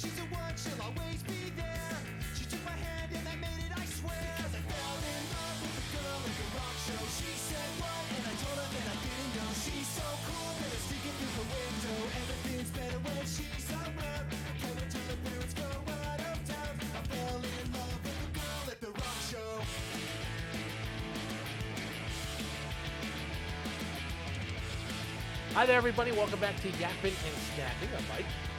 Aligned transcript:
She's 0.00 0.16
the 0.16 0.24
one, 0.32 0.56
she'll 0.56 0.80
always 0.80 1.20
be 1.28 1.52
there. 1.60 1.92
She 2.32 2.48
took 2.48 2.64
my 2.64 2.72
hand 2.72 3.12
and 3.12 3.20
I 3.20 3.36
made 3.36 3.68
it, 3.68 3.72
I 3.76 3.84
swear. 3.84 4.16
I 4.16 4.48
fell 4.48 4.96
in 4.96 5.22
love 5.28 5.60
with 5.60 5.92
girl 5.92 6.18
the 6.24 6.46
rock 6.56 6.76
show. 6.88 7.04
She 7.20 7.28
said 7.36 7.68
and 8.16 8.24
I 8.24 8.34
told 8.40 8.56
her 8.64 8.68
that 8.80 8.86
I 8.88 8.96
didn't 8.96 9.32
know. 9.36 9.50
She's 9.60 9.90
so 9.92 10.08
cool, 10.24 10.56
that 10.56 10.72
it's 10.72 10.88
through 10.88 11.36
the 11.36 11.46
window. 11.52 11.96
Everything's 12.16 12.72
better 12.72 12.96
when 12.96 13.26
she's. 13.28 13.60
Hi 25.60 25.66
there, 25.66 25.76
everybody. 25.76 26.12
Welcome 26.12 26.40
back 26.40 26.58
to 26.62 26.68
Yapping 26.68 27.12
and 27.12 27.36
Snacking. 27.52 27.92
I'm 27.98 28.08
Mike. 28.08 28.49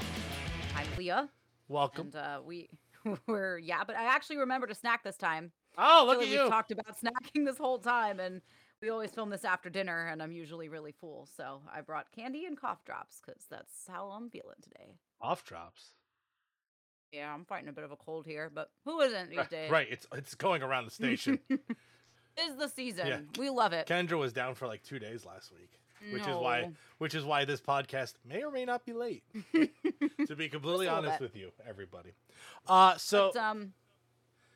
Leah, 1.01 1.29
Welcome. 1.67 2.07
and 2.07 2.15
uh, 2.15 2.41
we 2.45 2.69
were 3.27 3.57
yeah, 3.57 3.83
but 3.85 3.95
I 3.95 4.03
actually 4.03 4.37
remember 4.37 4.67
to 4.67 4.75
snack 4.75 5.03
this 5.03 5.17
time. 5.17 5.51
oh, 5.79 6.03
look 6.05 6.17
at 6.17 6.21
like 6.21 6.29
you. 6.29 6.41
We've 6.41 6.49
talked 6.49 6.71
about 6.71 6.95
snacking 7.03 7.43
this 7.43 7.57
whole 7.57 7.79
time, 7.79 8.19
and 8.19 8.41
we 8.83 8.89
always 8.91 9.09
film 9.09 9.31
this 9.31 9.43
after 9.43 9.71
dinner, 9.71 10.05
and 10.07 10.21
I'm 10.21 10.31
usually 10.31 10.69
really 10.69 10.91
full, 10.91 11.27
so 11.35 11.61
I 11.73 11.81
brought 11.81 12.11
candy 12.11 12.45
and 12.45 12.55
cough 12.59 12.85
drops 12.85 13.19
because 13.25 13.45
that's 13.49 13.87
how 13.91 14.09
I'm 14.09 14.29
feeling 14.29 14.57
today. 14.61 14.93
Off 15.19 15.43
drops. 15.43 15.93
Yeah, 17.11 17.33
I'm 17.33 17.45
fighting 17.45 17.67
a 17.67 17.73
bit 17.73 17.83
of 17.83 17.91
a 17.91 17.97
cold 17.97 18.27
here, 18.27 18.51
but 18.53 18.69
who 18.85 19.01
isn't 19.01 19.29
these 19.29 19.37
Right, 19.39 19.49
days? 19.49 19.71
right. 19.71 19.87
It's 19.89 20.05
it's 20.13 20.35
going 20.35 20.61
around 20.61 20.85
the 20.85 20.91
station. 21.01 21.39
Is 21.49 22.55
the 22.59 22.69
season. 22.69 23.07
Yeah. 23.07 23.19
We 23.39 23.49
love 23.49 23.73
it. 23.73 23.87
Kendra 23.87 24.19
was 24.19 24.33
down 24.33 24.53
for 24.53 24.67
like 24.67 24.83
two 24.83 24.99
days 24.99 25.25
last 25.25 25.51
week, 25.51 25.71
which 26.11 26.21
is 26.27 26.35
why 26.35 26.71
which 26.97 27.15
is 27.15 27.23
why 27.23 27.45
this 27.45 27.61
podcast 27.61 28.13
may 28.25 28.43
or 28.43 28.51
may 28.51 28.65
not 28.65 28.85
be 28.85 28.93
late. 28.93 29.23
to 29.53 30.35
be 30.35 30.49
completely 30.49 30.85
Just 30.85 30.97
a 30.97 30.99
little 31.01 31.09
honest 31.09 31.19
bit. 31.19 31.21
with 31.21 31.35
you, 31.35 31.51
everybody. 31.67 32.11
Uh, 32.67 32.95
so 32.97 33.31
But, 33.33 33.41
um, 33.41 33.73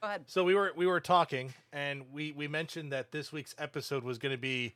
go 0.02 0.08
ahead. 0.08 0.23
so 0.27 0.44
we 0.44 0.55
were 0.55 0.72
we 0.75 0.86
were 0.88 1.00
talking, 1.00 1.53
and 1.73 2.11
we 2.11 2.31
we 2.31 2.47
mentioned 2.47 2.92
that 2.92 3.11
this 3.11 3.31
week's 3.31 3.55
episode 3.58 4.03
was 4.03 4.17
going 4.17 4.31
to 4.33 4.38
be 4.38 4.75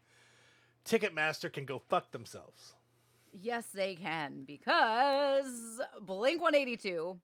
Ticketmaster 0.85 1.52
can 1.52 1.66
go 1.66 1.79
fuck 1.79 2.11
themselves. 2.11 2.73
Yes, 3.31 3.67
they 3.73 3.95
can 3.95 4.44
because 4.47 5.79
Blink 6.01 6.41
182 6.41 7.19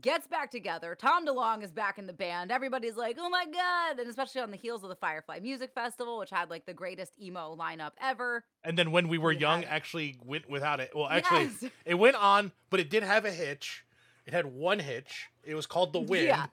gets 0.00 0.26
back 0.26 0.50
together. 0.50 0.94
Tom 0.94 1.26
DeLonge 1.26 1.62
is 1.64 1.70
back 1.72 1.98
in 1.98 2.06
the 2.06 2.12
band. 2.12 2.50
Everybody's 2.52 2.96
like, 2.96 3.16
oh 3.18 3.28
my 3.28 3.44
God. 3.46 3.98
And 3.98 4.08
especially 4.08 4.40
on 4.40 4.50
the 4.50 4.56
heels 4.56 4.82
of 4.82 4.88
the 4.88 4.96
Firefly 4.96 5.40
Music 5.40 5.72
Festival, 5.74 6.18
which 6.18 6.30
had 6.30 6.50
like 6.50 6.66
the 6.66 6.74
greatest 6.74 7.12
emo 7.20 7.56
lineup 7.58 7.92
ever. 8.00 8.44
And 8.64 8.78
then 8.78 8.90
when 8.92 9.08
we 9.08 9.18
were 9.18 9.30
We 9.30 9.38
young, 9.38 9.64
actually 9.64 10.18
went 10.24 10.48
without 10.48 10.80
it. 10.80 10.90
Well, 10.94 11.08
actually, 11.08 11.50
Yes. 11.60 11.72
it 11.84 11.94
went 11.94 12.16
on, 12.16 12.52
but 12.70 12.80
it 12.80 12.90
did 12.90 13.02
have 13.02 13.24
a 13.24 13.32
hitch. 13.32 13.84
It 14.26 14.32
had 14.34 14.46
one 14.46 14.78
hitch. 14.78 15.28
It 15.42 15.54
was 15.54 15.66
called 15.66 15.92
the 15.92 16.00
Wind. 16.00 16.26
Yeah. 16.26 16.46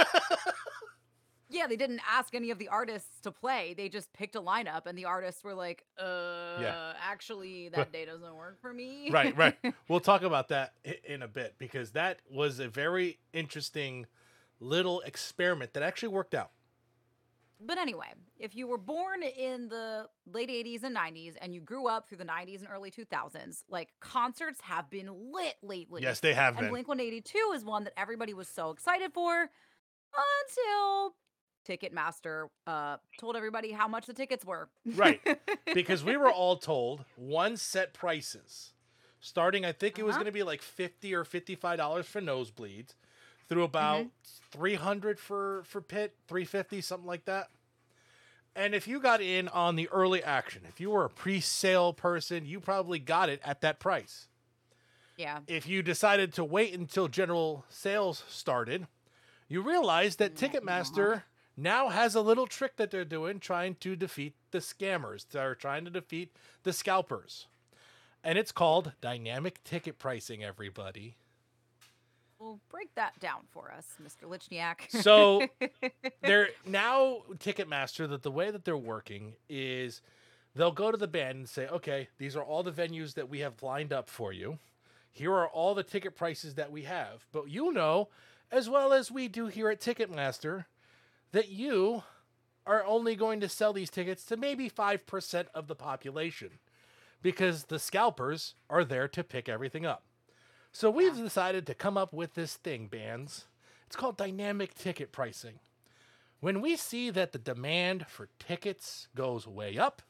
Yeah, 1.51 1.67
they 1.67 1.77
didn't 1.77 2.01
ask 2.09 2.35
any 2.35 2.51
of 2.51 2.59
the 2.59 2.69
artists 2.69 3.21
to 3.23 3.33
play. 3.33 3.75
They 3.77 3.89
just 3.89 4.13
picked 4.13 4.37
a 4.37 4.41
lineup, 4.41 4.87
and 4.87 4.97
the 4.97 5.05
artists 5.05 5.43
were 5.43 5.55
like, 5.55 5.85
uh, 5.99 6.95
actually, 7.03 7.69
that 7.75 7.93
day 7.93 8.05
doesn't 8.05 8.35
work 8.35 8.61
for 8.61 8.73
me. 8.73 9.11
right, 9.11 9.37
right. 9.37 9.57
We'll 9.89 10.01
talk 10.01 10.23
about 10.23 10.49
that 10.49 10.75
in 11.05 11.23
a 11.23 11.29
bit 11.29 11.57
because 11.59 11.91
that 11.93 12.21
was 12.31 12.61
a 12.61 12.69
very 12.69 13.19
interesting 13.33 14.07
little 14.61 15.01
experiment 15.01 15.73
that 15.75 15.83
actually 15.83 16.11
worked 16.11 16.35
out. 16.35 16.53
But 17.63 17.77
anyway, 17.77 18.07
if 18.39 18.57
you 18.57 18.67
were 18.67 18.79
born 18.79 19.23
in 19.23 19.69
the 19.69 20.07
late 20.33 20.49
80s 20.49 20.83
and 20.83 20.97
90s 20.97 21.35
and 21.41 21.55
you 21.55 21.61
grew 21.61 21.89
up 21.89 22.09
through 22.09 22.19
the 22.19 22.25
90s 22.25 22.61
and 22.61 22.69
early 22.73 22.91
2000s, 22.91 23.65
like 23.69 23.89
concerts 24.01 24.61
have 24.63 24.89
been 24.89 25.11
lit 25.33 25.57
lately. 25.63 26.01
Yes, 26.03 26.21
they 26.21 26.33
have 26.33 26.55
and 26.55 26.61
been. 26.61 26.71
Blink 26.71 26.89
182 26.89 27.53
is 27.55 27.65
one 27.65 27.85
that 27.85 27.93
everybody 27.99 28.33
was 28.33 28.49
so 28.49 28.71
excited 28.71 29.13
for 29.13 29.51
until 30.15 31.15
Ticketmaster 31.71 32.49
uh, 32.67 32.97
told 33.19 33.37
everybody 33.37 33.71
how 33.73 33.87
much 33.87 34.07
the 34.07 34.13
tickets 34.15 34.45
were. 34.45 34.69
Right. 34.85 35.21
because 35.75 36.03
we 36.03 36.17
were 36.17 36.31
all 36.41 36.57
told 36.57 37.05
one 37.17 37.57
set 37.57 37.93
prices 37.95 38.73
starting 39.23 39.65
i 39.67 39.73
think 39.73 39.99
it 39.99 40.03
was 40.03 40.15
Uh-huh. 40.15 40.23
going 40.25 40.33
to 40.33 40.39
be 40.39 40.43
like 40.43 40.63
50 40.63 41.15
or 41.15 41.25
55 41.25 41.77
dollars 41.77 42.07
for 42.07 42.21
nosebleeds 42.23 42.95
through 43.49 43.65
about 43.65 44.01
Mm-hmm. 44.07 44.59
300 44.59 45.19
for 45.21 45.63
for 45.67 45.81
pit 45.83 46.15
350 46.27 46.81
something 46.81 47.07
like 47.07 47.27
that 47.27 47.49
and 48.57 48.75
if 48.75 48.89
you 48.89 48.99
got 48.99 49.21
in 49.21 49.47
on 49.49 49.77
the 49.77 49.89
early 49.91 50.25
action 50.25 50.63
if 50.67 50.81
you 50.81 50.89
were 50.91 51.05
a 51.05 51.11
pre-sale 51.11 51.93
person 51.93 52.47
you 52.47 52.61
probably 52.61 52.99
got 52.99 53.29
it 53.29 53.41
at 53.45 53.61
that 53.61 53.79
price 53.79 54.27
yeah. 55.19 55.41
if 55.47 55.69
you 55.69 55.83
decided 55.83 56.33
to 56.35 56.43
wait 56.43 56.73
until 56.73 57.07
general 57.07 57.67
sales 57.69 58.25
started, 58.29 58.87
you 59.49 59.61
realize 59.61 60.17
that 60.17 60.35
Ticketmaster 60.35 61.25
now 61.57 61.89
has 61.89 62.15
a 62.15 62.21
little 62.21 62.47
trick 62.47 62.77
that 62.77 62.91
they're 62.91 63.05
doing 63.05 63.41
trying 63.41 63.75
to 63.77 63.97
defeat 63.97 64.35
the 64.51 64.59
scammers. 64.59 65.27
They're 65.31 65.55
trying 65.55 65.85
to 65.85 65.91
defeat 65.91 66.35
the 66.63 66.73
scalpers. 66.73 67.47
And 68.23 68.39
it's 68.39 68.53
called 68.53 68.93
dynamic 69.01 69.63
ticket 69.65 69.99
pricing, 69.99 70.45
everybody. 70.45 71.17
Well, 72.39 72.59
break 72.71 72.95
that 72.95 73.19
down 73.21 73.43
for 73.51 73.71
us, 73.71 73.87
Mr. 74.03 74.27
Lichniak. 74.29 75.03
So 75.03 75.47
they're 76.23 76.49
now 76.67 77.19
Ticketmaster 77.35 78.09
that 78.09 78.23
the 78.23 78.31
way 78.31 78.51
that 78.51 78.65
they're 78.65 78.77
working 78.79 79.35
is 79.49 80.01
they'll 80.55 80.73
go 80.73 80.91
to 80.91 80.97
the 80.97 81.07
band 81.07 81.39
and 81.39 81.49
say, 81.49 81.67
okay, 81.69 82.09
these 82.19 82.37
are 82.37 82.43
all 82.43 82.63
the 82.63 82.73
venues 82.73 83.15
that 83.15 83.29
we 83.29 83.41
have 83.41 83.63
lined 83.63 83.93
up 83.93 84.09
for 84.09 84.33
you. 84.33 84.59
Here 85.13 85.33
are 85.33 85.49
all 85.49 85.75
the 85.75 85.83
ticket 85.83 86.17
prices 86.17 86.55
that 86.55 86.73
we 86.73 86.85
have. 86.85 87.27
But 87.31 87.51
you 87.51 87.73
know, 87.73 88.09
as 88.51 88.71
well 88.71 88.93
as 88.95 89.11
we 89.11 89.29
do 89.29 89.49
here 89.49 89.69
at 89.69 89.81
Ticketmaster, 89.81 90.65
that 91.33 91.49
you 91.49 92.03
are 92.67 92.85
only 92.85 93.17
going 93.17 93.41
to 93.41 93.49
sell 93.49 93.73
these 93.73 93.91
tickets 93.91 94.25
to 94.27 94.37
maybe 94.37 94.69
5% 94.71 95.47
of 95.55 95.67
the 95.67 95.75
population 95.75 96.51
because 97.23 97.65
the 97.65 97.79
scalpers 97.79 98.55
are 98.69 98.85
there 98.85 99.09
to 99.09 99.25
pick 99.25 99.49
everything 99.49 99.87
up. 99.87 100.05
So 100.73 100.91
we've 100.91 101.17
decided 101.17 101.67
to 101.67 101.75
come 101.75 101.97
up 101.97 102.13
with 102.13 102.35
this 102.35 102.55
thing, 102.55 102.87
bands. 102.87 103.47
It's 103.87 103.97
called 103.97 104.17
dynamic 104.17 104.75
ticket 104.75 105.11
pricing. 105.11 105.59
When 106.39 106.61
we 106.61 106.77
see 106.77 107.11
that 107.11 107.33
the 107.33 107.39
demand 107.39 108.07
for 108.07 108.29
tickets 108.39 109.09
goes 109.15 109.47
way 109.47 109.77
up, 109.77 110.03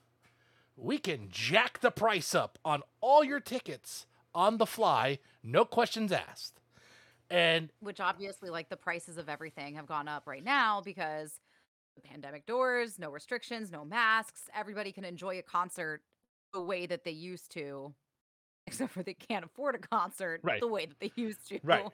we 0.76 0.98
can 0.98 1.28
jack 1.31 1.81
the 1.81 1.91
price 1.91 2.34
up 2.34 2.58
on 2.64 2.82
all 3.00 3.25
your 3.25 3.41
tickets 3.41 4.06
on 4.34 4.58
the 4.58 4.66
fly, 4.66 5.19
no 5.42 5.64
questions 5.64 6.12
asked. 6.12 6.59
And 7.31 7.71
which 7.81 8.01
obviously 8.01 8.51
like 8.51 8.69
the 8.69 8.77
prices 8.77 9.17
of 9.17 9.29
everything 9.29 9.77
have 9.77 9.87
gone 9.87 10.09
up 10.09 10.27
right 10.27 10.45
now 10.45 10.81
because 10.81 11.39
the 11.95 12.03
pandemic 12.03 12.47
doors, 12.47 12.99
no 12.99 13.11
restrictions, 13.11 13.71
no 13.71 13.85
masks, 13.85 14.43
everybody 14.55 14.93
can 14.93 15.05
enjoy 15.05 15.39
a 15.39 15.43
concert 15.43 16.03
the 16.53 16.61
way 16.61 16.87
that 16.87 17.05
they 17.05 17.13
used 17.13 17.53
to 17.53 17.95
except 18.67 18.93
for 18.93 19.03
they 19.03 19.15
can't 19.15 19.45
afford 19.45 19.75
a 19.75 19.79
concert 19.79 20.41
Right. 20.43 20.61
the 20.61 20.69
way 20.69 20.87
that 20.87 21.01
they 21.01 21.13
used 21.17 21.49
to. 21.49 21.59
Right. 21.63 21.87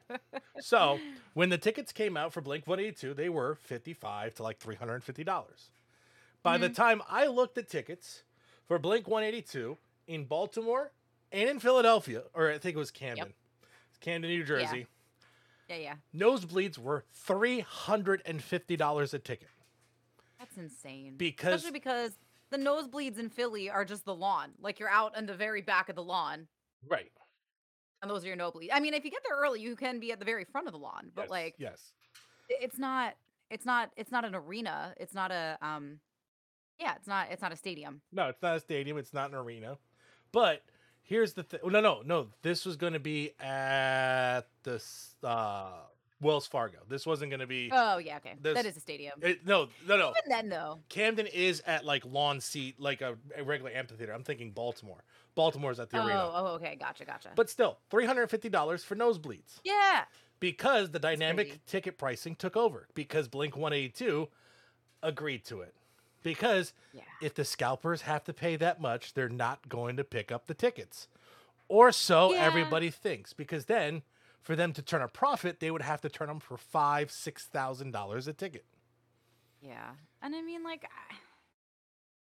so 0.60 0.98
when 1.34 1.48
the 1.48 1.58
tickets 1.58 1.92
came 1.92 2.16
out 2.16 2.32
for 2.32 2.40
Blink 2.40 2.66
182, 2.66 3.14
they 3.14 3.28
were 3.28 3.54
55 3.54 4.34
to 4.34 4.42
like 4.42 4.58
$350. 4.58 5.44
By 6.42 6.58
the 6.58 6.66
mm-hmm. 6.66 6.74
time 6.74 7.02
I 7.08 7.26
looked 7.26 7.56
at 7.58 7.68
tickets 7.68 8.24
for 8.66 8.78
Blink 8.78 9.08
182 9.08 9.76
in 10.06 10.24
Baltimore 10.24 10.92
and 11.32 11.48
in 11.48 11.60
Philadelphia, 11.60 12.22
or 12.34 12.50
I 12.50 12.58
think 12.58 12.76
it 12.76 12.78
was 12.78 12.90
Camden, 12.90 13.32
Camden, 14.00 14.30
New 14.30 14.44
Jersey, 14.44 14.78
yeah, 14.80 14.84
yeah. 15.68 15.76
Yeah. 15.76 15.94
Nosebleeds 16.14 16.78
were 16.78 17.04
$350 17.28 19.14
a 19.14 19.18
ticket. 19.18 19.48
That's 20.38 20.56
insane. 20.56 21.14
Because- 21.16 21.54
Especially 21.54 21.72
because 21.78 22.12
the 22.50 22.58
nosebleeds 22.58 23.18
in 23.18 23.28
Philly 23.30 23.70
are 23.70 23.84
just 23.84 24.04
the 24.04 24.14
lawn. 24.14 24.50
Like 24.60 24.78
you're 24.78 24.88
out 24.90 25.16
in 25.16 25.26
the 25.26 25.34
very 25.34 25.62
back 25.62 25.88
of 25.88 25.96
the 25.96 26.02
lawn. 26.02 26.46
Right. 26.86 27.10
And 28.02 28.10
those 28.10 28.24
are 28.24 28.28
your 28.28 28.36
nosebleeds. 28.36 28.68
I 28.72 28.80
mean, 28.80 28.94
if 28.94 29.04
you 29.04 29.10
get 29.10 29.22
there 29.26 29.36
early, 29.38 29.60
you 29.60 29.74
can 29.74 29.98
be 29.98 30.12
at 30.12 30.18
the 30.18 30.24
very 30.24 30.44
front 30.44 30.66
of 30.66 30.72
the 30.72 30.78
lawn. 30.78 31.10
But 31.14 31.22
Yes, 31.22 31.30
like 31.30 31.54
yes. 31.58 31.92
it's 32.48 32.78
not 32.78 33.14
it's 33.50 33.64
not 33.64 33.90
it's 33.96 34.12
not 34.12 34.24
an 34.24 34.34
arena. 34.34 34.94
It's 34.98 35.14
not 35.14 35.30
a 35.32 35.56
um 35.62 35.98
yeah, 36.78 36.94
it's 36.96 37.06
not 37.08 37.28
it's 37.30 37.42
not 37.42 37.52
a 37.52 37.56
stadium. 37.56 38.02
No, 38.12 38.28
it's 38.28 38.42
not 38.42 38.56
a 38.56 38.60
stadium. 38.60 38.98
It's 38.98 39.14
not 39.14 39.30
an 39.30 39.36
arena. 39.36 39.78
But 40.30 40.62
here's 41.06 41.32
the 41.32 41.42
thing. 41.42 41.60
No, 41.64 41.80
no, 41.80 42.02
no. 42.04 42.28
This 42.42 42.64
was 42.66 42.76
going 42.76 42.92
to 42.92 43.00
be 43.00 43.32
at 43.40 44.42
the 44.62 44.82
uh, 45.22 45.70
Wells 46.20 46.46
Fargo. 46.46 46.78
This 46.88 47.06
wasn't 47.06 47.30
going 47.30 47.40
to 47.40 47.46
be. 47.46 47.70
Oh 47.72 47.98
yeah, 47.98 48.16
okay. 48.18 48.34
There's- 48.40 48.56
that 48.56 48.66
is 48.66 48.76
a 48.76 48.80
stadium. 48.80 49.14
it- 49.22 49.46
no, 49.46 49.68
no, 49.88 49.96
no. 49.96 50.10
Even 50.10 50.28
then 50.28 50.48
though. 50.48 50.80
Camden 50.88 51.26
is 51.26 51.62
at 51.66 51.84
like 51.84 52.04
lawn 52.04 52.40
seat, 52.40 52.78
like 52.80 53.00
a, 53.00 53.16
a 53.36 53.42
regular 53.42 53.70
amphitheater. 53.70 54.12
I'm 54.12 54.22
thinking 54.24 54.50
Baltimore. 54.50 55.02
Baltimore's 55.34 55.78
at 55.80 55.90
the 55.90 55.98
Oh, 56.00 56.06
arena. 56.06 56.30
oh, 56.34 56.46
okay, 56.54 56.76
gotcha, 56.80 57.04
gotcha. 57.04 57.28
But 57.36 57.50
still, 57.50 57.78
$350 57.90 58.82
for 58.84 58.96
nosebleeds 58.96 59.60
yeah, 59.64 60.04
because 60.40 60.90
the 60.92 60.98
dynamic 60.98 61.64
ticket 61.66 61.98
pricing 61.98 62.34
took 62.34 62.56
over 62.56 62.88
because 62.94 63.28
Blink 63.28 63.54
182 63.54 64.28
agreed 65.02 65.44
to 65.44 65.60
it. 65.60 65.74
Because 66.22 66.72
yeah. 66.92 67.02
if 67.22 67.34
the 67.34 67.44
scalpers 67.44 68.02
have 68.02 68.24
to 68.24 68.32
pay 68.32 68.56
that 68.56 68.80
much, 68.80 69.14
they're 69.14 69.28
not 69.28 69.68
going 69.68 69.96
to 69.96 70.04
pick 70.04 70.32
up 70.32 70.46
the 70.46 70.54
tickets. 70.54 71.08
Or 71.68 71.92
so 71.92 72.32
Yeah. 72.32 72.40
everybody 72.44 72.90
thinks. 72.90 73.32
Because 73.32 73.66
then, 73.66 74.02
For 74.42 74.54
them 74.54 74.72
to 74.74 74.82
turn 74.82 75.02
a 75.02 75.08
profit, 75.08 75.58
they 75.58 75.72
would 75.72 75.82
have 75.82 76.00
to 76.02 76.08
turn 76.08 76.28
them 76.28 76.38
for 76.38 76.56
five, 76.56 77.10
six 77.10 77.46
thousand 77.46 77.90
dollars 77.90 78.28
a 78.28 78.32
ticket. 78.32 78.64
Yeah. 79.60 79.90
And 80.22 80.36
I 80.36 80.40
mean, 80.42 80.62
like, 80.62 80.84
I- 80.84 81.16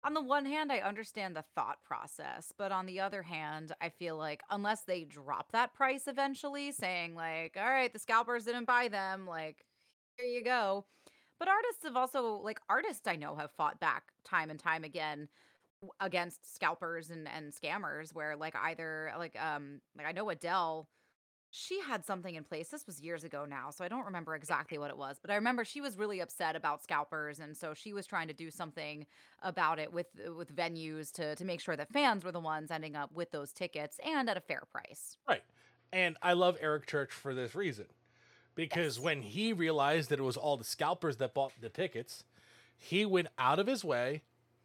on 0.02 0.14
the 0.14 0.20
one 0.20 0.44
hand, 0.44 0.72
I 0.72 0.78
understand 0.80 1.36
the 1.36 1.44
thought 1.54 1.84
process, 1.84 2.52
but 2.56 2.72
on 2.72 2.86
the 2.86 2.98
other 2.98 3.22
hand, 3.22 3.72
I 3.80 3.90
feel 3.90 4.16
like 4.16 4.42
unless 4.50 4.82
they 4.82 5.04
drop 5.04 5.52
that 5.52 5.72
price 5.72 6.08
eventually, 6.08 6.72
saying, 6.72 7.14
like, 7.14 7.56
all 7.56 7.70
right, 7.70 7.92
the 7.92 7.98
scalpers 8.00 8.44
didn't 8.44 8.64
buy 8.64 8.88
them, 8.88 9.24
like, 9.26 9.64
here 10.16 10.26
you 10.26 10.42
go. 10.42 10.86
But 11.40 11.48
artists 11.48 11.82
have 11.82 11.96
also, 11.96 12.40
like, 12.44 12.60
artists 12.68 13.08
I 13.08 13.16
know 13.16 13.34
have 13.34 13.50
fought 13.52 13.80
back 13.80 14.04
time 14.24 14.50
and 14.50 14.60
time 14.60 14.84
again 14.84 15.28
against 15.98 16.54
scalpers 16.54 17.10
and, 17.10 17.26
and 17.26 17.52
scammers 17.52 18.14
where, 18.14 18.36
like, 18.36 18.54
either, 18.54 19.12
like, 19.18 19.36
um, 19.42 19.80
like, 19.96 20.06
I 20.06 20.12
know 20.12 20.30
Adele 20.30 20.86
she 21.50 21.80
had 21.80 22.04
something 22.04 22.36
in 22.36 22.44
place. 22.44 22.68
This 22.68 22.86
was 22.86 23.00
years 23.00 23.24
ago 23.24 23.44
now, 23.44 23.70
so 23.70 23.84
I 23.84 23.88
don't 23.88 24.06
remember 24.06 24.34
exactly 24.36 24.78
what 24.78 24.90
it 24.90 24.96
was, 24.96 25.18
but 25.20 25.30
I 25.30 25.34
remember 25.34 25.64
she 25.64 25.80
was 25.80 25.98
really 25.98 26.20
upset 26.20 26.54
about 26.54 26.82
scalpers 26.82 27.40
and 27.40 27.56
so 27.56 27.74
she 27.74 27.92
was 27.92 28.06
trying 28.06 28.28
to 28.28 28.34
do 28.34 28.50
something 28.50 29.04
about 29.42 29.78
it 29.78 29.92
with 29.92 30.06
with 30.36 30.54
venues 30.54 31.10
to 31.12 31.34
to 31.34 31.44
make 31.44 31.60
sure 31.60 31.76
that 31.76 31.92
fans 31.92 32.24
were 32.24 32.32
the 32.32 32.40
ones 32.40 32.70
ending 32.70 32.94
up 32.94 33.10
with 33.12 33.32
those 33.32 33.52
tickets 33.52 33.98
and 34.04 34.30
at 34.30 34.36
a 34.36 34.40
fair 34.40 34.62
price. 34.70 35.18
Right. 35.28 35.42
And 35.92 36.16
I 36.22 36.34
love 36.34 36.56
Eric 36.60 36.86
Church 36.86 37.10
for 37.10 37.34
this 37.34 37.54
reason. 37.56 37.86
Because 38.54 38.98
Yes. 38.98 39.04
when 39.04 39.22
he 39.22 39.52
realized 39.52 40.10
that 40.10 40.18
it 40.18 40.22
was 40.24 40.36
all 40.36 40.56
the 40.56 40.64
scalpers 40.64 41.16
that 41.18 41.34
bought 41.34 41.52
the 41.60 41.68
tickets, 41.68 42.24
he 42.76 43.06
went 43.06 43.28
out 43.38 43.58
of 43.58 43.66
his 43.66 43.84
way, 43.84 44.22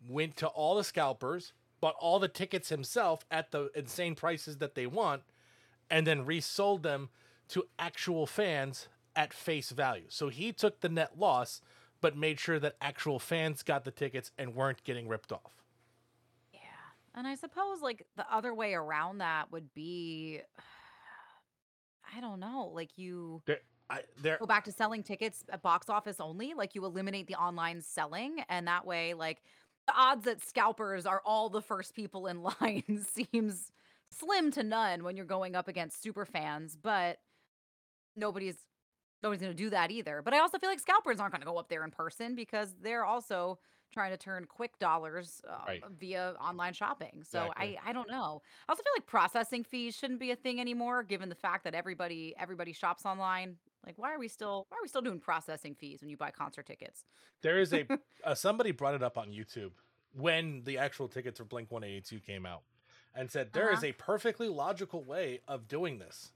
went 0.07 0.35
to 0.37 0.47
all 0.47 0.75
the 0.75 0.83
scalpers, 0.83 1.53
bought 1.79 1.95
all 1.99 2.19
the 2.19 2.27
tickets 2.27 2.69
himself 2.69 3.25
at 3.29 3.51
the 3.51 3.69
insane 3.75 4.15
prices 4.15 4.57
that 4.57 4.75
they 4.75 4.87
want, 4.87 5.23
and 5.89 6.05
then 6.07 6.25
resold 6.25 6.83
them 6.83 7.09
to 7.49 7.67
actual 7.77 8.25
fans 8.25 8.87
at 9.15 9.33
face 9.33 9.69
value. 9.69 10.05
So 10.09 10.29
he 10.29 10.51
took 10.51 10.81
the 10.81 10.89
net 10.89 11.17
loss, 11.17 11.61
but 12.01 12.17
made 12.17 12.39
sure 12.39 12.59
that 12.59 12.75
actual 12.81 13.19
fans 13.19 13.63
got 13.63 13.83
the 13.85 13.91
tickets 13.91 14.31
and 14.37 14.55
weren't 14.55 14.83
getting 14.83 15.07
ripped 15.07 15.31
off. 15.31 15.63
Yeah. 16.53 16.59
And 17.13 17.27
I 17.27 17.35
suppose 17.35 17.81
like 17.81 18.05
the 18.15 18.25
other 18.31 18.53
way 18.53 18.73
around 18.73 19.19
that 19.19 19.51
would 19.51 19.73
be 19.73 20.41
I 22.17 22.21
don't 22.21 22.39
know, 22.39 22.71
like 22.73 22.97
you 22.97 23.41
There, 23.45 23.59
I, 23.89 24.01
there, 24.21 24.37
go 24.39 24.45
back 24.47 24.63
to 24.65 24.71
selling 24.71 25.03
tickets 25.03 25.43
at 25.51 25.61
box 25.61 25.89
office 25.89 26.19
only 26.19 26.53
like 26.55 26.73
you 26.75 26.85
eliminate 26.85 27.27
the 27.27 27.35
online 27.35 27.81
selling 27.81 28.43
and 28.49 28.67
that 28.67 28.85
way 28.85 29.13
like 29.13 29.41
the 29.87 29.93
odds 29.95 30.25
that 30.25 30.41
scalpers 30.43 31.05
are 31.05 31.21
all 31.25 31.49
the 31.49 31.61
first 31.61 31.93
people 31.93 32.25
in 32.27 32.41
line 32.61 33.05
seems 33.13 33.71
slim 34.09 34.49
to 34.51 34.63
none 34.63 35.03
when 35.03 35.15
you're 35.15 35.25
going 35.25 35.55
up 35.55 35.67
against 35.67 36.01
super 36.01 36.25
fans 36.25 36.75
but 36.81 37.19
nobody's 38.15 38.57
nobody's 39.23 39.41
going 39.41 39.51
to 39.55 39.57
do 39.63 39.69
that 39.69 39.91
either 39.91 40.21
but 40.23 40.33
i 40.33 40.39
also 40.39 40.57
feel 40.57 40.69
like 40.69 40.79
scalpers 40.79 41.19
aren't 41.19 41.33
going 41.33 41.41
to 41.41 41.45
go 41.47 41.57
up 41.57 41.69
there 41.69 41.83
in 41.83 41.91
person 41.91 42.35
because 42.35 42.75
they're 42.81 43.05
also 43.05 43.59
trying 43.93 44.11
to 44.11 44.17
turn 44.17 44.45
quick 44.45 44.77
dollars 44.79 45.41
uh, 45.49 45.57
Right. 45.67 45.81
via 45.99 46.33
online 46.41 46.73
shopping 46.73 47.23
so 47.23 47.43
Exactly. 47.43 47.77
i 47.85 47.89
i 47.89 47.93
don't 47.93 48.09
know 48.09 48.41
i 48.67 48.71
also 48.71 48.83
feel 48.83 48.93
like 48.95 49.05
processing 49.05 49.63
fees 49.63 49.95
shouldn't 49.95 50.19
be 50.19 50.31
a 50.31 50.35
thing 50.35 50.59
anymore 50.59 51.03
given 51.03 51.29
the 51.29 51.35
fact 51.35 51.63
that 51.65 51.73
everybody 51.73 52.33
everybody 52.39 52.73
shops 52.73 53.05
online 53.05 53.55
like 53.85 53.97
why 53.97 54.13
are 54.13 54.19
we 54.19 54.27
still 54.27 54.65
why 54.69 54.77
are 54.77 54.81
we 54.81 54.87
still 54.87 55.01
doing 55.01 55.19
processing 55.19 55.75
fees 55.75 56.01
when 56.01 56.09
you 56.09 56.17
buy 56.17 56.31
concert 56.31 56.65
tickets 56.65 57.03
There 57.41 57.59
is 57.59 57.73
a 57.73 57.85
uh, 58.23 58.33
somebody 58.35 58.71
brought 58.71 58.95
it 58.95 59.03
up 59.03 59.17
on 59.17 59.29
YouTube 59.29 59.71
when 60.13 60.63
the 60.63 60.77
actual 60.77 61.07
tickets 61.07 61.37
for 61.39 61.45
Blink 61.45 61.71
182 61.71 62.19
came 62.19 62.45
out 62.45 62.61
and 63.13 63.29
said 63.29 63.51
there 63.53 63.71
is 63.71 63.79
Uh-huh. 63.79 63.87
a 63.87 63.91
perfectly 63.93 64.47
logical 64.49 65.03
way 65.03 65.41
of 65.47 65.67
doing 65.67 65.99
this. 65.99 66.31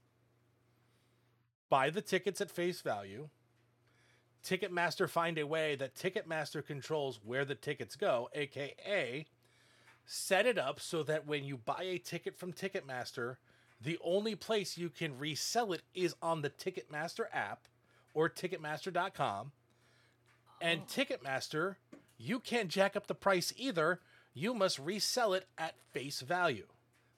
Buy 1.68 1.90
the 1.90 2.02
tickets 2.02 2.40
at 2.40 2.50
face 2.50 2.80
value. 2.80 3.28
Ticketmaster 4.44 5.08
find 5.08 5.38
a 5.38 5.46
way 5.46 5.76
that 5.76 5.94
Ticketmaster 5.94 6.66
controls 6.66 7.20
where 7.22 7.44
the 7.44 7.54
tickets 7.54 7.94
go, 7.96 8.28
aka 8.34 9.26
set 10.06 10.46
it 10.46 10.58
up 10.58 10.80
so 10.80 11.02
that 11.04 11.26
when 11.26 11.44
you 11.44 11.56
buy 11.56 11.82
a 11.82 11.98
ticket 11.98 12.36
from 12.36 12.52
Ticketmaster, 12.52 13.36
the 13.80 13.98
only 14.04 14.34
place 14.34 14.76
you 14.76 14.90
can 14.90 15.18
resell 15.18 15.72
it 15.72 15.82
is 15.94 16.14
on 16.20 16.42
the 16.42 16.50
Ticketmaster 16.50 17.24
app 17.32 17.66
or 18.14 18.28
ticketmaster.com 18.28 19.52
and 20.60 20.86
Ticketmaster, 20.86 21.76
you 22.18 22.38
can't 22.38 22.68
jack 22.68 22.96
up 22.96 23.06
the 23.06 23.14
price 23.14 23.52
either. 23.56 24.00
You 24.34 24.54
must 24.54 24.78
resell 24.78 25.32
it 25.32 25.46
at 25.56 25.74
face 25.92 26.20
value. 26.20 26.66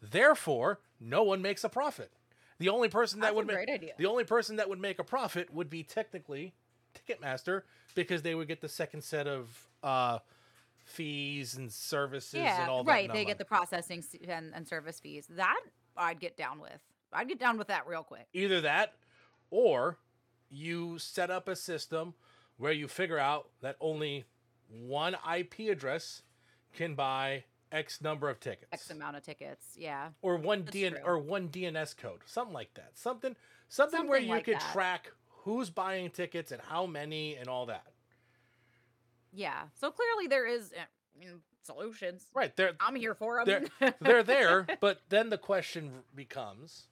Therefore, 0.00 0.80
no 1.00 1.22
one 1.22 1.42
makes 1.42 1.64
a 1.64 1.68
profit. 1.68 2.10
The 2.58 2.68
only 2.68 2.88
person 2.88 3.20
that 3.20 3.26
That's 3.26 3.36
would 3.36 3.46
make 3.46 3.68
idea. 3.68 3.94
the 3.98 4.06
only 4.06 4.24
person 4.24 4.56
that 4.56 4.68
would 4.68 4.80
make 4.80 4.98
a 5.00 5.04
profit 5.04 5.52
would 5.52 5.68
be 5.68 5.82
technically 5.82 6.54
Ticketmaster 6.94 7.62
because 7.94 8.22
they 8.22 8.34
would 8.34 8.46
get 8.46 8.60
the 8.60 8.68
second 8.68 9.02
set 9.02 9.26
of 9.26 9.48
uh, 9.82 10.18
fees 10.84 11.56
and 11.56 11.72
services 11.72 12.34
yeah 12.34 12.62
and 12.62 12.70
all 12.70 12.84
that. 12.84 12.90
right 12.90 13.12
they 13.12 13.24
get 13.24 13.38
the 13.38 13.44
processing 13.44 14.04
and, 14.28 14.52
and 14.54 14.66
service 14.68 15.00
fees 15.00 15.26
that 15.30 15.60
i'd 15.96 16.20
get 16.20 16.36
down 16.36 16.60
with 16.60 16.80
i'd 17.12 17.28
get 17.28 17.38
down 17.38 17.58
with 17.58 17.68
that 17.68 17.86
real 17.86 18.02
quick 18.02 18.26
either 18.32 18.60
that 18.60 18.94
or 19.50 19.98
you 20.50 20.98
set 20.98 21.30
up 21.30 21.48
a 21.48 21.56
system 21.56 22.14
where 22.58 22.72
you 22.72 22.86
figure 22.88 23.18
out 23.18 23.48
that 23.60 23.76
only 23.80 24.24
one 24.68 25.16
IP 25.36 25.70
address 25.70 26.22
can 26.74 26.94
buy 26.94 27.44
X 27.70 28.00
number 28.02 28.28
of 28.28 28.38
tickets. 28.38 28.68
x 28.72 28.90
amount 28.90 29.16
of 29.16 29.22
tickets 29.22 29.74
yeah 29.76 30.08
or 30.20 30.36
one 30.36 30.64
That's 30.64 30.76
DN 30.76 30.90
true. 30.92 31.00
or 31.04 31.18
one 31.18 31.48
DNS 31.48 31.96
code, 31.96 32.20
something 32.26 32.52
like 32.54 32.74
that. 32.74 32.90
Something 32.94 33.34
something, 33.68 34.06
where 34.08 34.20
you 34.20 34.28
like 34.28 34.44
could 34.44 34.56
that. 34.56 34.72
track 34.72 35.10
who's 35.44 35.70
buying 35.70 36.10
tickets 36.10 36.52
and 36.52 36.60
how 36.60 36.84
many 36.86 37.34
and 37.36 37.48
all 37.48 37.66
that. 37.66 37.84
yeah 39.32 39.62
so 39.80 39.90
clearly 39.90 40.26
there 40.28 40.46
is 40.46 40.72
eh, 40.76 40.82
I 41.14 41.20
mean, 41.20 41.40
solutions 41.62 42.26
Right. 42.34 42.54
They're 42.56 42.72
i'm 42.80 42.96
here 42.96 43.14
for 43.14 43.42
they're 43.44 43.64
them 43.80 43.94
they're 44.00 44.22
there, 44.22 44.66
but 44.80 45.00
then 45.08 45.30
the 45.30 45.38
question 45.38 45.90
becomes 46.14 46.86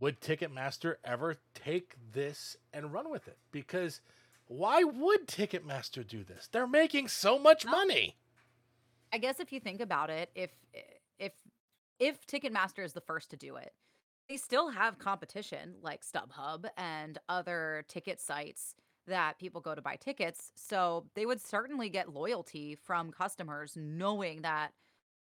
would 0.00 0.20
Ticketmaster 0.20 0.96
ever 1.04 1.36
take 1.54 1.96
this 2.12 2.56
and 2.72 2.92
run 2.92 3.10
with 3.10 3.26
it? 3.26 3.38
Because 3.50 4.00
why 4.46 4.84
would 4.84 5.26
Ticketmaster 5.26 6.06
do 6.06 6.24
this? 6.24 6.48
They're 6.50 6.66
making 6.66 7.08
so 7.08 7.38
much 7.38 7.66
money. 7.66 8.16
I 9.12 9.18
guess 9.18 9.40
if 9.40 9.52
you 9.52 9.60
think 9.60 9.80
about 9.80 10.10
it, 10.10 10.30
if 10.34 10.50
if 11.18 11.32
if 11.98 12.26
Ticketmaster 12.26 12.84
is 12.84 12.92
the 12.92 13.00
first 13.00 13.30
to 13.30 13.36
do 13.36 13.56
it, 13.56 13.72
they 14.28 14.36
still 14.36 14.68
have 14.68 14.98
competition 14.98 15.74
like 15.82 16.02
StubHub 16.04 16.66
and 16.76 17.18
other 17.28 17.84
ticket 17.88 18.20
sites 18.20 18.74
that 19.08 19.38
people 19.38 19.60
go 19.60 19.74
to 19.74 19.82
buy 19.82 19.96
tickets. 19.96 20.52
So 20.56 21.06
they 21.14 21.26
would 21.26 21.40
certainly 21.40 21.88
get 21.88 22.12
loyalty 22.12 22.76
from 22.76 23.10
customers 23.10 23.72
knowing 23.76 24.42
that 24.42 24.72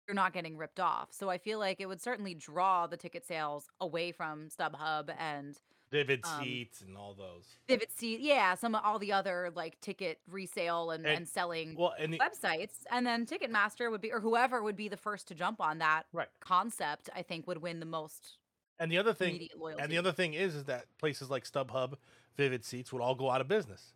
you're 0.09 0.15
not 0.15 0.33
getting 0.33 0.57
ripped 0.57 0.81
off. 0.81 1.09
So 1.13 1.31
I 1.31 1.39
feel 1.39 1.59
like 1.59 1.81
it 1.81 1.87
would 1.87 2.01
certainly 2.01 2.35
draw 2.35 2.87
the 2.87 2.97
ticket 2.97 3.25
sales 3.27 3.69
away 3.81 4.13
from 4.13 4.49
StubHub 4.49 5.15
and 5.19 5.57
Vivid 5.91 6.25
Um, 6.25 6.43
seats 6.43 6.81
and 6.81 6.97
all 6.97 7.15
those. 7.15 7.45
Vivid 7.69 7.91
Seats, 7.93 8.21
Yeah, 8.23 8.55
some 8.57 8.75
of 8.75 8.83
all 8.85 8.99
the 8.99 9.13
other 9.13 9.53
like 9.55 9.81
ticket 9.81 10.19
resale 10.27 10.91
and, 10.91 11.07
And- 11.07 11.19
and 11.19 11.29
selling 11.29 11.77
Well, 11.77 11.95
and 11.99 12.13
the, 12.13 12.19
websites 12.19 12.85
and 12.91 13.07
then 13.07 13.27
ticketmaster 13.27 13.91
would 13.91 14.01
be 14.01 14.11
or 14.13 14.19
whoever 14.21 14.61
would 14.63 14.75
be 14.77 14.89
the 14.89 14.97
first 14.97 15.29
to 15.29 15.35
jump 15.37 15.61
on 15.61 15.79
that 15.79 16.07
Right. 16.13 16.29
concept 16.41 17.11
i 17.15 17.23
think 17.23 17.47
would 17.47 17.59
win 17.59 17.79
the 17.79 17.87
most 17.87 18.39
and 18.81 18.91
the 18.91 18.99
other 18.99 19.15
thing 19.15 19.49
And 19.79 19.89
the 19.93 19.99
other 19.99 20.11
thing 20.11 20.35
is, 20.35 20.57
is 20.57 20.65
that 20.65 20.87
places 20.99 21.31
like 21.31 21.45
StubHub, 21.45 21.95
Vivid 22.37 22.65
Seats 22.65 22.93
would 22.93 23.03
all 23.03 23.15
go 23.15 23.31
out 23.31 23.41
of 23.41 23.49
business 23.49 23.93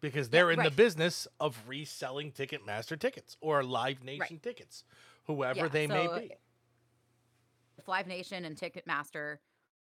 because 0.00 0.28
they're 0.30 0.50
in 0.50 0.62
the 0.62 0.70
business 0.70 1.28
of 1.40 1.56
reselling 1.66 2.32
Ticketmaster 2.32 2.98
tickets 2.98 3.36
or 3.40 3.62
Live 3.62 4.02
Nation 4.02 4.38
tickets, 4.42 4.84
whoever 5.26 5.60
Yeah, 5.60 5.68
they 5.68 5.86
may 5.86 6.06
be. 6.06 6.30
if 7.78 7.88
live 7.88 8.06
nation 8.06 8.44
and 8.44 8.56
ticketmaster 8.56 9.38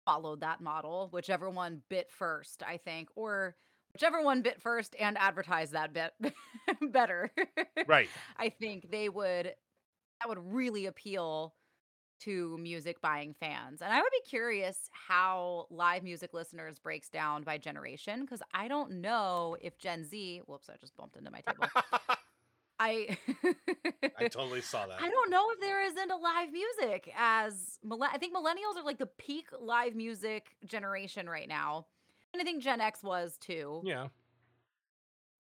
followed 0.04 0.40
that 0.40 0.60
model 0.60 1.08
whichever 1.12 1.48
one 1.50 1.80
bit 1.88 2.10
first 2.10 2.62
i 2.66 2.76
think 2.76 3.08
or 3.14 3.54
whichever 3.92 4.20
one 4.22 4.42
bit 4.42 4.60
first 4.60 4.96
and 4.98 5.16
advertised 5.18 5.72
that 5.72 5.92
bit 5.92 6.12
better 6.92 7.30
Right. 7.86 8.08
i 8.36 8.48
think 8.48 8.90
they 8.90 9.08
would 9.08 9.46
that 9.46 10.28
would 10.28 10.38
really 10.52 10.86
appeal 10.86 11.54
to 12.24 12.56
music 12.58 13.00
buying 13.00 13.34
fans 13.38 13.80
and 13.82 13.92
i 13.92 14.00
would 14.00 14.10
be 14.10 14.28
curious 14.28 14.90
how 14.92 15.66
live 15.70 16.02
music 16.02 16.32
listeners 16.34 16.78
breaks 16.78 17.08
down 17.08 17.42
by 17.42 17.58
generation 17.58 18.22
because 18.22 18.42
i 18.54 18.68
don't 18.68 18.90
know 18.90 19.56
if 19.60 19.78
gen 19.78 20.04
z 20.04 20.40
whoops 20.46 20.68
i 20.68 20.76
just 20.80 20.96
bumped 20.96 21.16
into 21.16 21.30
my 21.30 21.40
table 21.40 21.66
i 22.78 23.16
I 24.18 24.28
totally 24.28 24.60
saw 24.60 24.86
that. 24.86 25.00
I 25.00 25.08
don't 25.08 25.30
know 25.30 25.50
if 25.50 25.60
there 25.60 25.84
is 25.84 25.96
into 25.96 26.16
live 26.16 26.52
music 26.52 27.12
as 27.16 27.78
I 27.90 28.18
think 28.18 28.34
millennials 28.34 28.76
are 28.76 28.84
like 28.84 28.98
the 28.98 29.06
peak 29.06 29.46
live 29.60 29.94
music 29.94 30.56
generation 30.66 31.28
right 31.28 31.48
now. 31.48 31.86
And 32.32 32.40
I 32.40 32.44
think 32.44 32.62
Gen 32.62 32.80
X 32.80 33.02
was 33.02 33.36
too. 33.38 33.82
Yeah. 33.84 34.08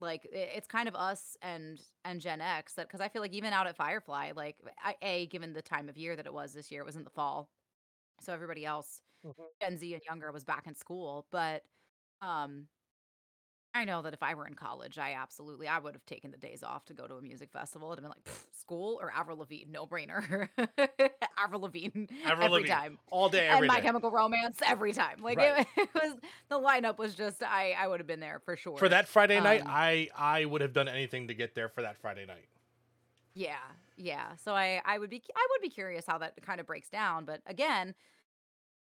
Like 0.02 0.28
it's 0.32 0.68
kind 0.68 0.88
of 0.88 0.96
us 0.96 1.36
and 1.42 1.80
and 2.04 2.20
Gen 2.20 2.42
X 2.42 2.74
that 2.74 2.88
because 2.88 3.00
I 3.00 3.08
feel 3.08 3.22
like 3.22 3.32
even 3.34 3.54
out 3.54 3.66
at 3.68 3.76
Firefly, 3.76 4.32
like 4.36 4.56
I, 4.84 4.96
a 5.02 5.26
given 5.28 5.54
the 5.54 5.62
time 5.62 5.88
of 5.88 5.98
year 5.98 6.16
that 6.16 6.26
it 6.26 6.34
was 6.34 6.54
this 6.54 6.70
year, 6.72 6.82
it 6.82 6.86
was 6.86 6.96
in 6.96 7.04
the 7.04 7.10
fall. 7.10 7.50
So 8.20 8.32
everybody 8.32 8.64
else, 8.66 9.00
Mhm. 9.24 9.52
Gen 9.62 9.78
Z 9.78 9.94
and 9.94 10.02
younger, 10.04 10.32
was 10.32 10.44
back 10.44 10.66
in 10.66 10.74
school. 10.74 11.26
But 11.32 11.64
um, 12.22 12.68
I 13.74 13.84
know 13.86 14.02
that 14.02 14.12
if 14.12 14.22
I 14.22 14.34
were 14.34 14.46
in 14.46 14.54
college, 14.54 14.98
I 14.98 15.14
absolutely 15.14 15.66
I 15.66 15.78
would 15.78 15.94
have 15.94 16.04
taken 16.04 16.30
the 16.30 16.36
days 16.36 16.62
off 16.62 16.84
to 16.86 16.94
go 16.94 17.06
to 17.06 17.14
a 17.14 17.22
music 17.22 17.50
festival. 17.52 17.90
It'd 17.92 18.04
have 18.04 18.12
been 18.12 18.14
like 18.16 18.24
"Pfft, 18.24 18.60
school 18.60 18.98
or 19.00 19.10
Avril 19.10 19.38
Lavigne, 19.38 19.70
no 19.70 19.86
brainer. 19.86 20.48
Avril 21.38 21.62
Lavigne 21.62 22.04
Avril 22.24 22.48
every 22.48 22.50
Lavigne, 22.50 22.80
time 22.80 22.98
all 23.10 23.28
day, 23.28 23.48
and 23.48 23.48
every 23.48 23.68
My 23.68 23.80
day. 23.80 23.80
Chemical 23.80 24.10
Romance 24.10 24.58
every 24.62 24.92
time. 24.92 25.20
Like 25.22 25.38
Right. 25.38 25.56
it, 25.60 25.66
it 25.76 25.88
was 25.94 26.16
the 26.50 26.58
lineup 26.60 26.98
was 26.98 27.14
just 27.14 27.42
I 27.42 27.72
I 27.72 27.88
would 27.88 28.00
have 28.00 28.06
been 28.06 28.20
there 28.20 28.40
for 28.44 28.56
sure. 28.56 28.76
For 28.76 28.88
that 28.88 29.08
Friday 29.08 29.40
night, 29.40 29.62
Um, 29.62 29.66
I 29.66 30.10
I 30.14 30.44
would 30.44 30.60
have 30.60 30.72
done 30.74 30.88
anything 30.88 31.28
to 31.28 31.34
get 31.34 31.54
there 31.54 31.68
for 31.70 31.80
that 31.82 31.98
Friday 31.98 32.26
night. 32.26 32.48
Yeah, 33.34 33.60
yeah. 33.96 34.36
So 34.36 34.54
I 34.54 34.82
I 34.84 34.98
would 34.98 35.08
be 35.10 35.22
I 35.34 35.46
would 35.50 35.62
be 35.62 35.70
curious 35.70 36.04
how 36.06 36.18
that 36.18 36.40
kind 36.42 36.60
of 36.60 36.66
breaks 36.66 36.90
down, 36.90 37.24
but 37.24 37.40
again, 37.46 37.94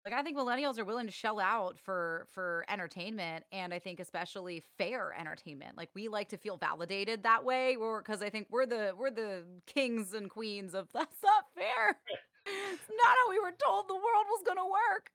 like 0.05 0.13
I 0.13 0.21
think 0.21 0.37
millennials 0.37 0.77
are 0.77 0.85
willing 0.85 1.05
to 1.05 1.11
shell 1.11 1.39
out 1.39 1.77
for 1.79 2.27
for 2.33 2.65
entertainment 2.67 3.45
and 3.51 3.73
I 3.73 3.79
think 3.79 3.99
especially 3.99 4.63
fair 4.77 5.13
entertainment. 5.17 5.77
Like 5.77 5.89
we 5.95 6.07
like 6.09 6.29
to 6.29 6.37
feel 6.37 6.57
validated 6.57 7.23
that 7.23 7.43
way 7.45 7.75
or 7.75 8.01
cuz 8.03 8.21
I 8.21 8.29
think 8.29 8.47
we're 8.49 8.65
the 8.65 8.93
we're 8.97 9.11
the 9.11 9.45
kings 9.65 10.13
and 10.13 10.29
queens 10.29 10.73
of 10.73 10.89
that's 10.93 11.23
not 11.23 11.45
fair. 11.55 11.99
it's 12.45 12.89
not 12.89 13.15
how 13.17 13.29
we 13.29 13.39
were 13.39 13.53
told 13.63 13.87
the 13.87 13.95
world 13.95 14.25
was 14.29 14.43
going 14.45 14.57
to 14.57 14.65
work. 14.65 15.11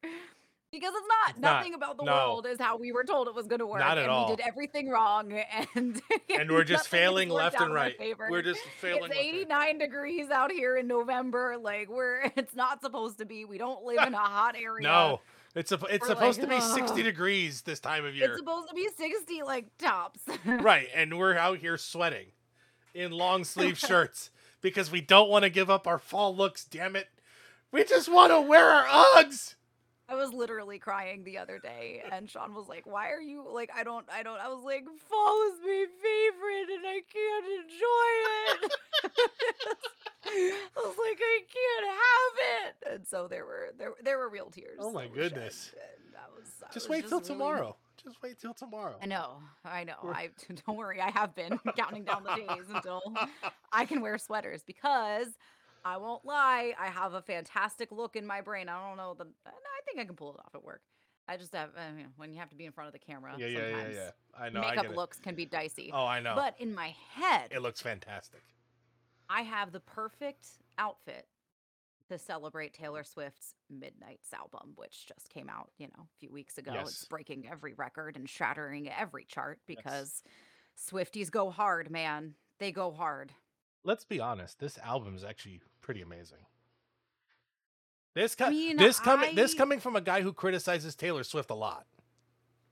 Because 0.71 0.93
it's 0.95 1.07
not. 1.09 1.31
It's 1.31 1.39
not. 1.39 1.57
Nothing 1.59 1.75
about 1.75 1.97
the 1.97 2.05
No. 2.05 2.13
world 2.13 2.47
is 2.47 2.59
how 2.61 2.77
we 2.77 2.93
were 2.93 3.05
told 3.05 3.27
it 3.27 3.35
was 3.35 3.47
going 3.47 3.61
to 3.61 3.67
work. 3.67 3.81
Not 3.81 3.97
at 3.97 4.05
and 4.05 4.11
all. 4.11 4.29
we 4.29 4.37
did 4.37 4.47
everything 4.47 4.91
wrong 4.91 5.33
and 5.75 6.03
And 6.29 6.51
we're 6.51 6.65
just 6.77 6.89
failing 6.89 7.31
left 7.31 7.59
and 7.61 7.73
right. 7.73 7.95
We're 8.29 8.43
just 8.43 8.61
failing. 8.81 9.05
It's 9.05 9.09
left 9.11 9.21
and 9.21 9.51
right. 9.51 9.69
89 9.71 9.79
degrees 9.79 10.31
out 10.31 10.53
here 10.53 10.77
in 10.77 10.87
November. 10.87 11.57
Like 11.61 11.89
we're 11.89 12.31
it's 12.37 12.55
not 12.55 12.83
supposed 12.83 13.19
to 13.19 13.25
be. 13.25 13.45
We 13.47 13.57
don't 13.57 13.83
live 13.85 14.07
in 14.07 14.13
a 14.15 14.19
hot 14.19 14.57
area. 14.61 14.87
No, 14.87 15.21
it's 15.55 15.73
a, 15.73 15.77
it's 15.91 16.03
We're 16.03 16.15
supposed 16.15 16.41
like, 16.41 16.51
to 16.51 16.57
be 16.57 16.61
60 16.83 17.03
degrees 17.03 17.63
this 17.63 17.81
time 17.81 18.05
of 18.05 18.15
year. 18.15 18.29
It's 18.31 18.39
supposed 18.39 18.69
to 18.69 18.75
be 18.75 18.89
60 18.95 19.43
like 19.45 19.67
tops. 19.79 20.21
right, 20.45 20.89
and 20.95 21.19
we're 21.19 21.37
out 21.37 21.59
here 21.59 21.79
sweating 21.79 22.27
in 22.95 23.13
long 23.13 23.45
sleeve 23.45 23.79
shirts 23.79 24.31
because 24.61 24.91
we 24.91 25.01
don't 25.01 25.31
want 25.31 25.45
to 25.45 25.51
give 25.51 25.71
up 25.71 25.87
our 25.87 25.99
fall 25.99 26.37
looks, 26.37 26.65
damn 26.65 26.95
it. 26.95 27.09
We 27.73 27.85
just 27.85 28.11
want 28.13 28.33
to 28.33 28.41
wear 28.41 28.65
our 28.71 28.85
Uggs. 29.17 29.55
I 30.11 30.15
was 30.15 30.33
literally 30.33 30.79
crying 30.79 31.23
the 31.25 31.37
other 31.39 31.59
day 31.59 32.03
and 32.11 32.31
Sean 32.31 32.55
was 32.55 32.67
like, 32.69 32.87
"Why 32.87 33.11
are 33.11 33.21
you 33.21 33.45
like 33.53 33.71
I 33.75 33.85
don't 33.85 34.07
I 34.11 34.23
don't 34.23 34.41
I 34.41 34.49
was 34.49 34.65
like, 34.65 34.85
"Fall 35.09 35.43
is 35.53 35.61
my 35.63 35.87
favorite 36.03 36.77
and 36.77 36.87
I 36.87 37.03
can't 37.13 37.47
enjoy 37.61 38.65
it." 38.67 38.73
I 40.27 40.61
was 40.77 40.97
like, 40.99 41.19
"I 41.21 41.41
can't 41.55 41.87
have 41.87 42.35
it." 42.87 42.95
And 42.97 43.07
so 43.07 43.29
there 43.29 43.45
were 43.45 43.69
there 43.79 43.93
there 44.03 44.19
were 44.19 44.29
real 44.29 44.51
tears. 44.51 44.79
Oh 44.81 44.93
my 44.93 45.07
goodness. 45.09 45.73
that 46.13 46.31
was 46.37 46.49
I 46.63 46.73
Just 46.73 46.89
was 46.89 46.97
wait 46.97 47.09
till 47.09 47.19
really- 47.19 47.29
tomorrow. 47.29 47.77
Just 48.03 48.23
wait 48.23 48.39
till 48.41 48.55
tomorrow. 48.55 48.97
I 49.03 49.07
know, 49.07 49.39
I 49.65 49.83
know. 49.85 49.97
We're- 50.05 50.15
I 50.15 50.29
don't 50.67 50.77
worry. 50.77 51.01
I 51.01 51.11
have 51.11 51.35
been 51.35 51.59
counting 51.77 52.05
down 52.05 52.23
the 52.23 52.35
days 52.37 52.67
until 52.73 53.03
I 53.73 53.85
can 53.87 54.01
wear 54.01 54.17
sweaters 54.19 54.63
because 54.65 55.27
I 55.85 55.97
won't 55.97 56.25
lie. 56.25 56.75
I 56.79 56.87
have 56.89 57.15
a 57.15 57.23
fantastic 57.23 57.91
look 57.93 58.17
in 58.17 58.27
my 58.27 58.41
brain. 58.41 58.69
I 58.69 58.87
don't 58.87 58.97
know 58.97 59.15
the. 59.15 59.27
I 59.47 59.51
think 59.87 59.99
I 60.01 60.05
can 60.05 60.17
pull 60.17 60.31
it 60.35 60.41
off 60.41 60.55
at 60.55 60.65
work. 60.65 60.83
I 61.29 61.37
just 61.37 61.55
have 61.55 61.71
I 61.77 61.93
mean, 61.93 62.07
when 62.17 62.33
you 62.33 62.39
have 62.39 62.49
to 62.51 62.57
be 62.57 62.65
in 62.65 62.73
front 62.73 62.89
of 62.89 62.93
the 62.93 62.99
camera. 62.99 63.35
yeah, 63.39 63.47
yeah, 63.47 63.59
yeah, 63.59 63.71
sometimes 63.71 63.95
yeah. 63.97 64.11
I 64.41 64.49
know. 64.49 64.61
I 64.63 64.71
Makeup 64.71 64.85
it. 64.87 64.97
looks 64.97 65.19
can 65.19 65.35
be 65.35 65.45
dicey. 65.45 65.91
Oh, 65.93 66.07
I 66.07 66.21
know. 66.21 66.35
But 66.35 66.55
in 66.59 66.75
my 66.75 66.95
head, 67.13 67.49
it 67.51 67.61
looks 67.61 67.81
fantastic. 67.83 68.43
I 69.29 69.43
have 69.43 69.73
the 69.73 69.81
perfect 69.81 70.47
outfit 70.79 71.27
to 72.09 72.19
celebrate 72.19 72.73
Taylor 72.73 73.05
Swift's 73.05 73.55
Midnights 73.69 74.33
album, 74.33 74.73
which 74.77 75.07
just 75.07 75.29
came 75.29 75.51
out, 75.51 75.71
you 75.77 75.87
know, 75.89 76.05
a 76.05 76.19
few 76.19 76.33
weeks 76.33 76.57
ago. 76.57 76.73
It's 76.81 77.05
breaking 77.05 77.47
every 77.51 77.75
record 77.75 78.17
and 78.17 78.27
shattering 78.29 78.91
every 78.91 79.25
chart 79.27 79.59
Yes. 79.69 79.77
because 79.77 80.23
Swifties 80.79 81.31
go 81.31 81.51
hard, 81.51 81.91
man. 81.91 82.35
They 82.59 82.73
go 82.73 82.91
hard. 82.91 83.33
Let's 83.85 84.05
be 84.05 84.21
honest. 84.21 84.59
This 84.59 84.79
album 84.79 85.17
is 85.17 85.25
actually 85.25 85.61
pretty 85.81 86.03
amazing. 86.03 86.39
This 88.15 88.37
I 88.41 88.51
mean, 88.51 88.77
this 88.77 88.99
coming 88.99 89.35
this 89.35 89.55
coming 89.55 89.81
from 89.81 89.97
a 89.97 90.01
guy 90.01 90.23
who 90.23 90.33
criticizes 90.33 90.95
Taylor 90.95 91.23
Swift 91.25 91.51
a 91.51 91.55
lot. 91.55 91.87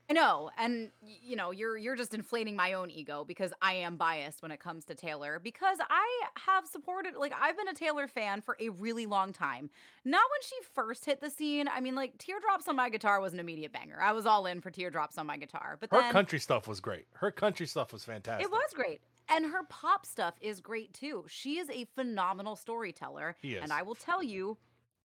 I 0.08 0.12
know, 0.12 0.50
and 0.56 0.90
you 1.02 1.34
know, 1.34 1.50
you're 1.50 1.76
you're 1.76 1.96
just 1.96 2.14
inflating 2.14 2.54
my 2.54 2.74
own 2.74 2.90
ego 2.90 3.24
because 3.26 3.52
I 3.60 3.74
am 3.74 3.96
biased 3.96 4.40
when 4.40 4.52
it 4.52 4.60
comes 4.60 4.84
to 4.84 4.94
Taylor 4.94 5.40
because 5.42 5.78
I 5.90 6.08
have 6.46 6.66
supported 6.66 7.14
like 7.16 7.32
I've 7.40 7.56
been 7.56 7.66
a 7.66 7.74
Taylor 7.74 8.06
fan 8.06 8.40
for 8.40 8.56
a 8.60 8.68
really 8.68 9.06
long 9.06 9.32
time. 9.32 9.68
Not 10.04 10.22
when 10.30 10.42
she 10.42 10.54
first 10.74 11.04
hit 11.04 11.20
the 11.20 11.30
scene. 11.30 11.66
I 11.68 11.80
mean, 11.80 11.96
like 11.96 12.18
Teardrops 12.18 12.68
on 12.68 12.76
My 12.76 12.88
Guitar 12.88 13.20
was 13.20 13.32
an 13.32 13.40
immediate 13.40 13.72
banger. 13.72 14.00
I 14.00 14.12
was 14.12 14.26
all 14.26 14.46
in 14.46 14.60
for 14.60 14.70
Teardrops 14.70 15.18
on 15.18 15.26
My 15.26 15.36
Guitar. 15.36 15.76
But 15.80 15.90
Her 15.90 16.00
then 16.00 16.12
country 16.12 16.38
stuff 16.38 16.68
was 16.68 16.78
great. 16.78 17.06
Her 17.14 17.32
country 17.32 17.66
stuff 17.66 17.92
was 17.92 18.04
fantastic. 18.04 18.46
it 18.46 18.50
was 18.50 18.72
great. 18.74 19.00
And 19.28 19.46
her 19.46 19.64
pop 19.64 20.06
stuff 20.06 20.34
is 20.40 20.60
great 20.60 20.92
too. 20.94 21.24
She 21.28 21.58
is 21.58 21.68
a 21.70 21.84
phenomenal 21.94 22.56
storyteller. 22.56 23.36
And 23.62 23.72
I 23.72 23.82
will 23.82 23.94
tell 23.96 24.22
you, 24.22 24.56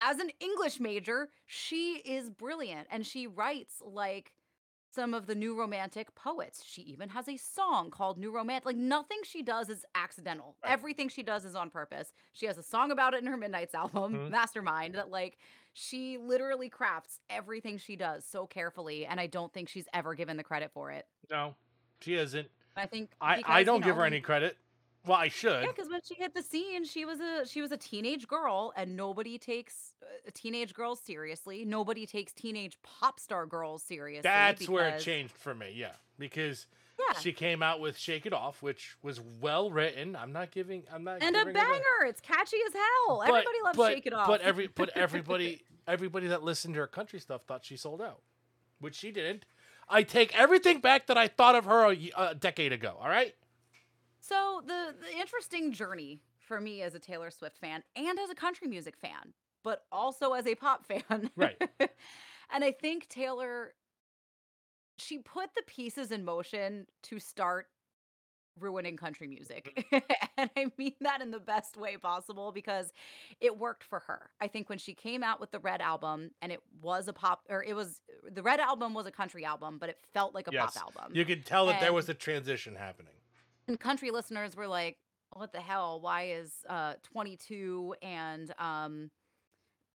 as 0.01 0.17
an 0.19 0.31
English 0.39 0.79
major, 0.79 1.29
she 1.45 1.97
is 1.97 2.29
brilliant. 2.29 2.87
And 2.89 3.05
she 3.05 3.27
writes 3.27 3.81
like 3.85 4.33
some 4.91 5.13
of 5.13 5.27
the 5.27 5.35
new 5.35 5.55
romantic 5.55 6.15
poets. 6.15 6.63
She 6.65 6.81
even 6.83 7.09
has 7.09 7.27
a 7.29 7.37
song 7.37 7.91
called 7.91 8.17
New 8.17 8.31
Romantic. 8.31 8.65
Like 8.65 8.75
nothing 8.75 9.19
she 9.23 9.43
does 9.43 9.69
is 9.69 9.85
accidental. 9.93 10.55
Right. 10.63 10.71
Everything 10.71 11.09
she 11.09 11.21
does 11.21 11.45
is 11.45 11.53
on 11.53 11.69
purpose. 11.69 12.11
She 12.33 12.47
has 12.47 12.57
a 12.57 12.63
song 12.63 12.89
about 12.89 13.13
it 13.13 13.21
in 13.21 13.27
her 13.27 13.37
Midnights 13.37 13.75
album, 13.75 14.13
Mhm. 14.15 14.29
Mastermind, 14.31 14.95
that 14.95 15.11
like 15.11 15.37
she 15.73 16.17
literally 16.17 16.69
crafts 16.69 17.19
everything 17.29 17.77
she 17.77 17.95
does 17.95 18.25
so 18.25 18.47
carefully. 18.47 19.05
And 19.05 19.19
I 19.19 19.27
don't 19.27 19.53
think 19.53 19.69
she's 19.69 19.87
ever 19.93 20.15
given 20.15 20.37
the 20.37 20.43
credit 20.43 20.71
for 20.73 20.89
it. 20.89 21.05
No, 21.29 21.55
she 22.01 22.15
isn't. 22.15 22.49
I 22.75 22.85
think 22.85 23.11
I, 23.19 23.37
because, 23.37 23.51
I 23.51 23.63
don't 23.63 23.79
give 23.81 23.89
know, 23.89 23.93
her 23.95 24.01
when- 24.01 24.13
any 24.13 24.21
credit. 24.21 24.57
Well, 25.05 25.17
I 25.17 25.29
should. 25.29 25.63
Yeah, 25.63 25.71
because 25.71 25.89
when 25.89 26.01
she 26.05 26.13
hit 26.13 26.33
the 26.35 26.43
scene, 26.43 26.83
she 26.83 27.05
was 27.05 27.21
a 27.21 27.47
she 27.47 27.61
was 27.61 27.71
a 27.71 27.77
teenage 27.77 28.27
girl, 28.27 28.73
and 28.75 28.97
nobody 28.97 29.37
takes 29.37 29.93
uh, 30.03 30.29
teenage 30.33 30.73
girls 30.73 30.99
seriously. 30.99 31.63
Nobody 31.63 32.05
takes 32.05 32.33
teenage 32.33 32.77
pop 32.83 33.17
star 33.19 33.45
girls 33.45 33.81
seriously. 33.81 34.21
That's 34.23 34.67
where 34.67 34.89
it 34.89 34.99
changed 34.99 35.33
for 35.37 35.55
me. 35.55 35.71
Yeah, 35.73 35.93
because 36.19 36.67
Yeah, 36.99 37.17
she 37.17 37.31
came 37.31 37.63
out 37.63 37.79
with 37.79 37.97
"Shake 37.97 38.25
It 38.25 38.33
Off," 38.33 38.61
which 38.61 38.97
was 39.01 39.21
well 39.39 39.71
written. 39.71 40.17
I'm 40.17 40.33
not 40.33 40.51
giving. 40.51 40.83
I'm 40.93 41.05
not. 41.05 41.23
and 41.23 41.33
a 41.33 41.39
her 41.45 41.53
banger. 41.53 42.05
It's 42.05 42.19
catchy 42.19 42.57
as 42.67 42.73
hell. 42.73 43.19
But- 43.25 43.29
Everybody 43.29 43.57
loves 43.63 43.77
but, 43.77 43.93
Shake 43.93 44.05
It 44.05 44.13
Off. 44.13 44.27
But 44.27 44.41
every 44.41 44.67
but 44.67 44.89
everybody 44.97 45.63
everybody 45.87 46.27
that 46.27 46.43
listened 46.43 46.73
to 46.73 46.81
her 46.81 46.87
country 46.87 47.19
stuff 47.19 47.43
thought 47.47 47.63
she 47.63 47.77
sold 47.77 48.01
out, 48.01 48.19
which 48.79 48.95
she 48.95 49.11
didn't. 49.11 49.45
I 49.89 50.03
take 50.03 50.37
everything 50.37 50.79
back 50.79 51.07
that 51.07 51.17
I 51.17 51.27
thought 51.27 51.55
of 51.55 51.65
her 51.65 51.91
a 52.17 52.35
decade 52.35 52.71
ago. 52.71 52.97
All 52.99 53.09
right. 53.09 53.33
So 54.19 54.61
the 54.65 54.93
the 54.99 55.17
interesting 55.19 55.71
journey 55.71 56.21
for 56.39 56.61
me 56.61 56.81
as 56.81 56.95
a 56.95 56.99
Taylor 56.99 57.31
Swift 57.31 57.57
fan 57.57 57.83
and 57.95 58.19
as 58.19 58.29
a 58.29 58.35
country 58.35 58.67
music 58.67 58.95
fan, 58.97 59.33
but 59.63 59.85
also 59.91 60.33
as 60.33 60.45
a 60.45 60.55
pop 60.55 60.85
fan. 60.85 61.31
Right. 61.35 61.61
and 62.51 62.63
I 62.63 62.71
think 62.71 63.07
Taylor 63.09 63.73
she 64.97 65.19
put 65.19 65.55
the 65.55 65.63
pieces 65.65 66.11
in 66.11 66.25
motion 66.25 66.85
to 67.03 67.19
start 67.19 67.67
ruining 68.61 68.97
country 68.97 69.27
music. 69.27 69.87
and 70.37 70.49
I 70.57 70.71
mean 70.77 70.93
that 71.01 71.21
in 71.21 71.31
the 71.31 71.39
best 71.39 71.77
way 71.77 71.97
possible 71.97 72.51
because 72.51 72.91
it 73.39 73.57
worked 73.57 73.83
for 73.83 73.99
her. 73.99 74.29
I 74.41 74.47
think 74.47 74.69
when 74.69 74.77
she 74.77 74.93
came 74.93 75.23
out 75.23 75.39
with 75.39 75.51
the 75.51 75.59
Red 75.59 75.81
album 75.81 76.31
and 76.41 76.51
it 76.51 76.61
was 76.81 77.07
a 77.07 77.13
pop 77.13 77.41
or 77.49 77.63
it 77.63 77.75
was 77.75 78.01
the 78.31 78.41
Red 78.43 78.59
album 78.59 78.93
was 78.93 79.05
a 79.05 79.11
country 79.11 79.45
album, 79.45 79.77
but 79.79 79.89
it 79.89 79.97
felt 80.13 80.33
like 80.35 80.47
a 80.47 80.51
Yes. 80.51 80.73
pop 80.77 80.95
album 80.97 81.15
You 81.15 81.25
could 81.25 81.45
tell 81.45 81.65
that 81.67 81.79
there 81.81 81.93
was 81.93 82.09
a 82.09 82.13
transition 82.13 82.75
happening. 82.75 83.13
and 83.67 83.79
country 83.79 84.11
listeners 84.11 84.55
were 84.55 84.67
like 84.67 84.97
what 85.33 85.53
the 85.53 85.61
hell 85.61 86.01
why 86.01 86.23
is 86.31 86.51
uh 86.67 86.93
22 87.03 87.93
and 88.01 88.51
um 88.57 89.11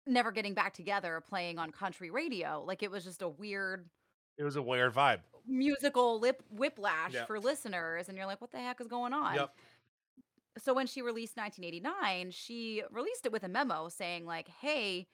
never 0.06 0.30
getting 0.30 0.54
back 0.54 0.74
together 0.74 1.20
playing 1.28 1.58
on 1.58 1.72
country 1.72 2.10
radio 2.10 2.62
like 2.64 2.82
it 2.84 2.90
was 2.90 3.02
just 3.04 3.20
a 3.22 3.28
weird 3.28 3.88
It 4.38 4.44
was 4.44 4.56
a 4.56 4.62
weird 4.62 4.94
vibe. 4.94 5.20
Musical 5.46 6.18
lip 6.20 6.42
whiplash 6.50 7.12
for 7.26 7.38
listeners 7.38 8.08
and 8.08 8.16
you're 8.16 8.26
like 8.26 8.40
what 8.40 8.50
the 8.52 8.58
heck 8.58 8.80
is 8.80 8.86
going 8.86 9.12
on? 9.12 9.34
Yep. 9.34 9.50
so 10.58 10.72
when 10.74 10.86
she 10.86 11.02
released 11.02 11.36
1989 11.36 12.30
she 12.30 12.82
released 12.90 13.26
it 13.26 13.32
with 13.32 13.42
a 13.44 13.48
memo 13.48 13.88
saying 13.88 14.24
like 14.26 14.48
hey 14.60 15.06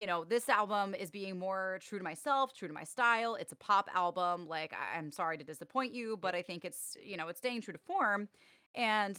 you 0.00 0.06
know 0.06 0.24
this 0.24 0.48
album 0.50 0.94
is 0.94 1.10
being 1.10 1.38
more 1.38 1.78
true 1.86 1.98
to 1.98 2.04
myself 2.04 2.52
true 2.52 2.68
to 2.68 2.74
my 2.74 2.84
style. 2.84 3.34
It's 3.36 3.52
a 3.52 3.56
pop 3.56 3.88
album. 3.94 4.46
Like 4.46 4.74
I- 4.74 4.98
i'm 4.98 5.10
sorry 5.10 5.38
to 5.38 5.44
disappoint 5.44 5.94
you 5.94 6.18
but 6.20 6.34
i 6.34 6.42
think 6.42 6.64
it's 6.64 6.96
you 7.02 7.16
know 7.16 7.28
it's 7.28 7.38
staying 7.38 7.62
true 7.62 7.72
to 7.72 7.78
form. 7.78 8.28
And 8.74 9.18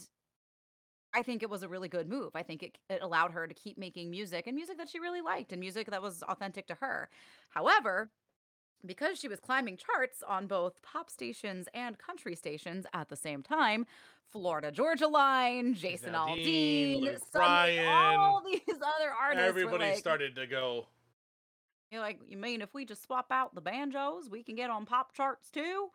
i 1.14 1.22
think 1.22 1.42
it 1.42 1.50
was 1.50 1.62
a 1.64 1.68
really 1.68 1.88
good 1.88 2.08
move. 2.08 2.30
I 2.36 2.42
think 2.44 2.62
it, 2.62 2.78
it 2.90 3.00
allowed 3.02 3.32
her 3.32 3.46
to 3.48 3.54
keep 3.54 3.76
making 3.78 4.10
music 4.10 4.46
and 4.46 4.54
music 4.54 4.76
that 4.78 4.88
she 4.90 5.00
really 5.00 5.22
liked 5.22 5.50
and 5.52 5.58
music 5.58 5.90
that 5.90 6.02
was 6.02 6.22
authentic 6.22 6.66
to 6.68 6.74
her. 6.76 7.08
However 7.48 8.10
because 8.84 9.18
she 9.18 9.28
was 9.28 9.40
climbing 9.40 9.76
charts 9.76 10.22
on 10.26 10.46
both 10.46 10.80
pop 10.82 11.10
stations 11.10 11.68
and 11.74 11.98
country 11.98 12.34
stations 12.34 12.86
at 12.92 13.08
the 13.08 13.16
same 13.16 13.42
time, 13.42 13.86
Florida 14.30 14.70
Georgia 14.70 15.08
Line, 15.08 15.74
Jason 15.74 16.12
Aldean, 16.12 16.98
Aldean, 16.98 17.00
Luke 17.00 17.32
Bryan, 17.32 18.18
all 18.18 18.42
these 18.44 18.60
other 18.68 19.10
artists 19.10 19.48
Everybody 19.48 19.78
were 19.78 19.90
like, 19.90 19.98
started 19.98 20.36
to 20.36 20.46
go. 20.46 20.86
You're 21.90 22.02
like, 22.02 22.20
you 22.28 22.36
mean 22.36 22.60
if 22.60 22.74
we 22.74 22.84
just 22.84 23.02
swap 23.04 23.26
out 23.30 23.54
the 23.54 23.62
banjos, 23.62 24.28
we 24.30 24.42
can 24.42 24.54
get 24.54 24.68
on 24.70 24.84
pop 24.84 25.14
charts 25.14 25.50
too? 25.50 25.88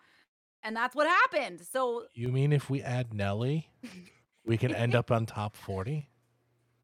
And 0.63 0.75
that's 0.75 0.95
what 0.95 1.07
happened. 1.07 1.61
So, 1.71 2.05
You 2.13 2.29
mean 2.29 2.53
if 2.53 2.69
we 2.69 2.81
add 2.81 3.13
Nelly, 3.13 3.69
we 4.45 4.57
can 4.57 4.73
end 4.73 4.95
up 4.95 5.11
on 5.11 5.25
top 5.25 5.55
40? 5.55 6.09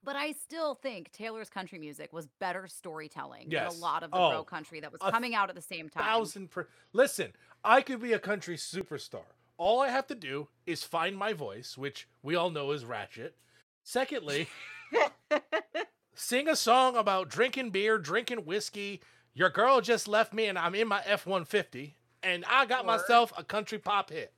But 0.10 0.16
I 0.16 0.32
still 0.32 0.74
think 0.74 1.12
Taylor's 1.12 1.52
country 1.52 1.78
music 1.78 2.12
was 2.12 2.26
better 2.40 2.66
storytelling 2.68 3.46
Yes. 3.52 3.74
than 3.74 3.80
a 3.80 3.86
lot 3.86 4.02
of 4.02 4.10
the 4.10 4.18
Oh, 4.18 4.32
bro 4.32 4.44
country 4.44 4.80
that 4.80 4.92
was 4.92 5.00
coming 5.02 5.36
out 5.36 5.50
at 5.50 5.56
the 5.56 5.62
same 5.62 5.88
time. 5.88 6.04
Thousand 6.04 6.50
per. 6.50 6.68
Listen, 6.94 7.34
I 7.64 7.84
could 7.84 8.02
be 8.02 8.14
a 8.14 8.18
country 8.20 8.56
superstar. 8.58 9.22
All 9.58 9.80
I 9.82 9.90
have 9.90 10.08
to 10.08 10.16
do 10.16 10.48
is 10.66 10.82
find 10.84 11.16
my 11.16 11.34
voice, 11.34 11.78
which 11.78 12.08
we 12.24 12.34
all 12.36 12.50
know 12.50 12.72
is 12.72 12.86
ratchet. 12.86 13.36
Secondly, 13.84 14.48
sing 16.16 16.48
a 16.48 16.56
song 16.56 16.96
about 16.96 17.30
drinking 17.30 17.70
beer, 17.70 18.00
drinking 18.00 18.46
whiskey. 18.46 19.02
Your 19.36 19.52
girl 19.52 19.80
just 19.80 20.08
left 20.08 20.34
me, 20.34 20.48
and 20.48 20.58
I'm 20.58 20.74
in 20.74 20.88
my 20.88 21.04
F 21.06 21.28
150, 21.28 21.96
and 22.24 22.44
I 22.50 22.66
got 22.66 22.82
Or- 22.84 22.88
myself 22.88 23.32
a 23.38 23.44
country 23.44 23.78
pop 23.78 24.10
hit. 24.10 24.34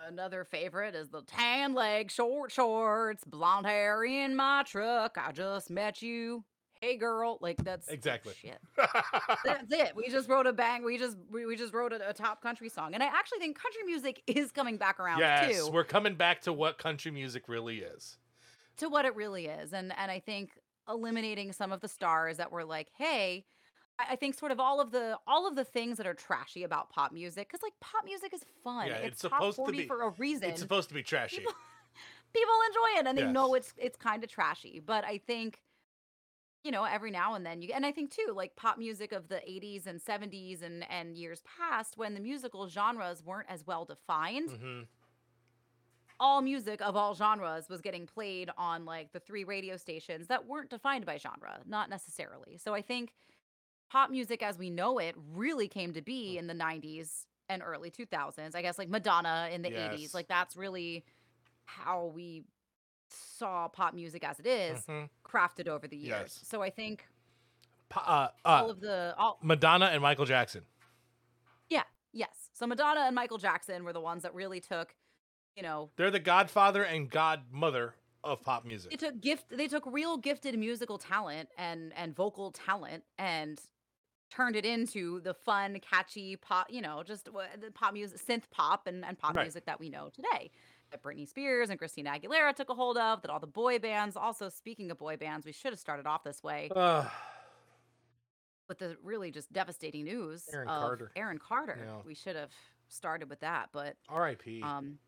Another 0.00 0.44
favorite 0.44 0.94
is 0.94 1.08
the 1.08 1.22
tan 1.22 1.74
leg, 1.74 2.10
short 2.10 2.52
shorts, 2.52 3.24
blonde 3.24 3.66
hair 3.66 4.04
in 4.04 4.36
my 4.36 4.62
truck. 4.66 5.16
I 5.18 5.32
just 5.32 5.70
met 5.70 6.02
you. 6.02 6.44
Hey 6.82 6.96
girl, 6.98 7.38
like 7.40 7.56
that's 7.64 7.88
Exactly. 7.88 8.34
shit. 8.38 8.58
That's 9.44 9.72
it. 9.72 9.96
We 9.96 10.10
just 10.10 10.28
wrote 10.28 10.46
a 10.46 10.52
bang. 10.52 10.84
We 10.84 10.98
just 10.98 11.16
we, 11.32 11.46
we 11.46 11.56
just 11.56 11.72
wrote 11.72 11.94
a, 11.94 12.10
a 12.10 12.12
top 12.12 12.42
country 12.42 12.68
song, 12.68 12.92
and 12.92 13.02
I 13.02 13.06
actually 13.06 13.38
think 13.38 13.58
country 13.58 13.82
music 13.86 14.22
is 14.26 14.52
coming 14.52 14.76
back 14.76 15.00
around 15.00 15.20
yes, 15.20 15.56
too 15.56 15.70
we're 15.72 15.84
coming 15.84 16.16
back 16.16 16.42
to 16.42 16.52
what 16.52 16.76
country 16.76 17.10
music 17.10 17.48
really 17.48 17.78
is. 17.78 18.18
to 18.76 18.90
what 18.90 19.06
it 19.06 19.16
really 19.16 19.46
is, 19.46 19.72
and 19.72 19.90
and 19.96 20.10
I 20.10 20.20
think 20.20 20.50
eliminating 20.86 21.52
some 21.52 21.72
of 21.72 21.80
the 21.80 21.88
stars 21.88 22.36
that 22.36 22.52
were 22.52 22.64
like, 22.64 22.88
hey. 22.98 23.46
I 23.98 24.12
I 24.12 24.16
think 24.16 24.34
sort 24.38 24.52
of 24.52 24.60
all 24.60 24.80
of 24.80 24.90
the 24.90 25.18
all 25.26 25.46
of 25.46 25.56
the 25.56 25.64
things 25.64 25.98
that 25.98 26.06
are 26.06 26.14
trashy 26.14 26.62
about 26.64 26.90
pop 26.90 27.12
music, 27.12 27.48
because 27.48 27.62
like 27.62 27.74
pop 27.80 28.04
music 28.04 28.32
is 28.34 28.44
fun. 28.64 28.86
Yeah, 28.88 28.94
it's, 28.94 29.22
it's 29.22 29.22
top 29.22 29.32
supposed 29.32 29.56
to 29.56 29.62
40 29.62 29.78
be- 29.78 29.86
for 29.86 30.02
a 30.02 30.10
reason. 30.10 30.50
It's 30.50 30.60
supposed 30.60 30.88
to 30.88 30.94
be 30.94 31.02
trashy. 31.02 31.38
People- 31.38 31.52
people 32.32 32.54
enjoy 32.68 33.00
it 33.00 33.06
and 33.06 33.16
they 33.16 33.24
know 33.32 33.54
it's 33.54 33.72
it's 33.78 33.96
kind 33.96 34.22
of 34.22 34.28
trashy 34.28 34.78
but 34.84 35.04
i 35.04 35.16
think 35.16 35.58
you 36.64 36.70
know 36.70 36.84
every 36.84 37.10
now 37.10 37.32
and 37.34 37.46
then 37.46 37.62
you 37.62 37.70
and 37.74 37.86
i 37.86 37.92
think 37.92 38.10
too 38.10 38.32
like 38.34 38.54
pop 38.56 38.76
music 38.76 39.12
of 39.12 39.28
the 39.28 39.36
80s 39.36 39.86
and 39.86 39.98
70s 40.02 40.60
and 40.62 40.84
and 40.90 41.16
years 41.16 41.40
past 41.58 41.96
when 41.96 42.12
the 42.12 42.20
musical 42.20 42.68
genres 42.68 43.22
weren't 43.24 43.48
as 43.48 43.66
well 43.66 43.86
defined 43.86 44.50
hmm 44.50 44.80
all 46.18 46.40
music 46.42 46.80
of 46.80 46.96
all 46.96 47.14
genres 47.14 47.68
was 47.68 47.80
getting 47.80 48.06
played 48.06 48.50
on 48.58 48.84
like 48.84 49.12
the 49.12 49.20
three 49.20 49.44
radio 49.44 49.76
stations 49.76 50.26
that 50.28 50.46
weren't 50.46 50.68
defined 50.70 51.06
by 51.06 51.16
genre 51.16 51.60
not 51.66 51.88
necessarily 51.88 52.58
so 52.58 52.74
i 52.74 52.82
think 52.82 53.12
pop 53.90 54.10
music 54.10 54.42
as 54.42 54.58
we 54.58 54.70
know 54.70 54.98
it 54.98 55.14
really 55.32 55.68
came 55.68 55.92
to 55.92 56.00
Mm. 56.00 56.04
be 56.04 56.38
in 56.38 56.46
the 56.46 56.54
90s 56.54 57.26
and 57.48 57.62
early 57.62 57.90
2000s 57.90 58.54
i 58.54 58.62
guess 58.62 58.78
like 58.78 58.88
madonna 58.88 59.48
in 59.52 59.62
the 59.62 59.70
Yes. 59.70 59.94
80s 59.94 60.14
like 60.14 60.26
that's 60.28 60.56
really 60.56 61.04
how 61.64 62.06
we 62.06 62.44
saw 63.08 63.68
pop 63.68 63.94
music 63.94 64.24
as 64.24 64.40
it 64.40 64.46
is 64.46 64.84
Mhm. 64.86 65.08
crafted 65.24 65.68
over 65.68 65.86
the 65.86 65.96
years 65.96 66.08
Yes. 66.36 66.40
so 66.48 66.62
i 66.62 66.70
think 66.70 67.06
Pa- 67.88 68.32
uh, 68.44 68.48
all 68.48 68.66
uh, 68.66 68.70
of 68.70 68.80
the 68.80 69.14
all 69.16 69.38
Madonna 69.42 69.86
and 69.86 70.02
Michael 70.02 70.24
Jackson. 70.24 70.64
yeah 71.68 71.84
yes 72.12 72.50
so 72.52 72.66
madonna 72.66 73.00
and 73.02 73.14
michael 73.14 73.38
jackson 73.38 73.84
were 73.84 73.92
the 73.92 74.00
ones 74.00 74.24
that 74.24 74.34
really 74.34 74.58
took 74.60 74.96
you 75.54 75.62
know 75.62 75.90
They're 75.96 76.10
the 76.10 76.18
godfather 76.18 76.82
and 76.82 77.08
godmother 77.08 77.94
of 78.24 78.42
pop 78.42 78.64
music. 78.64 78.90
they 78.90 78.96
took 78.96 79.20
gift 79.20 79.50
they 79.50 79.68
took 79.68 79.84
real 79.86 80.16
gifted 80.16 80.58
musical 80.58 80.98
talent 80.98 81.48
and 81.56 81.92
and 81.94 82.14
vocal 82.16 82.50
talent 82.50 83.04
and 83.18 83.60
turned 84.30 84.56
it 84.56 84.64
into 84.66 85.20
the 85.20 85.32
fun 85.34 85.78
catchy 85.80 86.36
pop 86.36 86.66
you 86.70 86.80
know 86.80 87.02
just 87.04 87.32
wha- 87.32 87.44
the 87.60 87.70
pop 87.70 87.92
music 87.94 88.18
synth 88.20 88.42
pop 88.50 88.86
and, 88.86 89.04
and 89.04 89.18
pop 89.18 89.36
Right. 89.36 89.42
music 89.44 89.66
that 89.66 89.78
we 89.78 89.88
know 89.88 90.08
today 90.08 90.50
that 90.90 91.02
britney 91.02 91.28
spears 91.28 91.70
and 91.70 91.78
christina 91.78 92.10
aguilera 92.10 92.54
took 92.54 92.68
a 92.70 92.74
hold 92.74 92.96
of 92.98 93.22
that 93.22 93.30
all 93.30 93.38
the 93.40 93.46
boy 93.46 93.78
bands 93.78 94.16
also 94.16 94.48
speaking 94.48 94.90
of 94.90 94.98
boy 94.98 95.16
bands 95.16 95.46
we 95.46 95.52
should 95.52 95.72
have 95.72 95.78
started 95.78 96.06
off 96.06 96.24
this 96.24 96.42
way 96.42 96.68
with 98.68 98.78
the 98.78 98.96
really 99.02 99.30
just 99.30 99.52
devastating 99.52 100.04
news 100.04 100.44
Aaron 100.52 100.68
of 100.68 100.80
Carter. 100.82 101.12
aaron 101.16 101.38
carter 101.38 101.78
Yeah. 101.86 101.96
we 102.04 102.14
should 102.14 102.36
have 102.36 102.50
started 102.88 103.28
with 103.30 103.40
that 103.40 103.68
but 103.72 103.96
R.I.P. 104.08 104.62
um 104.62 104.98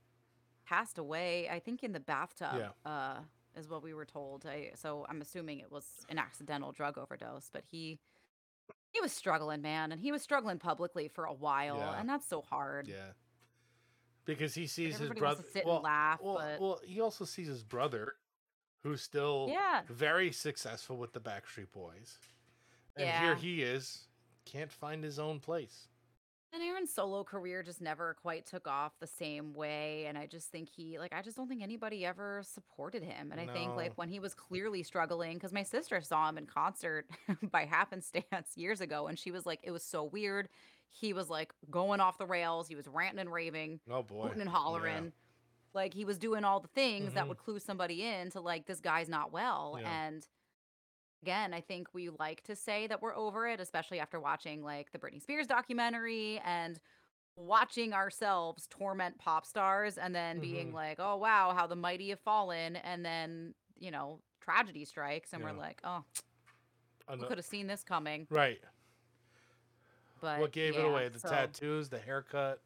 passed 0.66 0.98
away 0.98 1.48
i 1.50 1.59
think 1.59 1.83
in 1.83 1.92
the 1.92 2.00
bathtub 2.00 2.54
Yeah. 2.57 2.90
uh 2.90 3.16
is 3.57 3.68
what 3.68 3.83
we 3.83 3.94
were 3.94 4.04
told 4.04 4.46
I, 4.46 4.70
so 4.76 5.07
i'm 5.09 5.20
assuming 5.20 5.59
it 5.59 5.72
was 5.72 5.85
an 6.09 6.18
accidental 6.18 6.70
drug 6.72 6.98
overdose 6.98 7.50
but 7.52 7.62
he 7.68 7.98
he 8.92 9.01
was 9.01 9.12
struggling 9.12 9.61
man 9.62 9.92
and 9.92 10.01
he 10.01 10.11
was 10.12 10.22
struggling 10.22 10.59
publicly 10.59 11.09
for 11.09 11.24
a 11.24 11.33
while 11.33 11.77
Yeah. 11.79 11.98
and 12.01 12.09
that's 12.09 12.27
so 12.27 12.40
hard 12.42 12.88
yeah. 12.88 13.12
Because 14.24 14.55
he 14.55 14.66
sees 14.66 14.92
his 14.92 14.96
everybody 14.96 15.20
brother. 15.20 15.42
to 15.42 15.51
sit 15.51 15.64
well, 15.64 15.77
and 15.77 15.85
laugh 15.85 16.20
well, 16.22 16.35
but 16.37 16.61
well, 16.61 16.81
he 16.85 17.01
also 17.01 17.24
sees 17.24 17.46
his 17.46 17.64
brother, 17.64 18.14
who's 18.83 19.01
still 19.01 19.48
yeah 19.51 19.83
very 19.88 20.33
successful 20.33 20.96
with 20.98 21.12
the 21.12 21.20
Backstreet 21.20 21.72
Boys, 21.72 22.18
and 22.96 23.07
Yeah. 23.07 23.20
here 23.24 23.35
he 23.37 23.62
is, 23.62 24.07
can't 24.44 24.70
find 24.70 25.03
his 25.03 25.18
own 25.18 25.40
place. 25.40 25.88
And 26.52 26.62
aaron's 26.62 26.92
solo 26.92 27.22
career 27.24 27.62
just 27.62 27.80
never 27.80 28.14
quite 28.22 28.46
took 28.46 28.66
off 28.66 28.92
the 29.00 29.06
same 29.06 29.52
way 29.52 30.06
and 30.06 30.16
i 30.16 30.26
just 30.26 30.50
think 30.50 30.68
he 30.68 30.98
like 30.98 31.12
i 31.12 31.20
just 31.22 31.37
don't 31.37 31.48
think 31.48 31.62
anybody 31.62 32.04
ever 32.06 32.42
supported 32.44 33.02
him 33.02 33.30
and 33.32 33.40
i 33.40 33.46
think 33.46 33.70
No. 33.70 33.76
like 33.76 33.92
when 33.96 34.08
he 34.08 34.18
was 34.20 34.34
clearly 34.34 34.82
struggling 34.82 35.34
because 35.34 35.52
my 35.52 35.62
sister 35.62 36.00
saw 36.00 36.28
him 36.28 36.38
in 36.38 36.46
concert 36.46 37.06
by 37.50 37.64
happenstance 37.64 38.50
years 38.56 38.80
ago 38.80 39.06
and 39.08 39.18
she 39.18 39.30
was 39.30 39.44
like 39.46 39.61
it 39.62 39.70
was 39.70 39.82
so 39.82 40.04
weird 40.04 40.48
he 40.90 41.12
was 41.12 41.28
like 41.28 41.52
going 41.70 42.00
off 42.00 42.16
the 42.18 42.26
rails 42.26 42.66
he 42.68 42.74
was 42.76 42.87
ranting 42.88 43.20
and 43.20 43.32
raving 43.32 43.80
Oh 43.90 44.02
boy. 44.02 44.28
hooting 44.28 44.40
and 44.40 44.50
hollering 44.50 45.12
like 45.74 45.92
he 45.92 46.06
was 46.06 46.16
doing 46.18 46.44
all 46.44 46.61
the 46.61 46.68
things 46.68 47.12
that 47.12 47.24
Mhm. 47.24 47.28
would 47.28 47.38
clue 47.38 47.58
somebody 47.58 48.02
in 48.02 48.30
to 48.30 48.40
like 48.40 48.66
this 48.66 48.80
guy's 48.80 49.08
not 49.08 49.32
well 49.32 49.76
Yeah. 49.80 50.06
and 50.06 50.26
again 51.22 51.52
i 51.52 51.61
think 51.61 51.88
we 51.92 52.09
like 52.18 52.42
to 52.44 52.54
say 52.54 52.87
that 52.87 53.00
we're 53.02 53.14
over 53.16 53.46
it 53.48 53.61
especially 53.61 53.98
after 54.00 54.20
watching 54.20 54.62
like 54.62 54.90
the 54.92 54.98
britney 54.98 55.20
spears 55.20 55.46
documentary 55.46 56.40
and 56.44 56.78
watching 57.37 57.92
ourselves 57.92 58.66
torment 58.68 59.16
pop 59.18 59.46
stars 59.46 59.96
and 59.98 60.14
then 60.14 60.40
being 60.40 60.70
Mhm. 60.70 60.74
like 60.74 60.96
oh 61.00 61.16
wow 61.16 61.52
how 61.57 61.66
the 61.66 61.76
mighty 61.76 62.11
have 62.11 62.20
fallen 62.20 62.76
and 62.76 63.04
then 63.04 63.54
you 63.78 63.90
know 63.90 64.20
tragedy 64.40 64.85
strikes 64.85 65.33
and 65.33 65.42
Yeah. 65.42 65.52
we're 65.52 65.59
like 65.59 65.81
oh 65.85 66.04
know- 67.16 67.26
could 67.26 67.38
have 67.38 67.46
seen 67.46 67.66
this 67.66 67.83
coming 67.85 68.26
Right. 68.31 68.61
but 70.20 70.40
what 70.40 70.52
gave 70.52 70.76
it 70.76 70.85
away? 70.85 71.09
The 71.09 71.20
so- 71.20 71.28
tattoos, 71.28 71.88
the 71.88 71.98
haircut. 71.98 72.61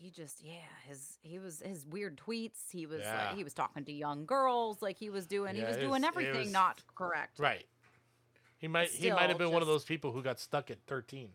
He 0.00 0.10
just 0.10 0.42
yeah 0.44 0.54
his 0.86 1.18
he 1.22 1.38
was 1.38 1.60
his 1.64 1.84
weird 1.86 2.16
tweets 2.18 2.70
he 2.70 2.86
was 2.86 3.00
Yeah. 3.00 3.26
like, 3.28 3.36
he 3.36 3.44
was 3.44 3.54
talking 3.54 3.84
to 3.84 3.92
young 3.92 4.26
girls 4.26 4.80
like 4.82 4.96
he 4.96 5.10
was 5.10 5.26
doing 5.26 5.54
he 5.56 5.62
was 5.64 5.76
doing 5.76 5.90
was- 5.90 6.04
everything 6.04 6.38
was- 6.44 6.52
not 6.52 6.82
correct 6.94 7.38
Right. 7.38 7.66
He 8.58 8.66
might 8.68 8.90
he 8.90 9.10
might 9.10 9.22
have 9.22 9.30
still 9.36 9.38
been 9.46 9.52
one 9.52 9.62
of 9.62 9.68
those 9.68 9.84
people 9.84 10.12
who 10.12 10.22
got 10.22 10.38
stuck 10.40 10.70
at 10.70 10.78
13. 10.86 11.30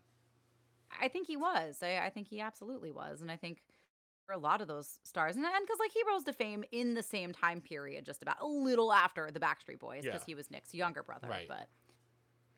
i 1.00 1.08
think 1.08 1.26
he 1.26 1.36
was 1.36 1.78
I, 1.82 1.98
I 2.06 2.10
think 2.10 2.28
he 2.28 2.40
absolutely 2.40 2.90
was 2.92 3.20
and 3.20 3.30
i 3.30 3.36
think 3.36 3.58
for 4.26 4.32
a 4.32 4.38
lot 4.38 4.60
of 4.62 4.68
those 4.68 4.98
stars 5.04 5.36
and 5.36 5.44
because 5.44 5.78
like 5.78 5.92
he 5.92 6.02
rose 6.08 6.24
to 6.24 6.32
fame 6.32 6.64
in 6.72 6.94
the 6.94 7.02
same 7.02 7.32
time 7.32 7.60
period 7.60 8.06
just 8.06 8.22
about 8.22 8.36
a 8.40 8.46
little 8.46 8.92
after 8.92 9.30
the 9.30 9.40
backstreet 9.40 9.78
boys 9.78 10.02
because 10.04 10.20
Yeah. 10.22 10.26
he 10.26 10.34
was 10.34 10.50
nick's 10.50 10.72
younger 10.74 11.02
brother 11.02 11.28
Right. 11.28 11.46
but 11.48 11.68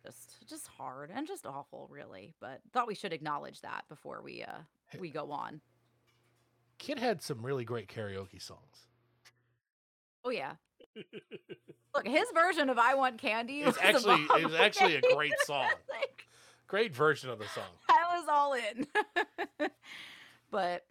just 0.05 0.47
just 0.47 0.69
hard 0.69 1.11
and 1.13 1.27
just 1.27 1.47
awful 1.47 1.89
really 1.91 2.35
but 2.41 2.61
thought 2.73 2.87
we 2.87 2.95
should 2.95 3.13
acknowledge 3.13 3.61
that 3.63 3.85
before 3.89 4.23
we 4.23 4.43
uh 4.45 4.59
we 5.01 5.11
go 5.11 5.33
on 5.33 5.61
Kid 6.79 6.99
had 6.99 7.23
some 7.23 7.45
really 7.45 7.65
great 7.65 7.89
karaoke 7.89 8.41
songs. 8.41 8.87
oh 10.25 10.31
yeah 10.31 10.53
look 11.95 12.07
his 12.07 12.27
version 12.35 12.69
of 12.71 12.79
i 12.79 12.95
want 12.95 13.19
candy 13.19 13.61
It's 13.61 13.77
was 13.77 13.79
actually 13.83 14.23
it 14.41 14.45
was 14.45 14.55
actually 14.61 14.97
a 14.97 15.01
great 15.15 15.35
song. 15.45 15.69
Like, 15.91 16.27
Great 16.69 16.93
version 16.97 17.31
of 17.31 17.39
the 17.39 17.47
song. 17.55 17.63
I 17.89 18.19
was 18.19 18.27
all 18.29 18.55
in. 18.55 19.69
but 20.51 20.85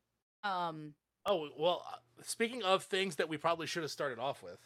um 0.43 0.93
Oh, 1.26 1.50
well, 1.58 1.84
uh, 1.91 1.98
speaking 2.24 2.63
of 2.63 2.84
things 2.84 3.15
that 3.17 3.28
we 3.28 3.36
probably 3.38 3.67
should 3.67 3.82
have 3.84 3.91
started 3.91 4.17
off 4.19 4.41
with. 4.41 4.60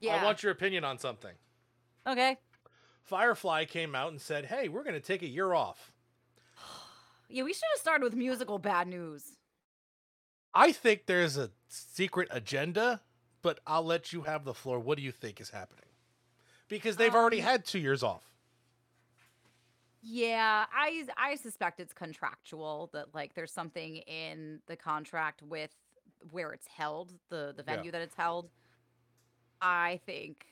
yeah. 0.00 0.16
I 0.16 0.24
want 0.24 0.42
your 0.42 0.52
opinion 0.52 0.84
on 0.84 0.98
something. 0.98 1.32
okay. 2.06 2.36
Firefly 3.04 3.64
came 3.64 3.94
out 3.94 4.10
and 4.10 4.20
said, 4.20 4.44
"Hey, 4.44 4.68
we're 4.68 4.82
going 4.84 4.94
to 4.94 5.00
take 5.00 5.22
a 5.22 5.28
year 5.28 5.52
off." 5.54 5.90
Yeah, 7.32 7.44
we 7.44 7.52
should 7.54 7.62
have 7.74 7.80
started 7.80 8.02
with 8.04 8.14
musical 8.16 8.58
bad 8.58 8.88
news. 8.88 9.36
I 10.54 10.72
think 10.72 11.06
there's 11.06 11.36
a 11.36 11.52
secret 11.68 12.28
agenda, 12.30 13.02
but 13.42 13.60
I'll 13.66 13.84
let 13.84 14.12
you 14.12 14.22
have 14.22 14.44
the 14.44 14.54
floor. 14.54 14.78
What 14.80 14.98
do 14.98 15.02
you 15.04 15.12
think 15.12 15.40
is 15.40 15.50
happening? 15.50 15.84
Because 16.68 16.96
they've 16.98 17.14
already 17.14 17.40
Um, 17.40 17.42
had 17.42 17.64
2 17.66 17.78
years 17.80 18.02
off. 18.02 18.34
Yeah, 20.02 20.66
I 20.72 21.06
I 21.16 21.34
suspect 21.34 21.78
it's 21.78 21.92
contractual 21.92 22.88
that 22.94 23.14
like 23.14 23.34
there's 23.34 23.52
something 23.52 23.96
in 23.98 24.62
the 24.66 24.76
contract 24.76 25.42
with 25.42 25.72
where 26.20 26.52
it's 26.52 26.66
held, 26.66 27.18
the 27.28 27.52
the 27.56 27.62
Yeah. 27.66 27.84
venue 27.84 27.90
that 27.90 28.00
it's 28.00 28.14
held. 28.14 28.50
I 29.60 30.00
think 30.06 30.46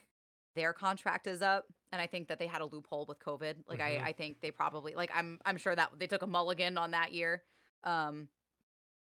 their 0.54 0.72
contract 0.72 1.26
is 1.26 1.42
up 1.42 1.66
and 1.92 2.00
I 2.02 2.06
think 2.06 2.28
that 2.28 2.38
they 2.38 2.46
had 2.46 2.60
a 2.60 2.66
loophole 2.66 3.06
with 3.06 3.18
COVID. 3.20 3.64
Like 3.66 3.80
Mhm. 3.80 3.80
I, 3.80 4.08
I 4.08 4.12
think 4.12 4.40
they 4.40 4.50
probably 4.50 4.94
like 4.94 5.10
I'm 5.14 5.40
I'm 5.44 5.56
sure 5.56 5.74
that 5.74 5.98
they 5.98 6.06
took 6.06 6.22
a 6.22 6.26
mulligan 6.26 6.76
on 6.78 6.90
that 6.92 7.12
year. 7.12 7.44
Um, 7.84 8.28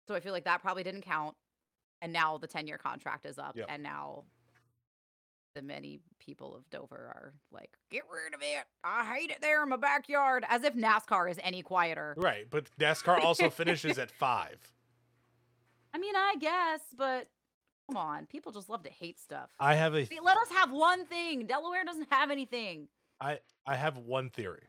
so 0.08 0.16
I 0.16 0.20
feel 0.20 0.34
like 0.34 0.46
that 0.46 0.62
probably 0.62 0.84
didn't 0.84 1.02
count. 1.04 1.36
And 2.02 2.12
now 2.12 2.38
the 2.38 2.48
10 2.48 2.68
year 2.68 2.78
contract 2.78 3.26
is 3.26 3.38
up, 3.38 3.56
Yep. 3.56 3.68
and 3.70 3.82
now 3.84 4.24
the 5.56 5.62
many 5.62 6.00
people 6.20 6.56
of 6.56 6.68
Dover 6.70 6.96
are 6.96 7.34
like, 7.52 7.70
get 7.92 8.04
rid 8.12 8.34
of 8.34 8.42
it. 8.42 8.66
I 8.84 9.06
hate 9.06 9.30
it 9.30 9.38
there 9.42 9.62
in 9.64 9.70
my 9.70 9.78
backyard. 9.78 10.44
As 10.50 10.64
if 10.64 10.74
NASCAR 10.74 11.30
is 11.30 11.40
any 11.44 11.62
quieter. 11.62 12.16
Right, 12.18 12.48
but 12.50 12.66
NASCAR 12.80 13.24
also 13.24 13.50
finishes 13.50 13.98
at 14.00 14.10
five. 14.12 14.58
I 15.94 16.00
mean, 16.00 16.16
I 16.16 16.36
guess, 16.40 16.82
but 16.98 17.28
come 17.88 17.98
on, 17.98 18.26
people 18.26 18.52
just 18.52 18.68
love 18.68 18.82
to 18.84 18.90
hate 18.90 19.20
stuff. 19.20 19.52
I 19.60 19.76
have 19.76 19.94
a 19.94 20.08
Let 20.24 20.38
us 20.38 20.50
have 20.56 20.72
one 20.72 21.06
thing. 21.06 21.46
Delaware 21.46 21.86
doesn't 21.86 22.08
have 22.12 22.32
anything. 22.32 22.88
I 23.22 23.40
I 23.66 23.76
have 23.76 23.98
one 23.98 24.30
theory. 24.32 24.64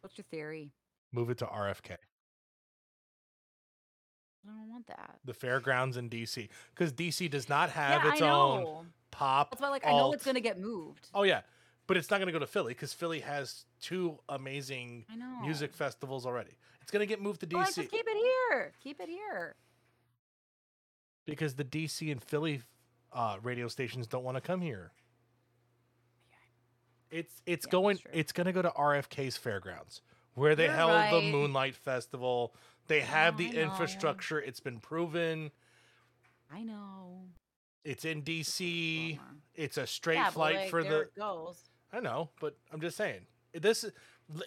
What's 0.00 0.18
your 0.18 0.24
theory? 0.30 0.72
Move 1.12 1.30
it 1.30 1.38
to 1.38 1.46
RFK, 1.46 1.96
I 4.46 4.52
don't 4.52 4.70
want 4.70 4.86
that. 4.86 5.18
the 5.24 5.34
fairgrounds 5.34 5.96
in 5.96 6.08
DC, 6.08 6.48
because 6.74 6.92
DC 6.92 7.30
does 7.30 7.48
not 7.48 7.70
have 7.70 8.04
yeah, 8.04 8.12
its 8.12 8.22
I 8.22 8.28
own 8.30 8.62
know. 8.64 8.86
pop. 9.10 9.50
That's 9.50 9.60
why, 9.62 9.68
like, 9.68 9.86
I 9.86 9.90
know 9.90 10.12
it's 10.12 10.24
gonna 10.24 10.40
get 10.40 10.58
moved. 10.58 11.08
Oh 11.14 11.22
yeah, 11.24 11.42
but 11.86 11.96
it's 11.96 12.10
not 12.10 12.18
going 12.18 12.26
to 12.28 12.32
go 12.32 12.38
to 12.38 12.46
Philly 12.46 12.72
because 12.72 12.92
Philly 12.92 13.20
has 13.20 13.64
two 13.80 14.18
amazing 14.28 15.04
music 15.42 15.74
festivals 15.74 16.24
already. 16.24 16.52
It's 16.82 16.90
going 16.92 17.00
to 17.00 17.06
get 17.06 17.20
moved 17.20 17.40
to 17.40 17.46
DC 17.46 17.64
just 17.66 17.76
keep 17.76 18.06
it 18.06 18.16
here. 18.16 18.72
Keep 18.82 19.00
it 19.00 19.08
here. 19.08 19.56
because 21.26 21.54
the 21.54 21.64
DC 21.64 22.10
and 22.10 22.22
Philly 22.22 22.62
uh, 23.12 23.36
radio 23.42 23.68
stations 23.68 24.06
don't 24.06 24.22
want 24.24 24.36
to 24.36 24.40
come 24.40 24.60
here. 24.60 24.92
It's 27.10 27.42
it's 27.46 27.66
Yeah, 27.66 27.70
going 27.72 27.98
it's 28.12 28.32
to 28.32 28.52
go 28.52 28.62
to 28.62 28.70
RFK's 28.70 29.36
fairgrounds 29.36 30.00
where 30.34 30.54
they 30.54 30.64
You're 30.66 30.74
held 30.74 30.90
the. 31.24 31.30
Moonlight 31.32 31.74
Festival. 31.74 32.54
They 32.90 33.00
have 33.02 33.36
the 33.36 33.48
know. 33.50 33.60
infrastructure. 33.60 34.40
It's 34.40 34.58
been 34.58 34.80
proven. 34.80 35.52
I 36.52 36.64
know. 36.64 37.20
It's 37.84 38.04
in 38.04 38.22
DC. 38.22 39.16
Bummer. 39.16 39.28
It's 39.54 39.76
a 39.76 39.86
straight 39.86 40.16
yeah, 40.16 40.30
flight 40.30 40.56
like, 40.56 40.70
for 40.70 40.82
the 40.82 41.08
goes. 41.16 41.70
I 41.92 42.00
know, 42.00 42.30
but 42.40 42.56
I'm 42.72 42.80
just 42.80 42.96
saying. 42.96 43.20
This 43.54 43.84
is 43.84 43.92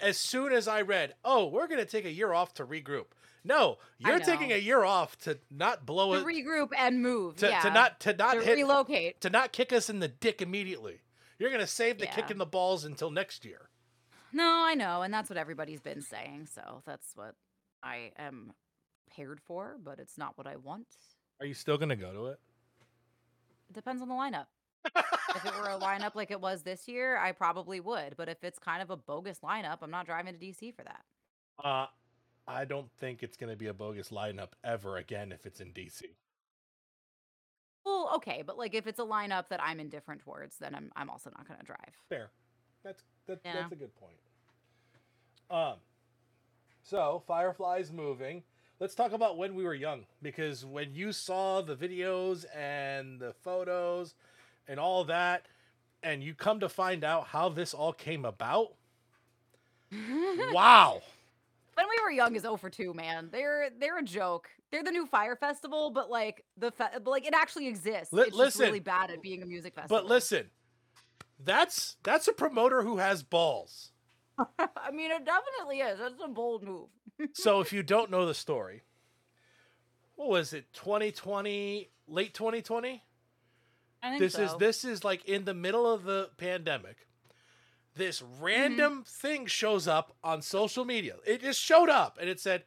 as 0.01 0.17
soon 0.17 0.51
as 0.51 0.67
I 0.67 0.82
read, 0.82 1.15
"Oh, 1.23 1.47
we're 1.47 1.67
going 1.67 1.79
to 1.79 1.86
take 1.86 2.03
a 2.03 2.12
year 2.12 2.34
off 2.34 2.53
to 2.56 2.65
regroup." 2.65 3.06
No, 3.45 3.77
you're 3.97 4.19
taking 4.19 4.51
a 4.51 4.58
year 4.58 4.84
off 4.84 5.17
to 5.19 5.39
not 5.49 5.86
blow 5.86 6.13
To 6.13 6.19
it 6.19 6.25
regroup 6.25 6.71
and 6.77 7.01
move. 7.01 7.38
to, 7.38 7.47
yeah. 7.47 7.62
to 7.62 7.71
not 7.71 8.01
to 8.01 8.13
not 8.13 8.34
to 8.34 8.41
hit 8.41 8.58
relocate. 8.58 9.21
to 9.21 9.29
not 9.29 9.53
kick 9.53 9.71
us 9.71 9.89
in 9.89 9.99
the 9.99 10.10
dick 10.10 10.41
immediately. 10.41 10.99
You're 11.39 11.49
going 11.49 11.62
to 11.62 11.67
save 11.67 11.97
the 11.97 12.08
kick 12.08 12.29
in 12.29 12.39
the 12.39 12.45
balls 12.45 12.84
until 12.84 13.10
next 13.10 13.45
year. 13.45 13.69
No, 14.34 14.63
I 14.65 14.73
know, 14.73 15.01
and 15.01 15.13
that's 15.13 15.29
what 15.29 15.38
everybody's 15.38 15.82
been 15.82 16.01
saying. 16.01 16.49
So 16.53 16.82
that's 16.86 17.13
what 17.15 17.36
I 17.83 18.11
am 18.17 18.53
paired 19.15 19.39
for, 19.41 19.77
but 19.83 19.99
it's 19.99 20.17
not 20.17 20.37
what 20.37 20.47
I 20.47 20.55
want. 20.55 20.87
Are 21.39 21.45
you 21.45 21.53
still 21.53 21.77
going 21.77 21.89
to 21.89 21.95
go 21.95 22.13
to 22.13 22.27
it? 22.27 22.39
It 23.69 23.73
depends 23.73 24.01
on 24.01 24.07
the 24.09 24.15
lineup. 24.15 24.45
if 24.95 25.45
it 25.45 25.53
were 25.59 25.69
a 25.69 25.79
lineup 25.79 26.15
like 26.15 26.31
it 26.31 26.41
was 26.41 26.63
this 26.63 26.87
year, 26.87 27.17
I 27.17 27.31
probably 27.31 27.79
would. 27.79 28.15
But 28.17 28.29
if 28.29 28.43
it's 28.43 28.59
kind 28.59 28.81
of 28.81 28.89
a 28.89 28.97
bogus 28.97 29.39
lineup, 29.39 29.77
I'm 29.81 29.91
not 29.91 30.05
driving 30.05 30.33
to 30.33 30.39
DC 30.39 30.75
for 30.75 30.83
that. 30.83 31.01
Uh 31.63 31.87
I 32.45 32.65
don't 32.65 32.91
think 32.99 33.23
it's 33.23 33.37
going 33.37 33.51
to 33.51 33.55
be 33.55 33.67
a 33.67 33.73
bogus 33.73 34.09
lineup 34.09 34.49
ever 34.65 34.97
again 34.97 35.31
if 35.31 35.45
it's 35.45 35.61
in 35.61 35.71
DC. 35.71 36.01
Well, 37.85 38.11
okay, 38.15 38.43
but 38.45 38.57
like 38.57 38.73
if 38.73 38.85
it's 38.85 38.99
a 38.99 39.03
lineup 39.03 39.47
that 39.49 39.61
I'm 39.63 39.79
indifferent 39.79 40.21
towards, 40.21 40.57
then 40.57 40.75
I'm 40.75 40.91
I'm 40.95 41.09
also 41.09 41.29
not 41.29 41.47
going 41.47 41.59
to 41.59 41.65
drive. 41.65 41.93
Fair. 42.09 42.31
That's 42.83 43.03
that, 43.27 43.39
Yeah. 43.45 43.53
that's 43.53 43.71
a 43.71 43.75
good 43.75 43.95
point. 43.95 44.17
Um 45.49 45.77
so 46.83 47.23
Firefly's 47.25 47.91
moving. 47.91 48.43
Let's 48.79 48.95
talk 48.95 49.13
about 49.13 49.37
when 49.37 49.55
we 49.55 49.63
were 49.63 49.73
young 49.73 50.05
because 50.21 50.65
when 50.65 50.93
you 50.93 51.13
saw 51.13 51.61
the 51.61 51.75
videos 51.75 52.45
and 52.55 53.19
the 53.19 53.33
photos 53.41 54.15
and 54.67 54.79
all 54.79 55.05
that 55.05 55.45
and 56.03 56.21
you 56.21 56.33
come 56.33 56.59
to 56.59 56.67
find 56.67 57.03
out 57.03 57.27
how 57.27 57.49
this 57.49 57.73
all 57.73 57.93
came 57.93 58.25
about, 58.25 58.73
wow. 60.51 61.01
When 61.75 61.87
we 61.89 62.03
were 62.03 62.11
young 62.11 62.35
is 62.35 62.41
0 62.41 62.57
for 62.57 62.69
2, 62.69 62.93
man. 62.93 63.29
They're 63.31 63.69
they're 63.79 63.99
a 63.99 64.03
joke. 64.03 64.49
They're 64.71 64.83
the 64.83 64.91
new 64.91 65.05
Fyre 65.05 65.35
festival, 65.35 65.89
but 65.89 66.09
like 66.09 66.43
the 66.57 66.71
fe- 66.71 66.89
like 67.05 67.25
it 67.25 67.33
actually 67.33 67.67
exists. 67.67 68.11
Li- 68.11 68.25
it's 68.27 68.35
listen. 68.35 68.65
really 68.65 68.79
bad 68.79 69.09
at 69.11 69.21
being 69.21 69.41
a 69.41 69.45
music 69.45 69.73
festival. 69.75 69.97
But 69.97 70.07
listen, 70.07 70.49
that's 71.43 71.95
that's 72.03 72.27
a 72.27 72.33
promoter 72.33 72.83
who 72.83 72.97
has 72.97 73.23
balls. 73.23 73.92
I 74.37 74.91
mean, 74.91 75.11
it 75.11 75.25
definitely 75.25 75.79
is. 75.79 75.99
That's 75.99 76.21
a 76.23 76.27
bold 76.27 76.63
move. 76.63 76.87
so 77.33 77.61
if 77.61 77.71
you 77.73 77.83
don't 77.83 78.09
know 78.11 78.25
the 78.25 78.33
story, 78.33 78.83
what 80.15 80.29
was 80.29 80.53
it? 80.53 80.65
2020, 80.73 81.89
late 82.07 82.33
2020? 82.33 83.03
I 84.01 84.09
think 84.09 84.19
This 84.19 84.33
so. 84.33 84.43
is 84.43 84.55
this 84.57 84.83
is 84.83 85.03
like 85.03 85.25
in 85.25 85.45
the 85.45 85.53
middle 85.53 85.91
of 85.91 86.03
the 86.03 86.29
pandemic. 86.37 87.07
This 87.95 88.21
mm-hmm. 88.21 88.43
random 88.43 89.03
thing 89.07 89.45
shows 89.45 89.87
up 89.87 90.15
on 90.23 90.41
social 90.41 90.83
media. 90.83 91.15
It 91.25 91.41
just 91.41 91.59
showed 91.59 91.89
up 91.89 92.17
and 92.19 92.29
it 92.29 92.39
said, 92.39 92.63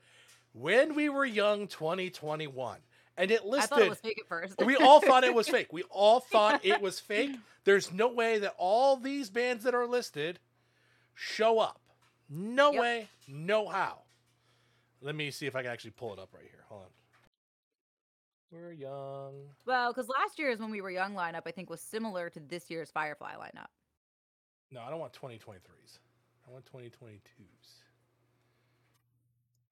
"When 0.52 0.94
we 0.94 1.08
were 1.08 1.26
young, 1.26 1.66
2021," 1.66 2.78
and 3.18 3.30
it 3.30 3.42
I 3.44 3.46
listed. 3.46 3.70
thought 3.70 3.82
it 3.82 3.88
was 3.90 3.98
fake 3.98 4.20
at 4.20 4.28
first. 4.28 4.54
we 4.64 4.76
all 4.76 5.00
thought 5.00 5.24
it 5.24 5.34
was 5.34 5.48
fake. 5.56 5.72
We 5.72 5.82
all 5.90 6.20
thought 6.20 6.64
it 6.64 6.80
was 6.80 7.00
fake. 7.00 7.36
There's 7.64 7.92
no 7.92 8.08
way 8.08 8.38
that 8.38 8.54
all 8.56 8.96
these 8.96 9.28
bands 9.28 9.64
that 9.64 9.74
are 9.74 9.86
listed 9.86 10.38
show 11.16 11.58
up. 11.58 11.80
No 12.28 12.70
Yep. 12.72 12.80
way, 12.80 13.08
no 13.26 13.66
how. 13.68 14.02
Let 15.00 15.14
me 15.16 15.30
see 15.32 15.46
if 15.46 15.56
I 15.56 15.62
can 15.62 15.70
actually 15.72 15.90
pull 15.92 16.12
it 16.12 16.18
up 16.20 16.32
right 16.32 16.44
here. 16.48 16.64
Hold 16.68 16.82
on. 16.82 16.88
We're 18.52 18.72
young. 18.72 19.34
well, 19.66 19.92
because 19.92 20.08
last 20.08 20.38
year's 20.38 20.60
when 20.60 20.70
we 20.70 20.80
were 20.80 20.90
young 20.90 21.14
lineup, 21.14 21.42
I 21.46 21.50
think 21.50 21.68
was 21.68 21.80
similar 21.80 22.30
to 22.30 22.40
this 22.40 22.70
year's 22.70 22.90
Firefly 22.92 23.34
lineup. 23.34 23.66
No, 24.70 24.80
I 24.82 24.90
don't 24.90 25.00
want 25.00 25.12
2023s. 25.12 25.98
I 26.46 26.50
want 26.52 26.64
2022s. 26.64 27.18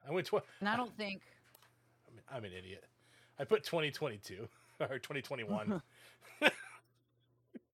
I 0.06 0.10
went. 0.10 0.26
Tw- 0.26 0.34
And 0.60 0.68
I 0.68 0.76
don't 0.76 0.94
think 0.96 1.22
I'm, 2.08 2.36
I'm 2.36 2.44
an 2.44 2.52
idiot. 2.52 2.84
I 3.38 3.44
put 3.44 3.64
2022 3.64 4.48
or 4.80 4.98
2021. 4.98 5.80
a 6.42 6.50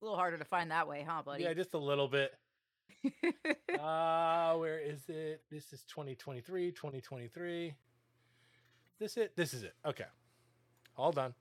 little 0.01 0.17
harder 0.17 0.39
to 0.39 0.45
find 0.45 0.71
that 0.71 0.87
way, 0.87 1.05
huh, 1.07 1.23
buddy? 1.25 1.43
yeah, 1.45 1.55
just 1.55 1.75
a 1.75 1.79
little 1.79 2.09
bit. 2.09 2.33
Ah, 3.83 4.57
where 4.57 4.79
is 4.79 5.09
it? 5.09 5.43
This 5.51 5.73
is 5.73 5.85
2023, 5.85 6.71
2023. 6.73 7.75
This 8.99 9.17
it? 9.17 9.35
This 9.37 9.55
is 9.55 9.63
it. 9.63 9.75
Okay. 9.87 10.05
All 10.99 11.13
done. 11.13 11.33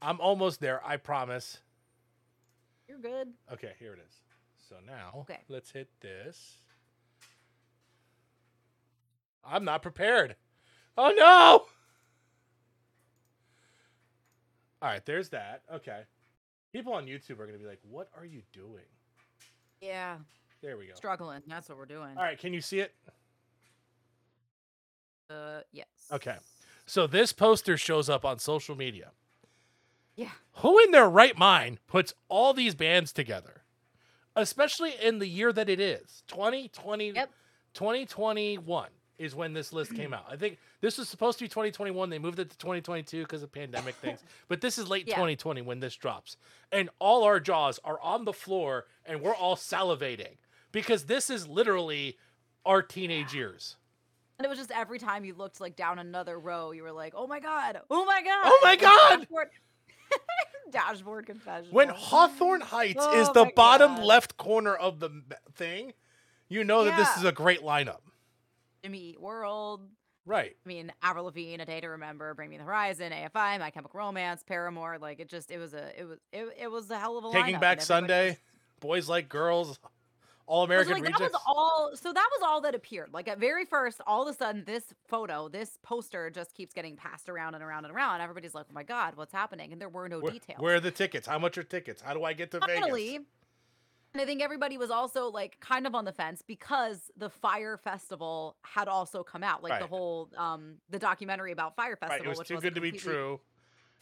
I'm 0.00 0.18
almost 0.20 0.60
there, 0.60 0.80
I 0.86 0.96
promise. 0.96 1.58
You're 2.88 3.00
good. 3.00 3.28
Okay, 3.52 3.72
here 3.78 3.92
it 3.92 3.98
is. 4.08 4.22
So 4.68 4.76
now, 4.86 5.10
Okay. 5.22 5.40
let's 5.48 5.70
hit 5.70 5.90
this. 6.00 6.58
I'm 9.44 9.64
not 9.64 9.82
prepared. 9.82 10.36
Oh 10.96 11.12
no! 11.16 11.66
All 14.80 14.88
right, 14.88 15.04
there's 15.04 15.28
that. 15.30 15.62
Okay. 15.72 16.02
People 16.72 16.92
on 16.92 17.06
YouTube 17.06 17.32
are 17.40 17.46
going 17.46 17.52
to 17.52 17.58
be 17.58 17.66
like, 17.66 17.80
"What 17.82 18.08
are 18.16 18.24
you 18.24 18.42
doing?" 18.52 18.84
Yeah, 19.80 20.16
There 20.62 20.76
we 20.76 20.86
go. 20.86 20.94
struggling. 20.94 21.42
That's 21.46 21.68
what 21.68 21.78
we're 21.78 21.86
doing. 21.86 22.16
All 22.16 22.22
right, 22.22 22.38
can 22.38 22.52
you 22.52 22.60
see 22.60 22.80
it? 22.80 22.94
Uh, 25.30 25.60
yes. 25.72 25.86
Okay. 26.12 26.36
So 26.86 27.06
this 27.06 27.32
poster 27.32 27.76
shows 27.76 28.08
up 28.08 28.24
on 28.24 28.38
social 28.38 28.74
media. 28.74 29.10
Yeah. 30.16 30.30
Who 30.56 30.78
in 30.80 30.90
their 30.90 31.08
right 31.08 31.36
mind 31.36 31.78
puts 31.86 32.14
all 32.28 32.54
these 32.54 32.74
bands 32.74 33.12
together? 33.12 33.62
Especially 34.34 34.94
in 35.02 35.18
the 35.18 35.28
year 35.28 35.52
that 35.52 35.68
it 35.68 35.80
is. 35.80 36.22
2020 36.28 37.10
Yep. 37.10 37.30
2021 37.74 38.88
is 39.18 39.34
when 39.34 39.52
this 39.52 39.72
list 39.72 39.94
came 39.94 40.14
out. 40.14 40.24
I 40.30 40.36
think 40.36 40.58
this 40.80 40.96
was 40.96 41.08
supposed 41.08 41.38
to 41.38 41.44
be 41.44 41.48
2021. 41.48 42.08
They 42.08 42.18
moved 42.18 42.38
it 42.38 42.50
to 42.50 42.58
2022 42.58 43.22
because 43.22 43.42
of 43.42 43.52
pandemic 43.52 43.94
things. 44.02 44.20
But 44.48 44.60
this 44.60 44.78
is 44.78 44.88
late 44.88 45.06
Yeah. 45.06 45.14
2020 45.14 45.62
when 45.62 45.80
this 45.80 45.94
drops. 45.94 46.36
And 46.72 46.88
all 46.98 47.24
our 47.24 47.38
jaws 47.38 47.78
are 47.84 48.00
on 48.00 48.24
the 48.24 48.32
floor 48.32 48.86
and 49.04 49.20
we're 49.20 49.34
all 49.34 49.56
salivating 49.56 50.36
because 50.72 51.04
this 51.04 51.30
is 51.30 51.46
literally 51.48 52.16
our 52.64 52.82
teenage 52.82 53.34
years. 53.34 53.76
And 54.38 54.46
it 54.46 54.48
was 54.48 54.58
just 54.58 54.70
every 54.70 54.98
time 54.98 55.24
you 55.24 55.34
looked 55.34 55.60
like 55.60 55.74
down 55.76 55.98
another 55.98 56.38
row, 56.38 56.70
you 56.70 56.82
were 56.84 56.92
like, 56.92 57.12
"Oh 57.16 57.26
my 57.26 57.40
god! 57.40 57.80
Oh 57.90 58.04
my 58.04 58.22
god! 58.22 58.42
Oh 58.44 58.60
my 58.62 58.76
God! 58.76 59.18
Dashboard, 59.20 59.48
dashboard 60.70 61.26
Confessional. 61.26 61.72
When 61.74 61.88
Hawthorne 61.88 62.60
Heights 62.60 63.04
is 63.04 63.28
Oh 63.28 63.32
the 63.32 63.50
bottom 63.56 63.96
God. 63.96 64.04
left 64.04 64.36
corner 64.36 64.74
of 64.74 65.00
the 65.00 65.10
thing, 65.54 65.92
you 66.48 66.62
know 66.64 66.84
that 66.84 66.96
this 66.96 67.16
is 67.16 67.24
a 67.24 67.32
great 67.32 67.62
lineup. 67.62 67.98
Jimmy 68.82 68.98
Eat 69.10 69.20
World. 69.20 69.82
Right. 70.24 70.54
I 70.64 70.68
mean, 70.68 70.92
Avril 71.02 71.24
Lavigne, 71.24 71.62
A 71.62 71.64
Day 71.64 71.80
to 71.80 71.88
Remember, 71.88 72.34
Bring 72.34 72.50
Me 72.50 72.58
the 72.58 72.62
Horizon, 72.62 73.12
AFI, 73.12 73.58
My 73.58 73.70
Chemical 73.70 73.98
Romance, 73.98 74.42
Paramore. 74.46 74.98
Like 75.00 75.20
it 75.20 75.28
just, 75.28 75.50
it 75.50 75.58
was 75.58 75.72
a, 75.72 75.98
it 75.98 76.04
was, 76.06 76.18
it, 76.32 76.46
it 76.60 76.70
was 76.70 76.90
a 76.90 76.98
hell 76.98 77.16
of 77.16 77.24
a 77.24 77.28
lineup. 77.28 77.32
Taking 77.32 77.56
lineup, 77.56 77.60
Back 77.60 77.80
Sunday, 77.80 78.28
was- 78.28 78.36
Boys 78.80 79.08
Like 79.08 79.28
Girls, 79.30 79.78
All 80.48 80.66
So, 80.66 80.72
like, 80.92 81.04
that 81.04 81.20
was 81.20 81.32
all. 81.46 81.90
So 81.94 82.10
that 82.10 82.28
was 82.32 82.40
all 82.42 82.62
that 82.62 82.74
appeared. 82.74 83.12
Like 83.12 83.28
at 83.28 83.38
very 83.38 83.66
first, 83.66 84.00
all 84.06 84.26
of 84.26 84.34
a 84.34 84.36
sudden, 84.36 84.64
this 84.64 84.94
photo, 85.06 85.48
this 85.48 85.78
poster, 85.82 86.30
just 86.30 86.54
keeps 86.54 86.72
getting 86.72 86.96
passed 86.96 87.28
around 87.28 87.54
and 87.54 87.62
around 87.62 87.84
and 87.84 87.94
around. 87.94 88.22
Everybody's 88.22 88.54
like, 88.54 88.64
"Oh 88.70 88.72
my 88.72 88.82
god, 88.82 89.14
what's 89.14 89.32
happening?" 89.32 89.72
And 89.72 89.80
there 89.80 89.90
were 89.90 90.08
no 90.08 90.20
where, 90.20 90.32
details. 90.32 90.58
where 90.58 90.76
are 90.76 90.80
the 90.80 90.90
tickets? 90.90 91.26
How 91.26 91.38
much 91.38 91.58
are 91.58 91.62
tickets? 91.62 92.00
How 92.00 92.14
do 92.14 92.24
I 92.24 92.32
get 92.32 92.50
to 92.52 92.60
Finally, 92.60 93.08
Vegas? 93.08 93.26
and 94.14 94.22
I 94.22 94.24
think 94.24 94.40
everybody 94.40 94.78
was 94.78 94.90
also 94.90 95.28
like 95.28 95.60
kind 95.60 95.86
of 95.86 95.94
on 95.94 96.06
the 96.06 96.12
fence 96.12 96.42
because 96.46 97.10
the 97.18 97.28
Fyre 97.28 97.76
Festival 97.76 98.56
had 98.62 98.88
also 98.88 99.22
come 99.22 99.44
out, 99.44 99.62
like 99.62 99.80
the 99.80 99.86
whole 99.86 100.30
um 100.38 100.76
the 100.88 100.98
documentary 100.98 101.52
about 101.52 101.76
Fyre 101.76 101.96
Festival, 101.96 102.16
Right, 102.16 102.24
it 102.24 102.28
was 102.28 102.38
which 102.38 102.48
too 102.48 102.54
was 102.54 102.64
good 102.64 102.74
to 102.74 102.80
be 102.80 102.92
true. 102.92 103.38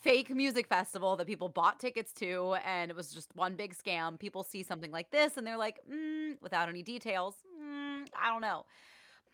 Fake 0.00 0.30
music 0.34 0.66
festival 0.68 1.16
that 1.16 1.26
people 1.26 1.48
bought 1.48 1.80
tickets 1.80 2.12
to 2.12 2.54
and 2.64 2.90
it 2.90 2.96
was 2.96 3.12
just 3.12 3.34
one 3.34 3.54
big 3.54 3.74
scam 3.74 4.18
people 4.18 4.42
see 4.44 4.62
something 4.62 4.90
like 4.92 5.10
this 5.10 5.36
and 5.36 5.46
they're 5.46 5.56
like 5.56 5.78
mm, 5.90 6.36
without 6.42 6.68
any 6.68 6.82
details 6.82 7.34
mm, 7.60 8.06
i 8.20 8.30
don't 8.30 8.42
know 8.42 8.64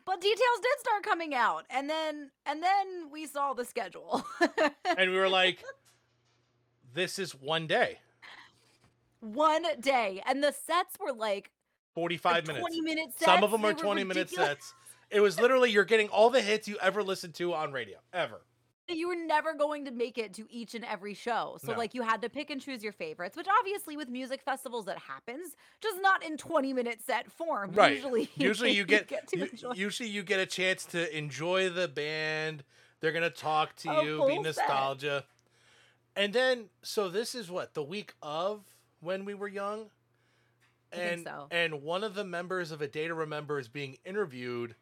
but 0.04 0.20
details 0.20 0.58
did 0.62 0.80
start 0.80 1.02
coming 1.02 1.34
out 1.34 1.64
and 1.70 1.88
then 1.88 2.30
and 2.46 2.62
then 2.62 3.10
we 3.10 3.26
saw 3.26 3.52
the 3.52 3.64
schedule 3.64 4.24
And 4.96 5.10
we 5.10 5.16
were 5.16 5.28
like, 5.42 5.62
this 6.94 7.18
is 7.18 7.32
one 7.32 7.66
day, 7.66 7.98
one 9.20 9.64
day 9.80 10.22
and 10.26 10.42
the 10.42 10.52
sets 10.52 10.96
were 11.00 11.12
like, 11.12 11.50
45 11.94 12.32
like 12.32 12.46
minutes. 12.46 12.60
20 12.62 12.80
minute 12.80 13.12
sets 13.12 13.24
Some 13.24 13.44
of 13.44 13.50
them 13.50 13.62
They 13.62 13.68
are 13.68 13.74
were 13.74 13.80
20 13.80 14.04
minute 14.04 14.30
sets. 14.30 14.74
It 15.10 15.20
was 15.20 15.38
literally 15.38 15.70
you're 15.70 15.84
getting 15.84 16.08
all 16.08 16.30
the 16.30 16.40
hits 16.40 16.66
you 16.66 16.78
ever 16.80 17.02
listened 17.02 17.34
to 17.34 17.52
on 17.52 17.70
radio, 17.72 17.98
ever. 18.12 18.40
You 18.88 19.08
were 19.08 19.16
never 19.16 19.54
going 19.54 19.84
to 19.84 19.90
make 19.90 20.18
it 20.18 20.34
to 20.34 20.46
each 20.52 20.74
and 20.74 20.84
every 20.84 21.14
show. 21.14 21.56
So 21.64 21.72
No. 21.72 21.78
like 21.78 21.94
you 21.94 22.02
had 22.02 22.20
to 22.22 22.28
pick 22.28 22.50
and 22.50 22.60
choose 22.60 22.82
your 22.82 22.92
favorites, 22.92 23.36
which 23.36 23.46
obviously 23.60 23.96
with 23.96 24.08
music 24.08 24.42
festivals 24.42 24.84
that 24.86 24.98
happens, 24.98 25.56
just 25.80 26.00
not 26.02 26.24
in 26.24 26.36
20 26.36 26.72
minute 26.72 27.00
set 27.04 27.30
form. 27.30 27.72
Right. 27.74 27.94
Usually 27.96 28.30
Usually 28.36 28.72
you 28.72 28.84
get, 28.84 29.08
to 29.28 29.38
you- 29.38 29.44
enjoy 29.44 29.72
usually 29.74 30.08
you 30.08 30.22
get 30.22 30.40
a 30.40 30.46
chance 30.46 30.84
to 30.86 31.16
enjoy 31.16 31.70
the 31.70 31.88
band. 31.88 32.64
They're 33.00 33.12
gonna 33.12 33.30
talk 33.30 33.74
to 33.76 33.90
A 33.90 34.04
you, 34.04 34.18
full 34.18 34.28
be 34.28 34.34
set. 34.36 34.42
nostalgia. 34.44 35.24
And 36.16 36.32
then 36.32 36.66
so 36.82 37.08
this 37.08 37.34
is 37.34 37.50
what, 37.50 37.74
the 37.74 37.82
week 37.82 38.14
of 38.22 38.62
when 39.00 39.24
we 39.24 39.34
were 39.34 39.48
young? 39.48 39.86
I 40.92 40.96
think 40.96 41.12
And 41.12 41.24
so. 41.24 41.46
and 41.50 41.82
one 41.82 42.04
of 42.04 42.14
the 42.14 42.24
members 42.24 42.70
of 42.70 42.82
a 42.82 42.88
day 42.88 43.06
to 43.08 43.14
remember 43.14 43.58
is 43.58 43.68
being 43.68 43.96
interviewed. 44.04 44.74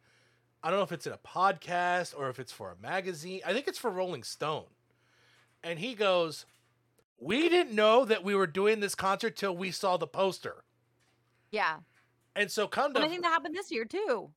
I 0.62 0.68
don't 0.70 0.78
know 0.78 0.84
if 0.84 0.92
it's 0.92 1.06
in 1.06 1.12
a 1.12 1.18
podcast 1.18 2.14
or 2.16 2.28
if 2.28 2.38
it's 2.38 2.52
for 2.52 2.70
a 2.70 2.76
magazine. 2.82 3.40
I 3.46 3.52
think 3.52 3.66
it's 3.66 3.78
for 3.78 3.90
Rolling 3.90 4.22
Stone. 4.22 4.66
And 5.62 5.78
he 5.78 5.94
goes, 5.94 6.44
We 7.18 7.48
didn't 7.48 7.74
know 7.74 8.04
that 8.04 8.24
we 8.24 8.34
were 8.34 8.46
doing 8.46 8.80
this 8.80 8.94
concert 8.94 9.36
till 9.36 9.56
we 9.56 9.70
saw 9.70 9.96
the 9.96 10.06
poster. 10.06 10.64
Yeah. 11.50 11.78
And 12.36 12.50
so 12.50 12.66
come 12.68 12.94
to 12.94 13.00
I 13.00 13.08
think 13.08 13.22
that 13.22 13.28
happened 13.32 13.54
this 13.54 13.70
year 13.70 13.84
too. 13.84 14.30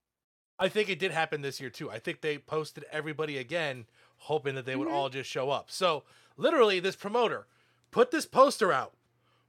I 0.60 0.70
think 0.70 0.90
it 0.90 1.00
did 1.00 1.12
happen 1.12 1.42
this 1.42 1.60
year 1.60 1.70
too. 1.70 1.90
I 1.90 2.00
think 2.00 2.22
they 2.22 2.38
posted 2.38 2.86
everybody 2.92 3.38
again, 3.38 3.86
hoping 4.18 4.56
that 4.56 4.66
they 4.66 4.76
would 4.76 4.88
Mhm. 4.88 4.94
all 4.94 5.10
just 5.10 5.30
show 5.30 5.50
up. 5.50 5.70
So 5.72 6.04
literally, 6.38 6.80
this 6.80 6.96
promoter 6.96 7.48
put 7.92 8.12
this 8.12 8.26
poster 8.26 8.72
out 8.72 8.94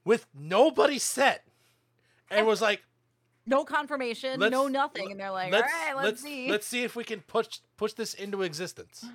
with 0.05 0.27
nobody 0.35 0.99
set, 0.99 1.47
and 2.31 2.47
was 2.47 2.61
like, 2.61 2.85
No 3.47 3.65
confirmation, 3.65 4.41
Let's- 4.41 4.53
no 4.53 4.69
nothing. 4.69 5.11
And 5.11 5.21
they're 5.21 5.31
like, 5.31 5.53
all 5.53 5.61
right, 5.61 5.95
let's, 5.97 6.23
see. 6.23 6.51
let's 6.51 6.67
see 6.67 6.83
if 6.83 6.97
we 6.97 7.05
can 7.05 7.21
push 7.21 7.59
push 7.77 7.93
this 7.93 8.15
into 8.15 8.43
existence." 8.43 9.05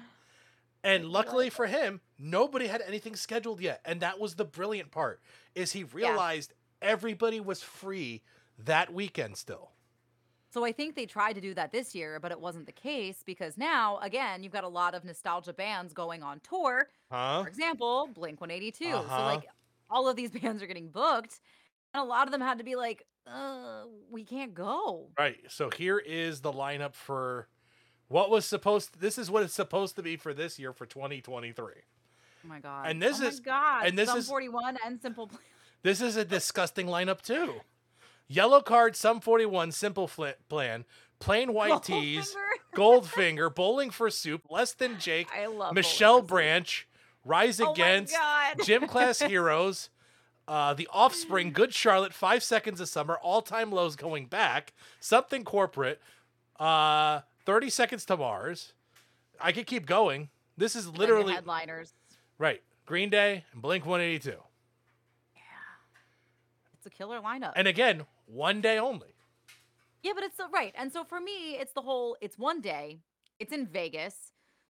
And 0.82 1.10
luckily 1.10 1.50
for 1.50 1.68
him, 1.68 2.00
nobody 2.18 2.68
had 2.68 2.82
anything 2.82 3.14
scheduled 3.18 3.60
yet, 3.60 3.82
and 3.84 4.00
that 4.00 4.18
was 4.18 4.36
the 4.36 4.46
brilliant 4.46 4.92
part. 4.92 5.20
Is 5.54 5.74
he 5.74 5.84
realized 5.84 6.54
everybody 6.82 7.42
was 7.42 7.62
free 7.62 8.22
that 8.58 8.94
weekend 8.94 9.36
still. 9.36 9.72
So 10.52 10.64
I 10.64 10.72
think 10.72 10.96
they 10.96 11.06
tried 11.06 11.34
to 11.34 11.42
do 11.42 11.54
that 11.56 11.74
this 11.74 11.94
year, 11.94 12.18
but 12.22 12.32
it 12.32 12.40
wasn't 12.40 12.66
the 12.66 12.72
case 12.72 13.24
because 13.26 13.58
now, 13.58 14.00
again, 14.02 14.42
you've 14.42 14.54
got 14.54 14.64
a 14.64 14.70
lot 14.70 14.96
of 14.96 15.04
nostalgia 15.04 15.52
bands 15.52 15.92
going 15.94 16.24
on 16.24 16.40
tour. 16.40 16.88
Huh? 17.12 17.42
For 17.44 17.50
example, 17.50 18.08
Blink 18.14 18.40
182. 18.40 18.86
So, 18.90 18.98
Uh-huh. 19.00 19.26
like, 19.26 19.50
all 19.90 20.08
of 20.08 20.16
these 20.16 20.32
bands 20.42 20.64
are 20.64 20.68
getting 20.68 20.88
booked. 20.88 21.42
And 21.94 22.02
a 22.02 22.06
lot 22.06 22.26
of 22.26 22.32
them 22.32 22.40
had 22.42 22.58
to 22.60 22.64
be 22.64 22.76
like, 22.78 23.06
uh, 23.28 23.84
we 24.12 24.24
can't 24.24 24.54
go. 24.54 25.08
Right. 25.18 25.38
So 25.48 25.70
here 25.76 25.98
is 26.00 26.42
the 26.42 26.52
lineup 26.52 26.94
for 26.96 27.48
what 28.08 28.30
was 28.30 28.46
supposed 28.46 29.00
this 29.00 29.18
is 29.18 29.30
what 29.30 29.44
it's 29.44 29.54
supposed 29.54 29.96
to 29.98 30.02
be 30.04 30.16
for 30.18 30.34
this 30.34 30.58
year 30.60 30.74
for 30.74 30.86
2023. 30.86 31.66
Oh 31.66 32.48
my 32.48 32.60
God. 32.60 32.88
And 32.88 33.02
this 33.02 33.22
oh 33.22 33.28
is- 33.28 33.40
God. 33.40 33.86
and 33.86 33.98
this 33.98 34.10
Sum 34.10 34.18
is- 34.18 34.28
41 34.28 34.78
and 34.86 35.02
Simple 35.02 35.28
Plan. 35.28 35.42
This 35.82 36.02
is 36.02 36.18
a 36.18 36.26
disgusting 36.26 36.88
lineup 36.88 37.22
too. 37.22 37.62
Yellowcard, 38.30 38.96
Sum 38.98 39.22
41, 39.22 39.72
Simple 39.72 40.08
Fl- 40.10 40.26
Plan, 40.50 40.84
Plain 41.20 41.54
White 41.54 41.84
T's, 41.84 42.36
Goldfinger. 42.76 42.76
Goldfinger, 43.48 43.56
Bowling 43.56 43.90
for 43.90 44.10
Soup, 44.10 44.42
Less 44.50 44.74
Than 44.74 45.00
Jake, 45.00 45.28
I 45.34 45.46
love 45.48 45.74
Michelle 45.74 46.22
Goldfinger. 46.22 46.28
Branch, 46.28 46.88
Rise 47.24 47.62
Oh 47.62 47.72
Against. 47.72 48.16
Gym 48.66 48.88
Class 48.88 49.20
Heroes, 49.22 49.90
uh, 50.50 50.74
The 50.74 50.90
Offspring, 50.92 51.52
Good 51.54 51.74
Charlotte, 51.74 52.14
Five 52.14 52.44
Seconds 52.44 52.82
of 52.82 52.90
Summer, 52.90 53.18
All 53.22 53.42
Time 53.42 53.72
Lows 53.72 53.96
Going 53.96 54.26
Back, 54.26 54.74
Something 55.00 55.44
Corporate, 55.46 56.02
uh, 56.60 57.22
30 57.46 57.70
Seconds 57.70 58.04
to 58.06 58.18
Mars. 58.18 58.74
I 59.40 59.52
could 59.52 59.68
keep 59.68 59.86
going. 59.86 60.30
This 60.58 60.76
is 60.76 60.88
literally 60.90 61.34
headliners. 61.34 61.94
right. 62.38 62.62
Green 62.86 63.12
Day 63.12 63.46
and 63.54 63.62
Blink 63.62 63.86
182. 63.86 64.32
Yeah. 64.32 65.42
It's 66.74 66.86
a 66.88 66.90
killer 66.90 67.20
lineup. 67.20 67.54
And 67.56 67.68
again, 67.68 68.08
one 68.26 68.62
day 68.62 68.80
only. 68.80 69.14
Yeah, 70.02 70.14
but 70.16 70.24
it's 70.24 70.36
so 70.38 70.50
right. 70.50 70.74
And 70.76 70.92
so 70.92 71.04
for 71.04 71.20
me, 71.22 71.56
it's 71.56 71.74
the 71.74 71.82
whole 71.82 72.18
it's 72.20 72.38
one 72.40 72.62
day. 72.62 72.98
It's 73.40 73.54
in 73.54 73.68
Vegas. 73.68 74.29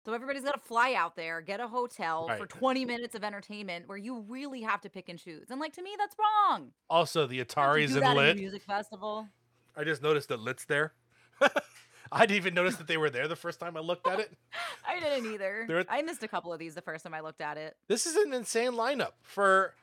So 0.08 0.14
everybody's 0.14 0.42
got 0.42 0.54
to 0.54 0.60
fly 0.60 0.94
out 0.94 1.16
there, 1.16 1.42
get 1.42 1.60
a 1.60 1.68
hotel 1.68 2.30
for 2.38 2.46
20 2.46 2.86
minutes 2.86 3.14
of 3.14 3.22
entertainment 3.22 3.86
where 3.86 3.98
you 3.98 4.24
really 4.26 4.62
have 4.62 4.80
to 4.80 4.88
pick 4.88 5.10
and 5.10 5.18
choose. 5.18 5.50
And 5.50 5.60
like 5.60 5.74
to 5.74 5.82
me 5.82 5.90
that's 5.98 6.16
wrong. 6.18 6.70
Also, 6.88 7.26
the 7.26 7.44
Ataris 7.44 7.88
do 7.88 7.96
and 7.96 8.02
that 8.04 8.12
in 8.12 8.16
a 8.16 8.20
Lit. 8.20 8.36
music 8.38 8.62
festival. 8.62 9.28
I 9.76 9.84
just 9.84 10.02
noticed 10.02 10.30
that 10.30 10.40
Lit's 10.40 10.64
there. 10.64 10.94
I 12.10 12.24
didn't 12.24 12.36
even 12.38 12.54
notice 12.54 12.76
that 12.76 12.86
they 12.86 12.96
were 12.96 13.10
there 13.10 13.28
the 13.28 13.36
first 13.36 13.60
time 13.60 13.76
I 13.76 13.80
looked 13.80 14.06
at 14.08 14.18
it. 14.18 14.32
I 14.88 14.98
didn't 14.98 15.30
either. 15.30 15.84
I 15.90 16.00
missed 16.00 16.22
a 16.22 16.28
couple 16.28 16.54
of 16.54 16.58
these 16.58 16.74
the 16.74 16.80
first 16.80 17.04
time 17.04 17.12
I 17.12 17.20
looked 17.20 17.42
at 17.42 17.58
it. 17.58 17.76
This 17.86 18.06
is 18.06 18.16
an 18.16 18.32
insane 18.32 18.72
lineup 18.72 19.12
for 19.20 19.74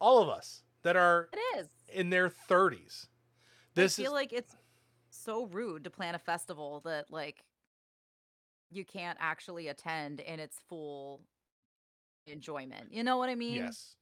all 0.00 0.20
of 0.20 0.28
us 0.28 0.64
that 0.82 0.96
are 0.96 1.28
It 1.32 1.60
is. 1.60 1.68
in 1.92 2.10
their 2.10 2.28
30s. 2.28 3.06
This 3.76 4.00
I 4.00 4.02
is 4.02 4.06
feel 4.08 4.12
like 4.12 4.32
it's 4.32 4.56
so 5.10 5.46
rude 5.46 5.84
to 5.84 5.90
plan 5.90 6.16
a 6.16 6.18
festival 6.18 6.80
that 6.86 7.12
like 7.12 7.44
you 8.70 8.84
can't 8.84 9.18
actually 9.20 9.68
attend 9.68 10.20
in 10.20 10.38
its 10.40 10.56
full 10.68 11.20
enjoyment. 12.26 12.92
You 12.92 13.02
know 13.04 13.16
what 13.16 13.28
I 13.28 13.34
mean? 13.34 13.54
yes. 13.56 13.96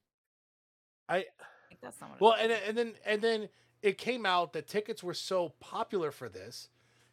I 1.08 1.16
I 1.18 1.22
think 1.68 1.80
that's 1.80 2.00
not 2.00 2.10
what 2.12 2.20
well, 2.20 2.34
and 2.38 2.52
and 2.52 2.76
then 2.76 2.92
and 3.06 3.22
then 3.22 3.48
it 3.82 3.96
came 3.98 4.26
out 4.26 4.52
that 4.52 4.66
tickets 4.68 5.02
were 5.02 5.14
so 5.14 5.50
popular 5.60 6.10
for 6.10 6.28
this 6.28 6.68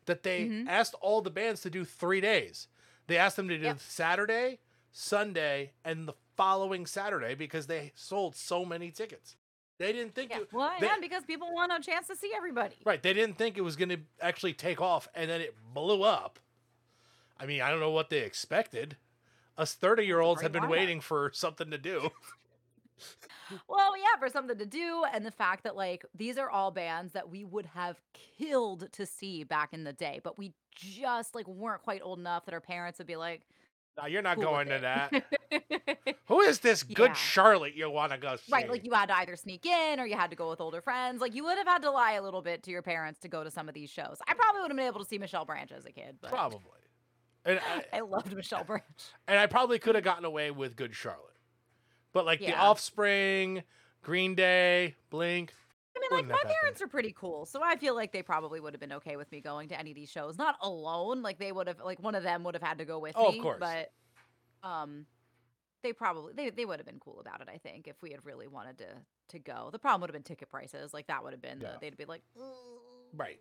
that 0.06 0.24
they 0.24 0.46
Mhm. 0.46 0.68
asked 0.68 0.94
all 1.02 1.22
the 1.22 1.32
bands 1.32 1.62
to 1.62 1.70
do 1.70 1.86
three 1.86 2.20
days. 2.22 2.68
They 3.08 3.18
asked 3.18 3.36
them 3.38 3.48
to 3.48 3.58
do 3.58 3.64
Yep. 3.64 3.80
Saturday, 3.80 4.60
Sunday, 4.92 5.72
and 5.84 6.08
the 6.08 6.14
following 6.36 6.86
Saturday 6.86 7.36
because 7.36 7.68
they 7.68 7.92
sold 7.96 8.36
so 8.36 8.66
many 8.66 8.92
tickets. 8.92 9.38
They 9.78 9.92
didn't 9.94 10.14
think 10.16 10.32
Yeah. 10.32 10.40
it, 10.42 10.54
Well, 10.54 10.74
they- 10.80 10.88
yeah, 10.88 10.98
because 11.00 11.24
people 11.26 11.54
want 11.54 11.72
a 11.72 11.80
chance 11.82 12.08
to 12.08 12.16
see 12.16 12.34
everybody. 12.36 12.78
Right. 12.86 13.02
They 13.02 13.14
didn't 13.14 13.38
think 13.38 13.58
it 13.58 13.62
was 13.62 13.76
going 13.76 13.90
to 13.90 14.02
actually 14.22 14.54
take 14.54 14.80
off, 14.82 15.08
and 15.14 15.30
then 15.30 15.42
it 15.42 15.56
blew 15.74 16.04
up. 16.04 16.40
I 17.40 17.46
mean, 17.46 17.62
I 17.62 17.70
don't 17.70 17.80
know 17.80 17.92
what 17.92 18.10
they 18.10 18.20
expected. 18.20 18.98
Us 19.58 19.74
30 19.74 20.06
year 20.06 20.20
olds 20.20 20.42
have 20.42 20.52
been 20.52 20.68
waiting 20.68 21.02
for 21.02 21.32
something 21.34 21.72
to 21.72 21.78
do. 21.78 22.10
Well, 23.68 23.96
yeah, 23.98 24.18
for 24.20 24.30
something 24.30 24.58
to 24.58 24.66
do, 24.66 25.04
and 25.14 25.26
the 25.26 25.32
fact 25.32 25.64
that 25.66 25.76
like 25.76 26.06
these 26.16 26.38
are 26.38 26.50
all 26.50 26.72
bands 26.72 27.14
that 27.14 27.30
we 27.30 27.44
would 27.44 27.68
have 27.68 28.02
killed 28.38 28.92
to 28.94 29.06
see 29.06 29.44
back 29.44 29.74
in 29.74 29.84
the 29.84 29.94
day, 29.94 30.20
but 30.24 30.38
we 30.38 30.54
just 30.76 31.36
like 31.36 31.48
weren't 31.48 31.84
quite 31.84 32.02
old 32.04 32.20
enough 32.20 32.46
that 32.46 32.54
our 32.54 32.62
parents 32.62 32.98
would 32.98 33.08
be 33.08 33.18
like, 33.18 33.42
no, 33.98 34.08
you're 34.08 34.22
not 34.22 34.36
cool 34.36 34.46
going 34.46 34.68
to 34.68 34.80
that. 34.80 36.16
Who 36.28 36.42
is 36.42 36.60
this 36.60 36.84
good 36.84 37.10
Yeah. 37.10 37.14
Charlotte 37.14 37.76
you 37.76 37.90
want 37.90 38.12
to 38.12 38.18
go 38.18 38.36
see? 38.36 38.52
right, 38.52 38.70
like 38.70 38.84
you 38.84 38.92
had 38.92 39.08
to 39.08 39.18
either 39.18 39.36
sneak 39.36 39.66
in 39.66 40.00
or 40.00 40.06
you 40.06 40.16
had 40.16 40.32
to 40.32 40.36
go 40.36 40.50
with 40.50 40.60
older 40.60 40.82
friends. 40.82 41.22
Like 41.22 41.36
you 41.36 41.44
would 41.44 41.58
have 41.58 41.68
had 41.68 41.82
to 41.84 41.92
lie 41.92 42.14
a 42.14 42.22
little 42.22 42.42
bit 42.42 42.64
to 42.64 42.72
your 42.72 42.82
parents 42.82 43.20
to 43.22 43.28
go 43.28 43.44
to 43.44 43.52
some 43.52 43.70
of 43.70 43.76
these 43.76 43.90
shows. 43.90 44.18
I 44.28 44.34
probably 44.34 44.62
would 44.62 44.72
have 44.72 44.78
been 44.78 44.88
able 44.88 45.00
to 45.00 45.06
see 45.06 45.18
Michelle 45.18 45.46
Branch 45.46 45.72
as 45.72 45.86
a 45.86 45.92
kid, 45.92 46.18
but 46.22 46.32
Probably. 46.32 46.60
And 47.46 47.60
I, 47.94 47.98
I 47.98 48.00
loved 48.02 48.34
Michelle 48.36 48.64
Branch. 48.66 48.84
and 49.28 49.40
I 49.40 49.46
probably 49.48 49.80
could 49.80 49.96
have 49.96 50.04
gotten 50.04 50.26
away 50.26 50.52
with 50.52 50.76
Good 50.76 50.96
Charlotte. 50.96 51.22
But 52.14 52.26
like 52.26 52.40
the 52.40 52.56
Offspring, 52.56 53.64
Green 54.02 54.36
Day, 54.36 54.96
Blink. 55.10 55.54
I 55.98 56.00
mean, 56.00 56.10
like 56.12 56.28
my 56.46 56.52
parents 56.62 56.82
are 56.82 56.88
pretty 56.88 57.14
cool, 57.18 57.46
so 57.46 57.62
I 57.64 57.78
feel 57.78 57.96
like 57.96 58.12
they 58.12 58.22
probably 58.22 58.60
would 58.60 58.74
have 58.74 58.80
been 58.82 58.94
okay 58.94 59.16
with 59.16 59.32
me 59.32 59.40
going 59.42 59.70
to 59.70 59.80
any 59.80 59.92
of 59.92 59.96
these 59.96 60.10
shows. 60.12 60.38
Not 60.38 60.56
alone, 60.62 61.22
like 61.22 61.40
they 61.40 61.52
would 61.54 61.68
have, 61.68 61.80
like 61.80 62.02
one 62.02 62.16
of 62.16 62.24
them 62.24 62.44
would 62.44 62.54
have 62.54 62.62
had 62.64 62.78
to 62.80 62.86
go 62.86 63.00
with 63.00 63.14
Oh, 63.16 63.28
of 63.28 63.34
me. 63.36 63.40
course. 63.42 63.58
But, 63.60 63.92
um, 64.64 65.06
they 65.84 65.94
probably 65.94 66.34
they 66.34 66.50
they 66.50 66.66
would 66.66 66.80
have 66.80 66.86
been 66.86 67.00
cool 67.00 67.20
about 67.20 67.42
it. 67.42 67.48
I 67.54 67.58
think 67.60 67.88
if 67.88 67.96
we 68.02 68.12
had 68.12 68.26
really 68.26 68.48
wanted 68.48 68.78
to 68.80 68.88
to 69.30 69.40
go. 69.40 69.70
The 69.72 69.80
problem 69.80 70.02
would 70.02 70.10
have 70.10 70.14
been 70.16 70.24
ticket 70.24 70.50
prices. 70.50 70.94
Like 70.94 71.08
that 71.08 71.24
would 71.24 71.32
have 71.34 71.42
been 71.42 71.60
Yeah. 71.62 71.74
the, 71.74 71.78
they'd 71.82 71.98
be 71.98 72.06
like, 72.06 72.22
"Ugh, 72.38 72.44
Right. 73.14 73.40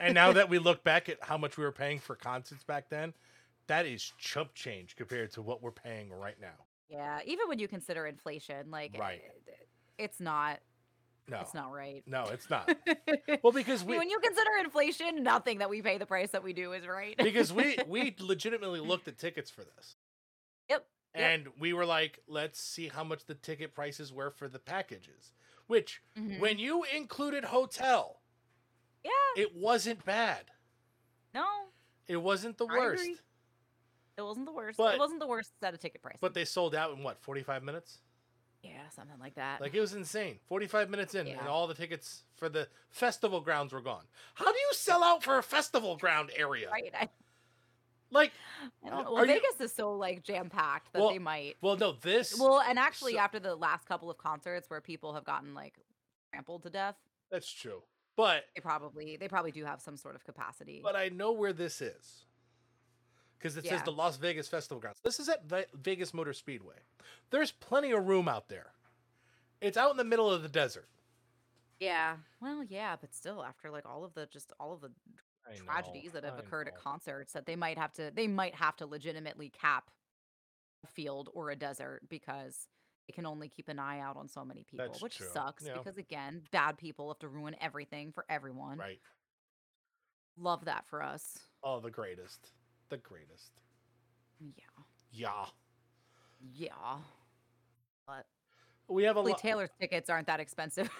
And 0.00 0.14
now 0.14 0.32
that 0.32 0.48
we 0.50 0.58
look 0.58 0.82
back 0.84 1.08
at 1.08 1.18
how 1.22 1.36
much 1.38 1.56
we 1.56 1.64
were 1.64 1.72
paying 1.72 1.98
for 1.98 2.14
concerts 2.14 2.64
back 2.64 2.88
then, 2.88 3.12
that 3.66 3.86
is 3.86 4.12
chump 4.18 4.54
change 4.54 4.96
compared 4.96 5.32
to 5.32 5.42
what 5.42 5.62
we're 5.62 5.70
paying 5.70 6.10
right 6.12 6.40
now. 6.40 6.64
Yeah, 6.88 7.20
even 7.26 7.48
when 7.48 7.58
you 7.58 7.68
consider 7.68 8.06
inflation, 8.06 8.70
like 8.70 8.96
Right. 8.98 9.20
eh, 9.48 9.52
it's 9.98 10.20
not 10.20 10.60
No. 11.28 11.40
it's 11.40 11.52
not 11.52 11.70
right. 11.72 12.02
No, 12.06 12.24
it's 12.28 12.48
not. 12.48 12.74
well, 13.42 13.52
because 13.52 13.84
we 13.84 13.98
when 13.98 14.08
you 14.08 14.18
consider 14.20 14.50
inflation, 14.60 15.22
nothing 15.22 15.58
that 15.58 15.68
we 15.68 15.82
pay 15.82 15.98
the 15.98 16.06
price 16.06 16.30
that 16.30 16.42
we 16.42 16.54
do 16.54 16.72
is 16.72 16.86
right. 16.86 17.14
because 17.18 17.52
we 17.52 17.76
we 17.86 18.14
legitimately 18.18 18.80
looked 18.80 19.06
at 19.08 19.18
tickets 19.18 19.50
for 19.50 19.64
this. 19.64 19.96
Yep, 20.70 20.86
yep. 21.14 21.24
And 21.30 21.48
we 21.58 21.74
were 21.74 21.84
like, 21.84 22.20
let's 22.26 22.58
see 22.60 22.88
how 22.88 23.04
much 23.04 23.26
the 23.26 23.34
ticket 23.34 23.74
prices 23.74 24.10
were 24.12 24.30
for 24.30 24.48
the 24.48 24.58
packages. 24.58 25.32
Which 25.66 26.00
Mhm. 26.16 26.38
when 26.40 26.58
you 26.58 26.84
included 26.84 27.44
hotel, 27.44 28.20
yeah, 29.36 29.42
it 29.42 29.54
wasn't 29.56 30.04
bad. 30.04 30.44
no, 31.34 31.44
It 32.06 32.16
wasn't 32.16 32.56
the 32.58 32.66
I 32.66 32.76
worst. 32.78 33.02
agree. 33.02 33.18
it 34.16 34.22
wasn't 34.22 34.46
the 34.46 34.52
worst. 34.52 34.76
But- 34.78 34.94
it 34.94 34.98
wasn't 34.98 35.20
the 35.20 35.26
worst 35.26 35.52
set 35.60 35.74
of 35.74 35.80
ticket 35.80 36.02
prices. 36.02 36.18
But 36.20 36.34
they 36.34 36.44
sold 36.44 36.74
out 36.74 36.96
in 36.96 37.02
what, 37.02 37.20
45 37.20 37.62
minutes? 37.62 37.98
yeah, 38.62 38.88
something 38.90 39.18
like 39.20 39.36
that. 39.36 39.60
Like 39.60 39.72
it 39.74 39.80
was 39.80 39.94
insane. 39.94 40.40
45 40.48 40.90
minutes 40.90 41.14
in, 41.14 41.28
and 41.28 41.46
all 41.46 41.66
the 41.68 41.74
tickets 41.74 42.24
for 42.36 42.48
the 42.48 42.68
festival 42.90 43.40
grounds 43.40 43.72
were 43.72 43.80
gone. 43.80 44.04
How 44.34 44.46
do 44.50 44.58
you 44.58 44.70
sell 44.72 45.04
out 45.04 45.22
for 45.22 45.38
a 45.38 45.42
festival 45.42 45.96
ground 45.96 46.30
area? 46.36 46.68
right? 46.70 46.92
I, 46.98 47.08
Like, 48.10 48.32
I 48.84 48.88
don't 48.88 49.04
know. 49.04 49.10
Are 49.10 49.14
Well, 49.14 49.26
you- 49.26 49.34
Vegas 49.34 49.60
is 49.60 49.72
so 49.74 49.92
like 49.92 50.22
jam 50.24 50.48
packed 50.50 50.92
that 50.94 50.98
Well, 51.00 51.10
they 51.10 51.18
might. 51.18 51.56
well, 51.60 51.76
no, 51.76 51.92
this. 51.92 52.36
Well, 52.40 52.58
and 52.60 52.78
actually, 52.78 53.12
so- 53.12 53.18
after 53.20 53.38
the 53.38 53.54
last 53.54 53.86
couple 53.86 54.10
of 54.10 54.16
concerts 54.18 54.68
where 54.70 54.80
people 54.80 55.12
have 55.14 55.24
gotten 55.24 55.54
like 55.54 55.78
trampled 56.32 56.62
to 56.64 56.70
death, 56.70 56.96
that's 57.30 57.50
true. 57.52 57.82
But, 58.18 58.46
they 58.56 58.60
probably 58.60 59.16
they 59.16 59.28
probably 59.28 59.52
do 59.52 59.64
have 59.64 59.80
some 59.80 59.96
sort 59.96 60.16
of 60.16 60.24
capacity. 60.24 60.80
but 60.82 60.96
I 60.96 61.08
know 61.08 61.30
where 61.30 61.52
this 61.52 61.80
is. 61.80 62.24
Because 63.38 63.56
it 63.56 63.64
says 63.64 63.80
the 63.84 63.92
Las 63.92 64.16
Vegas 64.16 64.48
Festival 64.48 64.80
Grounds. 64.80 64.98
This 65.04 65.20
is 65.20 65.28
at 65.28 65.44
Ve- 65.44 65.66
Vegas 65.72 66.12
Motor 66.12 66.32
Speedway. 66.32 66.74
There's 67.30 67.52
plenty 67.52 67.92
of 67.92 68.08
room 68.08 68.26
out 68.26 68.48
there. 68.48 68.72
It's 69.60 69.76
out 69.76 69.92
in 69.92 69.96
the 69.96 70.02
middle 70.04 70.28
of 70.28 70.42
the 70.42 70.48
desert. 70.48 70.88
yeah, 71.78 72.16
well, 72.42 72.64
yeah, 72.64 72.96
but 73.00 73.14
still, 73.14 73.44
after 73.44 73.70
like 73.70 73.86
all 73.86 74.02
of 74.02 74.14
the 74.14 74.26
just 74.26 74.52
all 74.58 74.72
of 74.72 74.80
the 74.80 74.90
I 75.46 75.56
know, 75.56 75.64
tragedies 75.64 76.10
that 76.10 76.24
have 76.24 76.34
I 76.34 76.40
occurred 76.40 76.66
at 76.66 76.76
concerts 76.76 77.34
that 77.34 77.46
they 77.46 77.54
might 77.54 77.78
have 77.78 77.92
to 77.92 78.10
they 78.12 78.26
might 78.26 78.56
have 78.56 78.74
to 78.78 78.86
legitimately 78.86 79.50
cap 79.50 79.92
a 80.82 80.88
field 80.88 81.30
or 81.32 81.50
a 81.50 81.56
desert 81.56 82.00
because 82.08 82.66
can 83.14 83.26
only 83.26 83.48
keep 83.48 83.68
an 83.68 83.78
eye 83.78 84.00
out 84.00 84.16
on 84.16 84.28
so 84.28 84.44
many 84.44 84.64
people 84.64 84.86
That's 84.86 85.02
which 85.02 85.16
true, 85.18 85.26
sucks 85.32 85.64
yeah. 85.66 85.74
because 85.78 85.96
again 85.98 86.42
bad 86.50 86.76
people 86.78 87.08
have 87.08 87.18
to 87.20 87.28
ruin 87.28 87.56
everything 87.60 88.12
for 88.12 88.24
everyone 88.28 88.78
Right. 88.78 89.00
love 90.36 90.64
that 90.66 90.86
for 90.86 91.02
us 91.02 91.38
Oh, 91.64 91.80
the 91.80 91.90
greatest. 91.90 92.50
The 92.90 92.98
greatest. 92.98 93.52
yeah 94.40 94.84
Yeah. 95.10 95.46
yeah 96.54 96.98
but 98.06 98.26
We 98.88 99.04
have 99.04 99.16
a 99.16 99.20
lot. 99.20 99.38
taylor's 99.38 99.70
tickets 99.80 100.08
aren't 100.10 100.26
that 100.28 100.40
expensive 100.40 100.90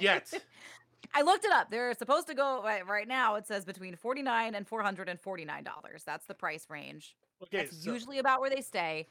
Yet. 0.00 0.32
I 1.14 1.22
looked 1.22 1.44
it 1.44 1.52
up. 1.52 1.70
They're 1.70 1.94
supposed 1.94 2.26
to 2.26 2.34
go 2.34 2.60
right, 2.62 2.86
right 2.86 3.06
now. 3.08 3.36
It 3.36 3.46
says 3.46 3.64
between 3.64 3.94
forty 3.96 4.20
nine 4.20 4.54
and 4.56 4.66
four 4.66 4.82
hundred 4.82 5.08
and 5.08 5.18
forty 5.18 5.44
nine 5.44 5.62
dollars. 5.64 6.02
That's 6.04 6.26
the 6.26 6.34
price 6.34 6.66
range. 6.68 7.16
Okay, 7.44 7.58
That's 7.58 7.84
so, 7.84 7.92
usually 7.92 8.18
about 8.18 8.40
where 8.40 8.50
they 8.50 8.60
stay. 8.60 9.06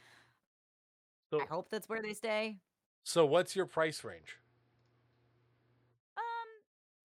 So, 1.30 1.42
I 1.42 1.46
hope 1.46 1.70
that's 1.70 1.88
where 1.90 2.02
they 2.02 2.14
stay. 2.14 2.58
so 3.04 3.26
what's 3.26 3.56
your 3.56 3.66
price 3.66 4.04
range? 4.04 4.38
Um, 6.18 6.24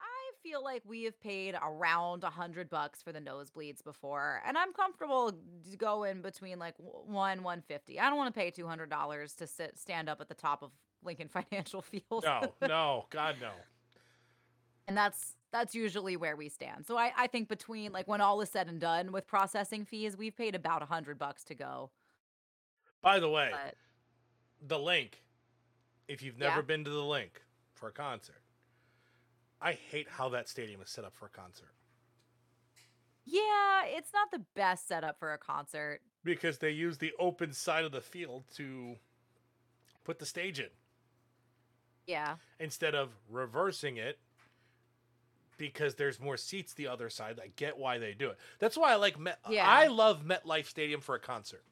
I 0.00 0.32
feel 0.42 0.62
like 0.62 0.82
we 0.86 1.04
have 1.04 1.20
paid 1.20 1.54
around 1.62 2.24
a 2.24 2.30
hundred 2.30 2.68
bucks 2.70 3.02
for 3.02 3.12
the 3.12 3.20
nosebleeds 3.20 3.82
before, 3.82 4.42
and 4.46 4.56
I'm 4.58 4.72
comfortable 4.72 5.32
going 5.78 6.22
between 6.22 6.58
like 6.58 6.74
one 6.78 7.42
one 7.42 7.62
fifty. 7.62 7.98
I 7.98 8.08
don't 8.08 8.18
want 8.18 8.32
to 8.34 8.38
pay 8.38 8.50
two 8.50 8.66
hundred 8.66 8.90
dollars 8.90 9.34
to 9.34 9.46
sit 9.46 9.78
stand 9.78 10.08
up 10.08 10.20
at 10.20 10.28
the 10.28 10.34
top 10.34 10.62
of 10.62 10.70
Lincoln 11.02 11.28
Financial 11.50 11.82
Field. 11.82 12.24
No, 12.24 12.52
no, 12.60 13.06
God, 13.10 13.36
no. 13.40 13.50
and 14.88 14.96
that's 14.96 15.36
that's 15.52 15.74
usually 15.74 16.16
where 16.16 16.36
we 16.36 16.48
stand. 16.48 16.86
So 16.86 16.96
I 16.96 17.12
I 17.16 17.26
think 17.26 17.48
between 17.48 17.92
like 17.92 18.06
when 18.08 18.20
all 18.20 18.40
is 18.40 18.50
said 18.50 18.68
and 18.68 18.80
done 18.80 19.10
with 19.12 19.26
processing 19.26 19.84
fees, 19.84 20.16
we've 20.16 20.36
paid 20.36 20.54
about 20.54 20.82
a 20.82 20.86
hundred 20.86 21.18
bucks 21.18 21.44
to 21.44 21.54
go. 21.54 21.90
By 23.02 23.18
the 23.18 23.28
way, 23.28 23.50
But 23.50 23.74
the 24.66 24.78
Linc, 24.78 25.22
if 26.08 26.22
you've 26.22 26.38
Yeah. 26.38 26.48
never 26.48 26.62
been 26.62 26.84
to 26.84 26.90
the 26.90 27.04
Linc 27.04 27.42
for 27.74 27.88
a 27.88 27.92
concert, 27.92 28.42
I 29.60 29.72
hate 29.72 30.08
how 30.08 30.28
that 30.30 30.48
stadium 30.48 30.80
is 30.80 30.88
set 30.90 31.04
up 31.04 31.14
for 31.14 31.26
a 31.26 31.30
concert 31.30 31.74
yeah, 33.24 33.84
it's 33.84 34.12
not 34.12 34.32
the 34.32 34.40
best 34.56 34.88
setup 34.88 35.16
for 35.20 35.32
a 35.32 35.38
concert. 35.38 36.00
because 36.24 36.58
they 36.58 36.70
use 36.70 36.98
the 36.98 37.12
open 37.20 37.52
side 37.52 37.84
of 37.84 37.92
the 37.92 38.00
field 38.00 38.42
to 38.56 38.96
put 40.02 40.18
the 40.18 40.26
stage 40.26 40.58
in 40.58 40.70
Yeah. 42.06 42.36
instead 42.58 42.96
of 42.96 43.10
reversing 43.28 43.96
it 43.96 44.18
because 45.56 45.94
there's 45.94 46.18
more 46.18 46.36
seats 46.36 46.74
the 46.74 46.88
other 46.88 47.08
side. 47.10 47.38
I 47.40 47.48
get 47.54 47.76
why 47.76 47.98
they 47.98 48.12
do 48.12 48.28
it. 48.30 48.38
That's 48.58 48.76
why 48.76 48.90
I 48.92 48.96
like 48.96 49.18
Met. 49.20 49.38
Yeah. 49.48 49.68
I 49.68 49.86
love 49.86 50.24
MetLife 50.24 50.66
Stadium 50.66 51.00
for 51.00 51.14
a 51.14 51.20
concert 51.20 51.64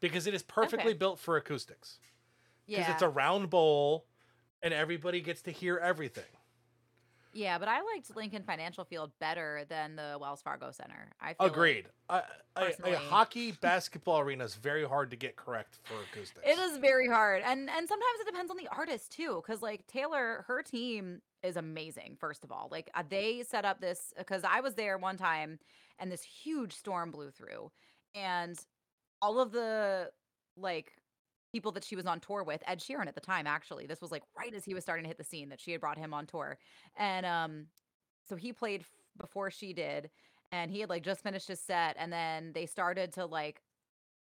because 0.00 0.26
it 0.26 0.32
is 0.32 0.42
perfectly 0.42 0.92
Okay. 0.92 0.98
built 0.98 1.18
for 1.18 1.36
acoustics. 1.36 1.98
Because 2.66 2.86
Yeah. 2.86 2.92
it's 2.92 3.02
a 3.02 3.08
round 3.08 3.50
bowl 3.50 4.06
and 4.62 4.72
everybody 4.74 5.20
gets 5.20 5.42
to 5.42 5.50
hear 5.50 5.78
everything. 5.78 6.24
Yeah, 7.32 7.58
but 7.58 7.68
I 7.68 7.82
liked 7.82 8.16
Lincoln 8.16 8.44
Financial 8.44 8.82
Field 8.84 9.12
better 9.20 9.66
than 9.68 9.94
the 9.96 10.16
Wells 10.18 10.40
Fargo 10.40 10.70
Center. 10.70 11.12
I 11.20 11.34
feel 11.34 11.36
like 11.40 11.52
Agreed. 11.52 11.86
A, 12.08 12.22
a, 12.56 12.72
a 12.84 12.96
hockey 12.96 13.52
basketball 13.52 14.20
arena 14.20 14.42
is 14.44 14.54
very 14.54 14.84
hard 14.84 15.10
to 15.10 15.16
get 15.16 15.36
correct 15.36 15.78
for 15.84 15.96
acoustics. 16.10 16.40
it 16.46 16.58
is 16.58 16.78
very 16.78 17.06
hard, 17.08 17.42
and 17.44 17.68
and 17.68 17.86
sometimes 17.88 18.20
it 18.20 18.26
depends 18.26 18.50
on 18.50 18.56
the 18.56 18.68
artist 18.68 19.12
too. 19.12 19.42
Because 19.44 19.60
like 19.60 19.86
Taylor, 19.86 20.44
her 20.48 20.62
team 20.62 21.20
is 21.42 21.58
amazing. 21.58 22.16
First 22.18 22.42
of 22.42 22.50
all, 22.50 22.68
like 22.70 22.88
uh, 22.94 23.02
they 23.06 23.42
set 23.42 23.66
up 23.66 23.82
this 23.82 24.14
because 24.16 24.42
I 24.42 24.60
was 24.60 24.74
there 24.74 24.96
one 24.96 25.18
time, 25.18 25.58
and 25.98 26.10
this 26.10 26.22
huge 26.22 26.72
storm 26.72 27.10
blew 27.10 27.30
through, 27.30 27.70
and 28.14 28.58
all 29.20 29.40
of 29.40 29.52
the 29.52 30.10
like 30.56 30.90
people 31.56 31.72
that 31.72 31.84
she 31.84 31.96
was 31.96 32.04
on 32.04 32.20
tour 32.20 32.44
with, 32.44 32.62
Ed 32.66 32.80
Sheeran 32.80 33.06
at 33.06 33.14
the 33.14 33.20
time, 33.20 33.46
actually, 33.46 33.86
this 33.86 34.02
was 34.02 34.10
like 34.10 34.22
right 34.38 34.52
as 34.54 34.62
he 34.62 34.74
was 34.74 34.84
starting 34.84 35.04
to 35.04 35.08
hit 35.08 35.16
the 35.16 35.24
scene 35.24 35.48
that 35.48 35.58
she 35.58 35.72
had 35.72 35.80
brought 35.80 35.96
him 35.96 36.12
on 36.12 36.26
tour, 36.26 36.58
and 36.98 37.24
um, 37.24 37.66
so 38.28 38.36
he 38.36 38.52
played 38.52 38.82
f- 38.82 38.90
before 39.18 39.50
she 39.50 39.72
did, 39.72 40.10
and 40.52 40.70
he 40.70 40.80
had 40.80 40.90
like 40.90 41.02
just 41.02 41.22
finished 41.22 41.48
his 41.48 41.58
set, 41.60 41.96
and 41.98 42.12
then 42.12 42.52
they 42.52 42.66
started 42.66 43.10
to 43.14 43.24
like 43.24 43.62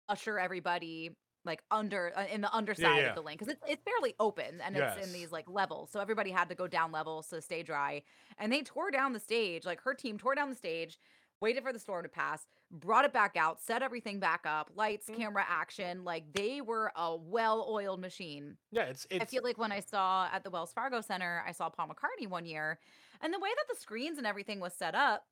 usher 0.08 0.38
everybody 0.38 1.10
like 1.44 1.64
under 1.72 2.14
uh, 2.16 2.26
in 2.32 2.42
the 2.42 2.54
underside 2.54 3.02
yeah. 3.02 3.10
of 3.10 3.16
the 3.16 3.22
lane 3.22 3.36
because 3.38 3.52
it's, 3.52 3.64
it's 3.68 3.82
fairly 3.84 4.14
open 4.20 4.62
and 4.64 4.78
it's 4.78 4.96
Yes. 4.98 5.08
in 5.08 5.14
these 5.14 5.32
like 5.32 5.46
levels 5.50 5.90
so 5.92 6.00
everybody 6.00 6.30
had 6.32 6.48
to 6.50 6.56
go 6.56 6.68
down 6.68 6.92
levels 6.92 7.28
to 7.30 7.42
stay 7.42 7.64
dry 7.64 8.02
and 8.38 8.52
they 8.52 8.62
tore 8.62 8.92
down 8.92 9.12
the 9.14 9.20
stage 9.20 9.66
like 9.66 9.82
her 9.82 9.94
team 9.94 10.18
tore 10.18 10.36
down 10.36 10.50
the 10.50 10.56
stage 10.56 10.98
waited 11.42 11.64
for 11.64 11.74
the 11.74 11.80
storm 11.80 12.04
to 12.04 12.10
pass 12.10 12.46
brought 12.74 13.06
it 13.06 13.14
back 13.14 13.38
out 13.38 13.62
set 13.62 13.84
everything 13.84 14.20
back 14.20 14.42
up 14.46 14.72
lights 14.76 15.10
Mm. 15.10 15.18
camera 15.18 15.46
action 15.48 16.04
like 16.04 16.34
they 16.34 16.62
were 16.62 16.92
a 16.96 17.16
well-oiled 17.16 18.02
machine 18.02 18.58
yeah, 18.72 18.84
it's 18.86 19.06
it's 19.12 19.22
I 19.22 19.26
feel 19.26 19.44
like 19.44 19.58
when 19.60 19.72
I 19.72 19.80
saw 19.82 20.28
at 20.32 20.44
the 20.44 20.50
Wells 20.50 20.74
Fargo 20.74 21.02
Center, 21.02 21.44
I 21.48 21.52
saw 21.54 21.70
Paul 21.70 21.90
McCartney 21.90 22.28
one 22.28 22.46
year, 22.46 22.80
and 23.22 23.34
the 23.34 23.40
way 23.40 23.50
that 23.56 23.66
the 23.70 23.76
screens 23.80 24.18
and 24.18 24.28
everything 24.28 24.60
was 24.60 24.74
set 24.76 24.96
up, 24.96 25.28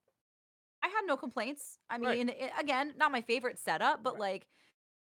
I 0.84 0.88
had 0.90 1.04
no 1.06 1.18
complaints. 1.18 1.80
I 1.90 1.98
Right. 2.02 2.20
mean, 2.20 2.30
it, 2.30 2.52
again, 2.60 2.94
not 2.98 3.12
my 3.12 3.22
favorite 3.22 3.60
setup, 3.60 4.04
but 4.04 4.18
Right. 4.18 4.20
like 4.20 4.48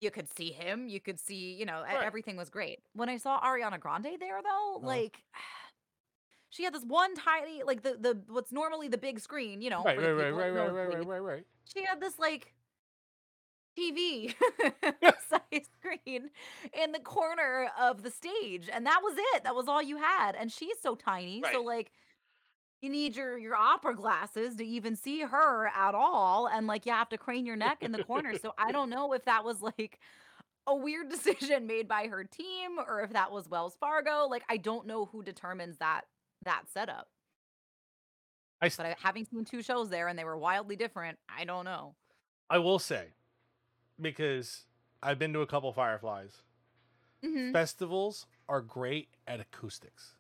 you 0.02 0.12
could 0.12 0.30
see 0.30 0.52
him, 0.52 0.89
you 0.89 1.02
could 1.02 1.19
see, 1.19 1.54
you 1.56 1.65
know, 1.65 1.84
Right. 1.91 2.02
everything 2.02 2.38
was 2.38 2.50
great. 2.50 2.82
When 2.93 3.10
I 3.10 3.17
saw 3.17 3.41
Ariana 3.41 3.80
Grande 3.80 4.17
there, 4.19 4.41
though, 4.43 4.80
Uh-huh. 4.82 4.88
like. 4.88 5.24
She 6.54 6.64
had 6.64 6.74
this 6.74 6.84
one 6.84 7.16
tiny, 7.16 7.64
like 7.64 7.82
the 7.82 7.97
the 7.99 8.22
what's 8.28 8.51
normally 8.51 8.88
the 8.88 8.97
big 8.97 9.20
screen, 9.20 9.60
you 9.60 9.72
know. 9.72 9.82
right, 9.84 9.97
right, 9.97 10.12
right, 10.12 10.32
right, 10.32 10.49
right, 10.51 10.72
right, 10.72 10.88
right, 10.88 11.08
right, 11.08 11.20
right. 11.20 11.43
She 11.66 11.84
had 11.84 11.99
this 11.99 12.20
like 12.20 12.54
TV 13.76 14.36
size 15.30 15.68
screen 15.80 16.30
in 16.72 16.91
the 16.91 16.99
corner 16.99 17.72
of 17.80 18.04
the 18.04 18.12
stage, 18.12 18.70
and 18.72 18.86
that 18.86 18.99
was 19.01 19.16
it. 19.34 19.43
That 19.43 19.56
was 19.56 19.68
all 19.68 19.82
you 19.82 19.97
had. 19.97 20.36
And 20.36 20.51
she's 20.51 20.78
so 20.80 20.93
tiny, 20.93 21.41
so 21.51 21.64
like 21.64 21.91
you 22.84 22.89
need 22.91 23.16
your 23.16 23.36
your 23.36 23.56
opera 23.56 23.95
glasses 23.95 24.56
to 24.58 24.64
even 24.64 24.95
see 24.95 25.22
her 25.22 25.72
at 25.76 25.95
all, 25.95 26.45
and 26.45 26.68
like 26.68 26.86
you 26.86 26.91
have 26.91 27.10
to 27.10 27.18
crane 27.18 27.47
your 27.47 27.56
neck 27.56 27.80
in 27.82 27.91
the 27.91 28.04
corner. 28.04 28.38
so 28.38 28.54
I 28.60 28.72
don't 28.72 28.91
know 28.91 29.14
if 29.14 29.26
that 29.26 29.43
was 29.43 29.60
like 29.64 29.99
a 30.68 30.76
weird 30.76 31.10
decision 31.10 31.66
made 31.66 31.88
by 31.88 32.06
her 32.06 32.24
team 32.24 32.78
or 32.88 33.01
if 33.01 33.14
that 33.14 33.32
was 33.32 33.49
Wells 33.49 33.76
Fargo. 33.80 34.28
Like 34.30 34.43
I 34.49 34.58
don't 34.58 34.86
know 34.86 35.06
who 35.06 35.24
determines 35.24 35.80
that 35.80 36.01
that 36.44 36.64
setup. 36.70 37.08
I, 38.62 38.68
s- 38.68 38.78
But 38.78 38.86
I, 38.86 38.96
having 39.00 39.26
seen 39.26 39.46
two 39.46 39.62
shows 39.62 39.89
there 39.89 40.08
and 40.08 40.18
they 40.18 40.24
were 40.24 40.38
wildly 40.38 40.76
different, 40.76 41.18
I 41.30 41.44
don't 41.46 41.66
know. 41.66 41.96
I 42.50 42.60
will 42.60 42.80
say, 42.80 43.08
because 44.00 44.66
I've 45.02 45.20
been 45.20 45.34
to 45.34 45.41
a 45.41 45.48
couple 45.48 45.72
Fireflies, 45.74 46.41
Mhm. 47.24 47.52
festivals 47.52 48.26
are 48.48 48.62
great 48.62 49.10
at 49.28 49.39
acoustics. 49.39 50.16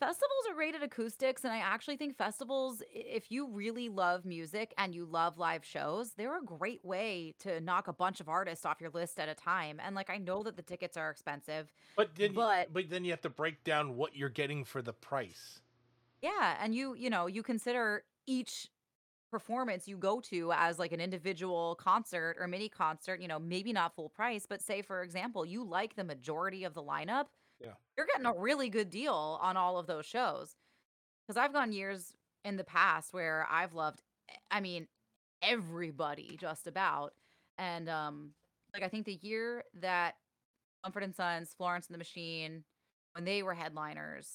Festivals 0.00 0.44
are 0.48 0.54
rated 0.56 0.82
acoustics 0.82 1.44
and 1.44 1.52
i 1.52 1.58
actually 1.58 1.96
think 1.96 2.16
festivals, 2.16 2.82
if 2.92 3.30
you 3.30 3.48
really 3.50 3.88
love 3.88 4.24
music 4.24 4.72
and 4.78 4.94
you 4.94 5.04
love 5.04 5.38
live 5.38 5.64
shows 5.64 6.12
they're 6.16 6.38
a 6.38 6.44
great 6.44 6.84
way 6.84 7.34
to 7.40 7.60
knock 7.60 7.88
a 7.88 7.92
bunch 7.92 8.20
of 8.20 8.28
artists 8.28 8.64
off 8.64 8.80
your 8.80 8.90
list 8.90 9.18
at 9.18 9.28
a 9.28 9.34
time 9.34 9.80
and 9.84 9.94
like 9.96 10.10
i 10.10 10.16
know 10.18 10.42
that 10.42 10.56
the 10.56 10.62
tickets 10.62 10.96
are 10.96 11.10
expensive 11.10 11.72
But 11.96 12.14
then, 12.14 12.32
But- 12.34 12.72
but 12.72 12.88
then 12.90 13.04
you 13.04 13.10
have 13.10 13.20
to 13.22 13.30
break 13.30 13.64
down 13.64 13.96
what 13.96 14.16
you're 14.16 14.28
getting 14.28 14.64
for 14.64 14.82
the 14.82 14.92
price. 14.92 15.60
yeah 16.22 16.56
and 16.62 16.74
you 16.74 16.94
you 16.94 17.10
know 17.10 17.26
you 17.26 17.42
consider 17.42 18.04
each 18.26 18.68
performance 19.30 19.86
you 19.86 19.96
go 19.98 20.20
to 20.20 20.52
as 20.54 20.78
like 20.78 20.90
an 20.92 21.00
individual 21.02 21.74
concert 21.74 22.36
or 22.40 22.46
mini 22.48 22.68
concert 22.68 23.20
you 23.20 23.28
know 23.28 23.38
maybe 23.38 23.72
not 23.74 23.94
full 23.94 24.08
price 24.08 24.46
but 24.48 24.62
say 24.62 24.80
for 24.80 25.02
example 25.02 25.44
you 25.44 25.62
like 25.62 25.96
the 25.96 26.04
majority 26.04 26.64
of 26.64 26.72
the 26.72 26.82
lineup 26.82 27.26
Yeah. 27.60 27.72
you're 27.96 28.06
getting 28.06 28.26
a 28.26 28.32
really 28.32 28.68
good 28.68 28.90
deal 28.90 29.38
on 29.42 29.56
all 29.56 29.78
of 29.78 29.86
those 29.86 30.06
shows 30.06 30.54
because 31.26 31.36
i've 31.40 31.52
gone 31.52 31.72
years 31.72 32.12
in 32.44 32.56
the 32.56 32.64
past 32.64 33.12
where 33.12 33.46
i've 33.50 33.74
loved 33.74 34.00
I 34.50 34.60
mean 34.60 34.86
everybody 35.42 36.36
just 36.40 36.66
about 36.66 37.14
and 37.56 37.88
um 37.88 38.30
like 38.74 38.82
i 38.82 38.88
think 38.88 39.06
the 39.06 39.18
year 39.22 39.64
that 39.80 40.16
Mumford 40.84 41.02
and 41.02 41.14
sons 41.14 41.54
florence 41.56 41.86
and 41.86 41.94
the 41.94 41.98
machine 41.98 42.64
when 43.14 43.24
they 43.24 43.42
were 43.42 43.54
headliners 43.54 44.26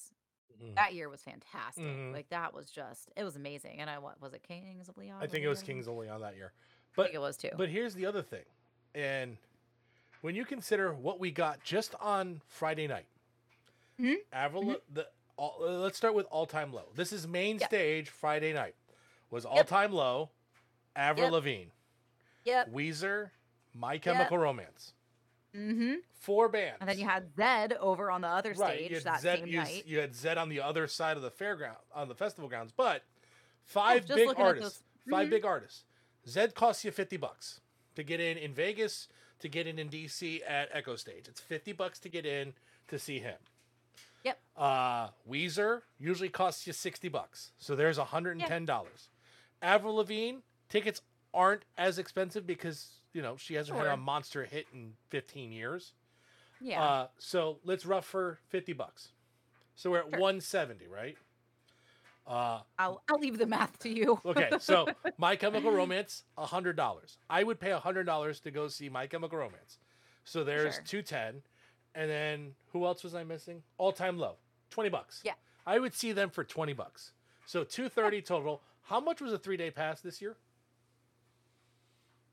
Mhm. 0.62 0.76
that 0.76 0.94
year 0.94 1.08
was 1.08 1.20
fantastic. 1.20 1.82
Mhm. 1.84 2.12
Like 2.12 2.28
that 2.28 2.54
was 2.54 2.70
just 2.70 3.10
it 3.16 3.24
was 3.24 3.34
amazing. 3.34 3.80
And 3.80 3.90
I 3.90 3.98
what 3.98 4.20
was 4.20 4.34
it 4.34 4.44
Kings 4.44 4.88
of 4.88 4.96
Leon? 4.96 5.20
I 5.20 5.26
think 5.26 5.42
it 5.44 5.48
was? 5.48 5.64
Kings 5.64 5.88
of 5.88 5.96
Leon 5.96 6.20
that 6.20 6.36
year. 6.36 6.52
But 6.94 7.12
it 7.12 7.18
was 7.18 7.36
too. 7.36 7.50
But 7.56 7.68
here's 7.70 7.92
the 7.94 8.06
other 8.06 8.22
thing. 8.22 8.44
And 8.94 9.36
when 10.20 10.36
you 10.36 10.44
consider 10.44 10.94
what 10.94 11.18
we 11.18 11.32
got 11.32 11.64
just 11.64 11.96
on 12.00 12.40
Friday 12.46 12.86
night, 12.86 13.06
Mhm, 13.98 14.16
Avril, 14.32 14.76
the 14.90 15.08
all, 15.36 15.56
let's 15.60 15.96
start 15.96 16.14
with 16.14 16.26
all 16.30 16.46
time 16.46 16.72
low. 16.72 16.90
This 16.94 17.12
is 17.12 17.26
main 17.26 17.58
Yep. 17.58 17.68
stage 17.68 18.08
Friday 18.08 18.52
night. 18.52 18.74
Was 19.30 19.44
all 19.44 19.64
time 19.64 19.92
low, 19.92 20.30
Avril 20.96 21.26
Yep. 21.26 21.32
Lavigne, 21.32 21.70
yep. 22.44 22.70
Weezer, 22.70 23.30
My 23.72 23.98
Chemical 23.98 24.38
Romance. 24.38 24.94
Mm-hmm. 25.54 25.94
Four 26.12 26.48
bands. 26.48 26.78
And 26.80 26.88
then 26.88 26.98
you 26.98 27.04
had 27.04 27.32
Zedd 27.36 27.76
over 27.76 28.10
on 28.10 28.20
the 28.20 28.28
other 28.28 28.52
right, 28.54 28.76
stage 28.76 28.90
you 28.90 28.96
had 28.96 29.04
that 29.04 29.20
Zedd, 29.20 29.38
same 29.38 29.46
you, 29.46 29.58
night. 29.58 29.86
you 29.86 29.98
had 30.00 30.12
Zedd 30.12 30.36
on 30.36 30.48
the 30.48 30.60
other 30.60 30.86
side 30.88 31.16
of 31.16 31.22
the 31.22 31.30
fairground 31.30 31.76
on 31.92 32.08
the 32.08 32.14
festival 32.14 32.48
grounds, 32.48 32.72
but 32.72 33.02
five 33.64 34.06
big 34.08 34.26
looking 34.28 34.42
at 34.42 34.46
artists. 34.48 34.82
5 35.08 35.26
Mhm. 35.28 35.30
big 35.30 35.44
artists. 35.44 35.84
Zedd 36.26 36.54
costs 36.54 36.84
you 36.84 36.90
fifty 36.90 37.16
bucks 37.16 37.60
to 37.94 38.02
get 38.02 38.18
in 38.20 38.36
in 38.38 38.52
Vegas, 38.54 39.08
to 39.40 39.48
get 39.48 39.66
in 39.66 39.78
in 39.78 39.88
DC 39.90 40.42
at 40.44 40.72
Echostage. 40.72 41.28
It's 41.28 41.40
fifty 41.40 41.72
bucks 41.72 41.98
to 42.00 42.08
get 42.08 42.24
in 42.26 42.54
to 42.88 42.98
see 42.98 43.18
him. 43.20 43.38
Yep. 44.24 44.38
Uh, 44.56 45.08
Weezer 45.30 45.82
usually 45.98 46.28
costs 46.30 46.66
you 46.66 46.72
sixty 46.72 47.08
bucks, 47.08 47.52
so 47.58 47.76
there's 47.76 47.98
hundred 47.98 48.38
and 48.38 48.46
ten 48.46 48.64
dollars. 48.64 49.08
Avril 49.62 49.96
Lavigne 49.96 50.38
tickets 50.68 51.02
aren't 51.32 51.64
as 51.76 51.98
expensive 51.98 52.46
because 52.46 52.88
you 53.12 53.20
know 53.22 53.36
she 53.36 53.54
hasn't 53.54 53.76
had 53.78 53.86
a 53.88 53.96
monster 53.96 54.44
hit 54.44 54.66
in 54.72 54.92
fifteen 55.10 55.52
years. 55.52 55.92
Yeah. 56.60 56.82
Uh, 56.82 57.06
so 57.18 57.58
let's 57.64 57.84
rough 57.84 58.06
for 58.06 58.38
fifty 58.48 58.72
bucks. 58.72 59.08
So 59.74 59.90
we're 59.90 59.98
at 60.00 60.10
Sure. 60.10 60.20
one 60.20 60.40
seventy, 60.40 60.86
right? 60.86 61.16
Uh, 62.26 62.60
I'll 62.78 63.02
I'll 63.10 63.18
leave 63.18 63.36
the 63.36 63.46
math 63.46 63.78
to 63.80 63.90
you. 63.90 64.18
okay, 64.24 64.48
so 64.58 64.86
My 65.18 65.36
Chemical 65.36 65.70
Romance, 65.70 66.24
hundred 66.38 66.76
dollars. 66.76 67.18
I 67.28 67.42
would 67.44 67.60
pay 67.60 67.70
hundred 67.72 68.04
dollars 68.04 68.40
to 68.40 68.50
go 68.50 68.68
see 68.68 68.88
My 68.88 69.06
Chemical 69.06 69.38
Romance. 69.38 69.78
So 70.24 70.42
there's 70.42 70.76
Sure. 70.76 70.84
two 70.86 71.02
ten, 71.02 71.42
and 71.94 72.10
then 72.10 72.54
who 72.72 72.84
else 72.86 73.02
was 73.04 73.14
I 73.14 73.24
missing? 73.24 73.62
All 73.78 73.92
Time 73.92 74.18
Low, 74.18 74.36
twenty 74.70 74.90
bucks. 74.90 75.20
Yeah. 75.24 75.34
I 75.66 75.78
would 75.78 75.94
see 75.94 76.12
them 76.12 76.30
for 76.30 76.44
twenty 76.44 76.72
bucks. 76.72 77.12
So 77.46 77.64
two 77.64 77.88
thirty 77.88 78.20
total. 78.32 78.60
How 78.82 79.00
much 79.00 79.20
was 79.20 79.32
a 79.32 79.38
three 79.38 79.56
day 79.56 79.70
pass 79.70 80.00
this 80.00 80.20
year? 80.20 80.36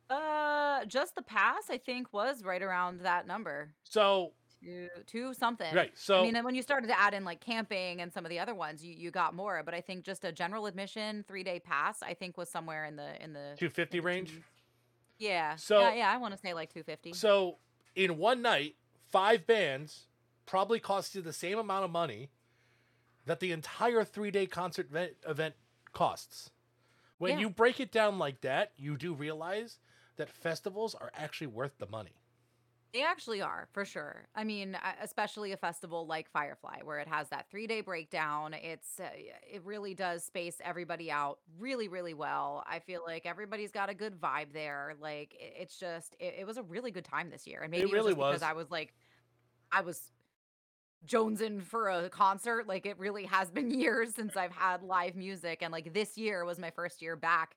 Uh 0.10 0.84
just 0.86 1.16
the 1.16 1.22
pass 1.22 1.70
I 1.70 1.78
think 1.78 2.12
was 2.12 2.44
right 2.44 2.62
around 2.62 3.02
that 3.02 3.28
number. 3.28 3.70
So 3.84 4.32
Two, 4.64 4.90
two 5.08 5.34
something. 5.34 5.74
right, 5.74 5.92
so 5.96 6.20
I 6.20 6.30
mean, 6.32 6.44
when 6.44 6.54
you 6.54 6.62
started 6.62 6.86
to 6.86 7.00
add 7.00 7.16
in 7.16 7.26
like 7.26 7.40
camping 7.42 8.00
and 8.00 8.14
some 8.14 8.26
of 8.26 8.30
the 8.30 8.38
other 8.38 8.54
ones, 8.54 8.86
you, 8.86 8.94
you 8.94 9.10
got 9.10 9.34
more. 9.34 9.64
But 9.66 9.74
I 9.74 9.82
think 9.82 10.04
just 10.06 10.24
a 10.24 10.32
general 10.32 10.68
admission 10.68 11.26
three 11.28 11.42
day 11.44 11.60
pass, 11.60 12.04
I 12.04 12.14
think 12.14 12.38
was 12.38 12.48
somewhere 12.48 12.86
in 12.86 12.96
the 12.96 13.20
in 13.24 13.34
the 13.34 13.56
two 13.58 13.70
fifty 13.70 14.00
range. 14.00 14.40
Yeah. 15.18 15.56
So- 15.56 15.80
yeah, 15.80 15.94
yeah, 15.96 16.12
I 16.12 16.18
want 16.18 16.36
to 16.36 16.40
say 16.40 16.54
like 16.54 16.72
two 16.72 16.84
fifty. 16.84 17.12
So 17.14 17.58
in 17.96 18.20
one 18.20 18.44
night, 18.44 18.76
five 19.12 19.46
bands 19.46 20.08
probably 20.46 20.80
cost 20.80 21.16
you 21.16 21.22
the 21.22 21.34
same 21.34 21.58
amount 21.58 21.86
of 21.86 21.92
money 21.92 22.30
that 23.26 23.40
the 23.40 23.52
entire 23.52 24.04
three 24.04 24.32
day 24.32 24.46
concert 24.48 24.88
event, 25.28 25.56
costs. 25.94 26.50
When 27.18 27.34
Yeah. 27.34 27.40
you 27.40 27.50
break 27.50 27.80
it 27.80 27.92
down 27.92 28.18
like 28.18 28.42
that, 28.42 28.74
you 28.78 28.98
do 28.98 29.14
realize 29.14 29.80
that 30.16 30.30
festivals 30.30 30.96
are 30.96 31.12
actually 31.14 31.48
worth 31.48 31.78
the 31.78 31.88
money. 31.88 32.21
They 32.94 33.04
actually 33.04 33.42
are, 33.42 33.70
for 33.72 33.86
sure. 33.86 34.28
I 34.36 34.44
mean, 34.44 34.76
uh, 34.76 34.80
especially 35.02 35.54
a 35.54 35.58
festival 35.58 36.06
like 36.06 36.30
Firefly, 36.30 36.80
where 36.84 37.00
it 37.00 37.08
has 37.08 37.30
that 37.30 37.50
three 37.50 37.66
day 37.66 37.80
breakdown. 37.80 38.54
It's 38.54 39.00
uh, 39.00 39.08
it 39.16 39.62
really 39.64 39.94
does 39.94 40.26
space 40.26 40.58
everybody 40.64 41.10
out 41.10 41.40
really, 41.58 41.88
really 41.88 42.14
well. 42.14 42.66
I 42.68 42.80
feel 42.80 43.02
like 43.08 43.26
everybody's 43.26 43.72
got 43.72 43.90
a 43.90 43.94
good 43.94 44.20
vibe 44.20 44.52
there. 44.52 44.96
Like 45.00 45.34
it- 45.40 45.54
it's 45.62 45.78
just, 45.80 46.16
it, 46.20 46.36
it 46.40 46.48
was 46.48 46.58
a 46.58 46.64
really 46.64 46.92
good 46.92 47.06
time 47.06 47.30
this 47.30 47.48
year, 47.48 47.62
and 47.62 47.72
maybe 47.72 47.90
it, 47.90 47.94
really 47.94 48.14
was, 48.14 48.16
just 48.16 48.18
was. 48.18 48.34
because 48.34 48.44
I 48.50 48.54
was 48.54 48.72
like, 48.72 48.94
I 49.72 49.82
was 49.82 50.12
jonesing 51.08 51.64
for 51.64 51.90
a 51.90 52.10
concert. 52.10 52.68
Like 52.68 52.86
it 52.86 53.00
really 53.00 53.24
has 53.26 53.50
been 53.50 53.72
years 53.80 54.14
since 54.16 54.36
I've 54.36 54.52
had 54.52 54.84
live 54.84 55.16
music, 55.16 55.60
and 55.62 55.72
like 55.72 55.94
this 55.94 56.18
year 56.18 56.44
was 56.44 56.60
my 56.60 56.72
first 56.72 57.02
year 57.02 57.16
back 57.16 57.56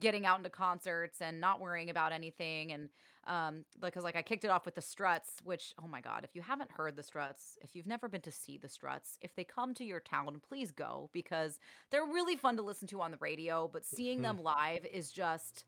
getting 0.00 0.26
out 0.26 0.38
into 0.38 0.50
concerts 0.50 1.20
and 1.22 1.40
not 1.40 1.60
worrying 1.60 1.88
about 1.88 2.12
anything 2.12 2.72
and 2.72 2.90
um 3.26 3.64
because 3.80 4.04
like 4.04 4.16
I 4.16 4.22
kicked 4.22 4.44
it 4.44 4.50
off 4.50 4.64
with 4.64 4.74
the 4.74 4.80
Struts 4.82 5.40
which 5.44 5.74
oh 5.82 5.88
my 5.88 6.00
god 6.00 6.22
if 6.24 6.34
you 6.34 6.42
haven't 6.42 6.70
heard 6.70 6.96
the 6.96 7.02
Struts 7.02 7.58
if 7.62 7.74
you've 7.74 7.86
never 7.86 8.08
been 8.08 8.20
to 8.22 8.30
see 8.32 8.56
the 8.58 8.68
Struts 8.68 9.18
if 9.20 9.34
they 9.34 9.44
come 9.44 9.74
to 9.74 9.84
your 9.84 10.00
town 10.00 10.40
please 10.48 10.70
go 10.72 11.10
because 11.12 11.58
they're 11.90 12.04
really 12.06 12.36
fun 12.36 12.56
to 12.56 12.62
listen 12.62 12.86
to 12.88 13.00
on 13.00 13.10
the 13.10 13.16
radio 13.20 13.68
but 13.72 13.84
seeing 13.84 14.20
Mhm. 14.20 14.22
them 14.22 14.42
live 14.42 14.84
is 14.86 15.10
just 15.10 15.64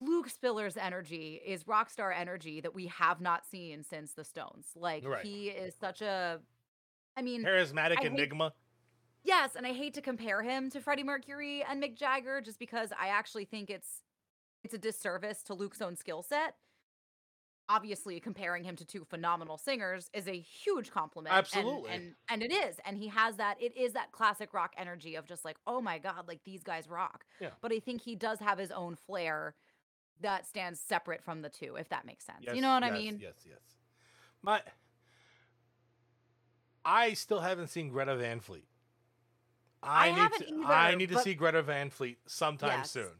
Luke 0.00 0.30
Spiller's 0.30 0.76
energy 0.78 1.40
is 1.44 1.66
rock 1.66 1.90
star 1.90 2.10
energy 2.12 2.60
that 2.62 2.74
we 2.74 2.86
have 2.86 3.20
not 3.20 3.44
seen 3.44 3.82
since 3.82 4.12
the 4.14 4.24
Stones 4.24 4.68
like 4.74 5.04
Right. 5.04 5.24
he 5.24 5.48
is 5.48 5.74
such 5.74 6.00
a 6.02 6.40
I 7.16 7.22
mean 7.22 7.42
Charismatic 7.44 7.98
I 7.98 8.02
hate- 8.02 8.12
enigma. 8.12 8.52
Yes, 9.22 9.54
and 9.54 9.66
I 9.66 9.74
hate 9.74 9.92
to 9.94 10.00
compare 10.00 10.42
him 10.42 10.70
to 10.70 10.80
Freddie 10.80 11.02
Mercury 11.02 11.62
and 11.62 11.82
Mick 11.82 11.94
Jagger 11.94 12.40
just 12.40 12.58
because 12.58 12.90
I 12.98 13.08
actually 13.08 13.44
think 13.44 13.68
it's 13.68 14.02
it's 14.64 14.74
a 14.74 14.78
disservice 14.78 15.42
to 15.44 15.54
Luke's 15.54 15.80
own 15.80 15.96
skill 15.96 16.22
set. 16.22 16.54
Obviously, 17.68 18.18
comparing 18.18 18.64
him 18.64 18.74
to 18.76 18.84
two 18.84 19.04
phenomenal 19.04 19.56
singers 19.56 20.10
is 20.12 20.26
a 20.26 20.38
huge 20.40 20.90
compliment. 20.90 21.32
and- 21.32 21.38
Absolutely. 21.38 21.90
And, 21.92 22.14
and 22.28 22.42
it 22.42 22.52
is. 22.52 22.76
And 22.84 22.98
he 22.98 23.06
has 23.08 23.36
that, 23.36 23.62
it 23.62 23.76
is 23.76 23.92
that 23.92 24.10
classic 24.10 24.52
rock 24.52 24.72
energy 24.76 25.14
of 25.14 25.24
just 25.26 25.44
like, 25.44 25.56
oh 25.68 25.80
my 25.80 25.98
God, 25.98 26.26
like 26.26 26.40
these 26.44 26.64
guys 26.64 26.88
rock. 26.88 27.24
Yeah. 27.40 27.50
But 27.60 27.72
I 27.72 27.78
think 27.78 28.02
he 28.02 28.16
does 28.16 28.40
have 28.40 28.58
his 28.58 28.72
own 28.72 28.96
flair 28.96 29.54
that 30.20 30.46
stands 30.48 30.80
separate 30.80 31.22
from 31.22 31.42
the 31.42 31.48
two, 31.48 31.76
if 31.76 31.88
that 31.90 32.04
makes 32.04 32.26
sense. 32.26 32.40
Yes, 32.42 32.56
you 32.56 32.60
know 32.60 32.70
what 32.74 32.82
I 32.82 32.90
mean? 32.90 33.18
Yes, 33.22 33.34
yes. 33.48 33.60
My, 34.42 34.60
I 36.84 37.12
still 37.14 37.40
haven't 37.40 37.68
seen 37.68 37.88
Greta 37.88 38.16
Van 38.16 38.40
Fleet. 38.40 38.66
I 39.82 40.10
need 40.10 40.18
haven't 40.18 40.48
to, 40.48 40.66
I 40.66 40.94
need 40.94 41.08
to 41.10 41.18
see 41.20 41.34
Greta 41.34 41.62
Van 41.62 41.88
Fleet 41.88 42.18
sometime 42.26 42.80
Yes. 42.80 42.90
soon 42.90 43.12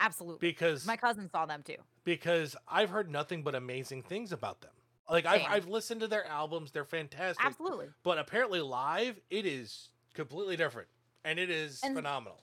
Absolutely. 0.00 0.38
because 0.48 0.86
My 0.86 0.96
cousin 0.96 1.28
saw 1.30 1.46
them 1.46 1.62
too. 1.62 1.76
because 2.04 2.56
I've 2.66 2.90
heard 2.90 3.10
nothing 3.10 3.42
but 3.42 3.54
amazing 3.54 4.02
things 4.02 4.32
about 4.32 4.60
them. 4.62 4.70
Like 5.08 5.26
I've, 5.26 5.42
I've 5.48 5.66
listened 5.68 6.00
to 6.02 6.08
their 6.08 6.24
albums; 6.26 6.70
they're 6.72 6.84
fantastic. 6.84 7.44
Absolutely. 7.44 7.88
But 8.02 8.18
apparently, 8.18 8.60
live 8.60 9.20
it 9.28 9.44
is 9.44 9.90
completely 10.14 10.56
different, 10.56 10.88
and 11.24 11.38
it 11.38 11.50
is 11.50 11.80
And- 11.82 11.94
phenomenal. 11.96 12.40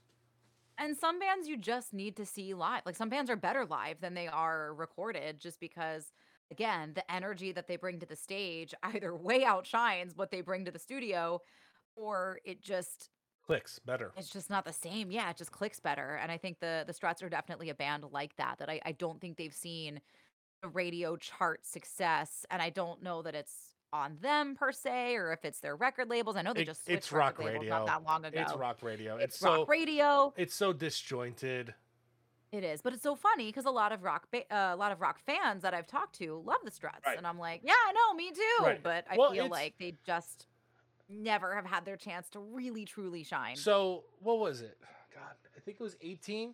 And 0.79 0.95
some 0.95 1.17
bands 1.17 1.47
you 1.47 1.57
just 1.57 1.91
need 1.91 2.15
to 2.17 2.25
see 2.25 2.53
live. 2.53 2.83
Like 2.85 2.95
some 2.95 3.09
bands 3.09 3.31
are 3.31 3.35
better 3.35 3.65
live 3.65 3.99
than 3.99 4.13
they 4.13 4.27
are 4.27 4.75
recorded 4.75 5.39
just 5.39 5.59
because 5.59 6.11
again, 6.51 6.91
the 6.93 7.09
energy 7.11 7.51
that 7.51 7.67
they 7.67 7.77
bring 7.77 7.99
to 7.99 8.05
the 8.05 8.15
stage 8.15 8.73
either 8.83 9.15
way 9.15 9.43
outshines 9.43 10.15
what 10.15 10.29
they 10.29 10.41
bring 10.41 10.65
to 10.65 10.71
the 10.71 10.77
studio 10.79 11.41
or 11.95 12.39
it 12.45 12.61
just 12.61 13.09
Clicks 13.47 13.79
better. 13.79 14.11
it's 14.17 14.29
just 14.29 14.49
not 14.49 14.65
the 14.65 14.73
same. 14.73 15.09
Yeah, 15.09 15.29
it 15.29 15.37
just 15.37 15.51
clicks 15.51 15.79
better. 15.79 16.19
And 16.21 16.31
I 16.31 16.37
think 16.37 16.59
the 16.59 16.83
the 16.85 16.93
Struts 16.93 17.23
are 17.23 17.29
definitely 17.29 17.69
a 17.69 17.73
band 17.75 18.03
like 18.11 18.35
that 18.35 18.57
that 18.59 18.69
I, 18.69 18.81
I 18.85 18.91
don't 18.91 19.21
think 19.21 19.37
they've 19.37 19.53
seen 19.53 20.01
the 20.61 20.67
radio 20.67 21.15
chart 21.15 21.65
success 21.65 22.45
and 22.51 22.61
I 22.61 22.69
don't 22.69 23.01
know 23.01 23.21
that 23.21 23.35
it's 23.35 23.73
on 23.93 24.17
them 24.21 24.55
per 24.55 24.71
se 24.73 25.15
or 25.15 25.31
if 25.31 25.45
it's 25.45 25.59
their 25.61 25.75
record 25.77 26.09
labels. 26.09 26.35
I 26.35 26.41
know 26.41 26.53
they 26.53 26.63
It- 26.63 26.65
just 26.65 26.89
it's 26.89 27.11
rock 27.13 27.39
radio. 27.39 27.69
not 27.69 27.85
that 27.85 28.03
long 28.03 28.25
ago. 28.25 28.37
It's 28.41 28.53
rock 28.53 28.79
radio. 28.81 29.15
It's, 29.15 29.35
It's, 29.35 29.43
rock 29.43 29.55
so 29.59 29.65
radio. 29.65 30.33
it's 30.35 30.53
so 30.55 30.73
disjointed. 30.73 31.73
It 32.51 32.63
is, 32.63 32.81
but 32.81 32.93
it's 32.93 33.03
so 33.03 33.15
funny 33.15 33.45
because 33.47 33.65
a 33.65 33.69
lot 33.71 33.91
of 33.91 34.03
rock, 34.03 34.27
ba- 34.31 34.51
uh, 34.53 34.73
a 34.73 34.75
lot 34.75 34.91
of 34.91 34.99
rock 35.01 35.19
fans 35.19 35.61
that 35.63 35.73
I've 35.73 35.87
talked 35.87 36.15
to 36.19 36.41
love 36.45 36.59
the 36.65 36.71
Struts, 36.71 37.05
Right. 37.05 37.17
and 37.17 37.27
I'm 37.27 37.37
like, 37.37 37.61
yeah, 37.63 37.73
I 37.73 37.91
know, 37.93 38.13
me 38.13 38.31
too. 38.31 38.41
Right. 38.65 38.81
But 38.83 39.05
I 39.09 39.17
Well, 39.17 39.31
feel 39.31 39.47
like 39.49 39.75
they 39.79 39.95
just 40.05 40.47
never 41.09 41.55
have 41.55 41.65
had 41.65 41.85
their 41.85 41.97
chance 41.97 42.29
to 42.29 42.39
really 42.39 42.85
truly 42.85 43.23
shine. 43.23 43.55
So 43.55 44.03
what 44.19 44.39
was 44.39 44.61
it? 44.61 44.77
God, 45.13 45.35
I 45.55 45.59
think 45.61 45.77
it 45.79 45.83
was 45.83 45.95
18 46.01 46.53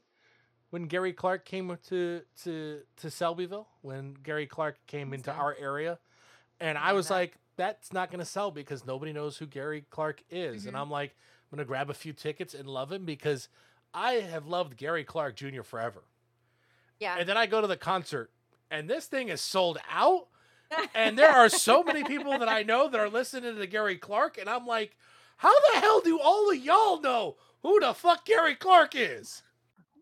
when 0.70 0.86
Gary 0.88 1.14
Clark 1.14 1.46
came 1.46 1.76
to 1.90 2.22
to 2.44 2.82
to 2.98 3.08
Selbyville. 3.08 3.68
When 3.82 4.14
Gary 4.16 4.48
Clark 4.48 4.78
came 4.88 5.14
into 5.14 5.32
our 5.32 5.56
area, 5.60 6.00
and 6.60 6.78
I 6.78 6.94
was 6.94 7.10
like, 7.10 7.38
"That's 7.58 7.94
not 7.94 8.10
going 8.10 8.20
to 8.20 8.26
sell 8.26 8.52
because 8.52 8.86
nobody 8.86 9.14
knows 9.14 9.38
who 9.38 9.46
Gary 9.46 9.86
Clark 9.90 10.24
is." 10.30 10.66
And 10.66 10.76
Mhm. 10.76 10.80
I'm 10.80 10.90
like, 10.92 11.16
"I'm 11.52 11.58
going 11.58 11.66
to 11.66 11.68
grab 11.68 11.90
a 11.90 11.94
few 11.94 12.14
tickets 12.14 12.54
and 12.54 12.68
love 12.68 12.92
him 12.92 13.06
because 13.06 13.50
I 13.94 14.14
have 14.14 14.48
loved 14.48 14.78
Gary 14.78 15.04
Clark 15.04 15.36
Jr. 15.36 15.62
forever." 15.64 16.04
yeah. 17.00 17.18
And 17.20 17.28
then 17.28 17.38
I 17.38 17.48
go 17.48 17.60
to 17.60 17.68
the 17.68 17.78
concert, 17.78 18.32
and 18.72 18.90
this 18.90 19.08
thing 19.08 19.30
is 19.30 19.42
sold 19.42 19.78
out. 19.90 20.30
And 20.94 21.18
there 21.18 21.32
are 21.32 21.50
so 21.50 21.84
many 21.84 22.04
people 22.04 22.38
that 22.40 22.50
I 22.50 22.64
know 22.64 22.90
that 22.90 23.00
are 23.00 23.10
listening 23.10 23.58
to 23.58 23.68
Gary 23.68 23.98
Clark, 23.98 24.38
and 24.38 24.50
I'm 24.50 24.66
like, 24.66 24.96
how 25.38 25.54
the 25.74 25.80
hell 25.80 26.02
do 26.02 26.20
all 26.20 26.52
of 26.52 26.58
y'all 26.58 27.02
know 27.02 27.36
who 27.62 27.80
the 27.80 27.94
fuck 27.94 28.26
Gary 28.26 28.56
Clark 28.56 28.94
is? 28.96 29.44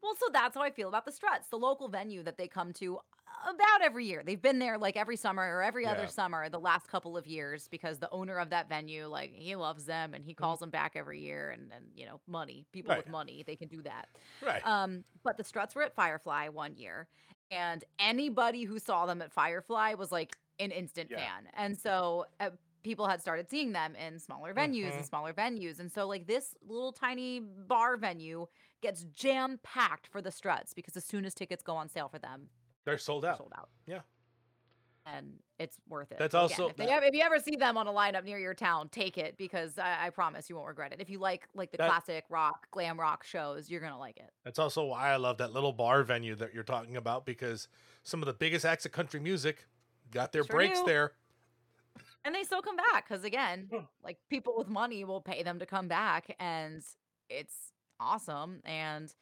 Well, 0.01 0.15
so 0.19 0.27
that's 0.33 0.55
how 0.55 0.61
I 0.61 0.71
feel 0.71 0.89
about 0.89 1.05
the 1.05 1.11
Struts, 1.11 1.47
the 1.49 1.57
local 1.57 1.87
venue 1.87 2.23
that 2.23 2.37
they 2.37 2.47
come 2.47 2.73
to 2.73 2.99
about 3.47 3.81
every 3.83 4.05
year. 4.05 4.21
They've 4.23 4.41
been 4.41 4.59
there 4.59 4.77
like 4.77 4.95
every 4.95 5.15
summer 5.15 5.41
or 5.41 5.63
every 5.63 5.83
Yeah. 5.83 5.93
other 5.93 6.07
summer 6.07 6.47
the 6.49 6.59
last 6.59 6.87
couple 6.87 7.17
of 7.17 7.25
years 7.25 7.67
because 7.69 7.97
the 7.97 8.09
owner 8.11 8.37
of 8.37 8.51
that 8.51 8.69
venue, 8.69 9.07
like, 9.07 9.33
he 9.33 9.55
loves 9.55 9.85
them 9.85 10.13
and 10.13 10.23
he 10.23 10.33
calls 10.35 10.59
them 10.59 10.69
back 10.69 10.93
every 10.95 11.21
year. 11.21 11.49
And, 11.49 11.71
then, 11.71 11.81
you 11.95 12.05
know, 12.05 12.19
money, 12.27 12.65
people 12.71 12.95
with 12.95 13.09
money, 13.09 13.43
they 13.45 13.55
can 13.55 13.67
do 13.67 13.81
that. 13.83 14.09
Right. 14.45 14.65
Um, 14.65 15.03
but 15.23 15.37
the 15.37 15.43
Struts 15.43 15.73
were 15.73 15.81
at 15.83 15.95
Firefly 15.95 16.49
one 16.49 16.75
year, 16.75 17.07
and 17.49 17.83
anybody 17.97 18.63
who 18.63 18.77
saw 18.79 19.05
them 19.07 19.21
at 19.21 19.31
Firefly 19.31 19.95
was 19.95 20.11
like 20.11 20.35
an 20.61 20.71
instant 20.71 21.09
Yeah. 21.11 21.17
fan. 21.17 21.49
And 21.55 21.77
so 21.77 22.25
uh, 22.39 22.51
people 22.83 23.07
had 23.07 23.21
started 23.21 23.49
seeing 23.49 23.71
them 23.73 23.95
in 23.95 24.17
smaller 24.19 24.53
venues 24.53 24.91
and 24.93 25.03
Mhm. 25.03 25.07
smaller 25.07 25.33
venues. 25.33 25.79
And 25.79 25.91
so, 25.91 26.07
like, 26.07 26.25
this 26.27 26.55
little 26.67 26.91
tiny 26.91 27.39
bar 27.39 27.97
venue 27.97 28.47
gets 28.81 29.03
jam 29.13 29.59
packed 29.63 30.07
for 30.07 30.21
the 30.21 30.31
Struts 30.31 30.73
because 30.73 30.97
as 30.97 31.05
soon 31.05 31.25
as 31.25 31.33
tickets 31.35 31.61
go 31.63 31.75
on 31.75 31.89
sale 31.89 32.09
for 32.09 32.17
them, 32.19 32.49
They're 32.85 32.97
sold 32.97 33.23
they're 33.23 33.31
out. 33.31 33.37
sold 33.37 33.53
out. 33.55 33.69
Yeah. 33.85 34.01
And 35.05 35.39
it's 35.57 35.77
worth 35.87 36.11
it. 36.11 36.19
That's 36.19 36.31
So 36.33 36.39
also- 36.39 36.69
if, 36.69 36.75
they 36.77 36.85
that- 36.85 36.91
ever, 36.93 37.05
if 37.07 37.13
you 37.15 37.21
ever 37.21 37.39
see 37.39 37.55
them 37.55 37.75
on 37.75 37.87
a 37.87 37.91
lineup 37.91 38.23
near 38.23 38.37
your 38.37 38.53
town, 38.53 38.87
take 38.89 39.17
it 39.17 39.35
because 39.35 39.79
I, 39.79 40.07
I 40.07 40.09
promise 40.11 40.47
you 40.47 40.55
won't 40.55 40.67
regret 40.67 40.93
it. 40.93 41.01
If 41.01 41.09
you 41.09 41.17
like 41.17 41.47
like 41.55 41.71
the 41.71 41.77
That- 41.77 41.89
classic 41.89 42.25
rock, 42.29 42.69
glam 42.71 42.99
rock 42.99 43.23
shows, 43.23 43.67
you're 43.69 43.81
gonna 43.81 43.97
like 43.97 44.17
it. 44.17 44.31
That's 44.43 44.59
also 44.59 44.85
why 44.85 45.09
I 45.11 45.15
love 45.15 45.37
that 45.39 45.53
little 45.53 45.73
bar 45.73 46.03
venue 46.03 46.35
that 46.35 46.53
you're 46.53 46.63
talking 46.63 46.95
about 46.97 47.25
because 47.25 47.67
some 48.03 48.21
of 48.21 48.27
the 48.27 48.33
biggest 48.33 48.63
acts 48.63 48.85
of 48.85 48.91
country 48.91 49.19
music 49.19 49.65
got 50.11 50.31
their 50.31 50.43
Sure 50.43 50.55
breaks 50.55 50.79
do. 50.79 50.85
there. 50.85 51.13
and 52.25 52.35
they 52.35 52.43
still 52.43 52.61
come 52.61 52.75
back 52.77 53.07
because 53.07 53.23
again 53.23 53.67
Hmm. 53.71 53.85
like 54.03 54.17
people 54.29 54.53
with 54.57 54.67
money 54.67 55.03
will 55.03 55.21
pay 55.21 55.43
them 55.43 55.59
to 55.59 55.65
come 55.65 55.87
back 55.87 56.35
and 56.39 56.83
it's 57.29 57.55
awesome 57.99 58.61
and 58.65 59.13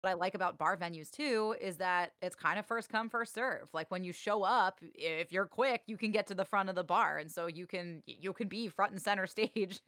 what 0.00 0.10
i 0.10 0.14
like 0.14 0.34
about 0.34 0.58
bar 0.58 0.76
venues 0.76 1.10
too 1.10 1.54
is 1.60 1.76
that 1.76 2.12
it's 2.20 2.34
kind 2.34 2.58
of 2.58 2.66
first 2.66 2.88
come 2.88 3.08
first 3.08 3.32
serve 3.34 3.68
like 3.72 3.88
when 3.90 4.02
you 4.02 4.12
show 4.12 4.42
up 4.42 4.80
if 4.94 5.30
you're 5.30 5.46
quick 5.46 5.82
you 5.86 5.96
can 5.96 6.10
get 6.10 6.26
to 6.26 6.34
the 6.34 6.44
front 6.44 6.68
of 6.68 6.74
the 6.74 6.82
bar 6.82 7.18
and 7.18 7.30
so 7.30 7.46
you 7.46 7.66
can 7.66 8.02
you 8.06 8.32
can 8.32 8.48
be 8.48 8.66
front 8.68 8.90
and 8.92 9.00
center 9.00 9.26
stage 9.36 9.80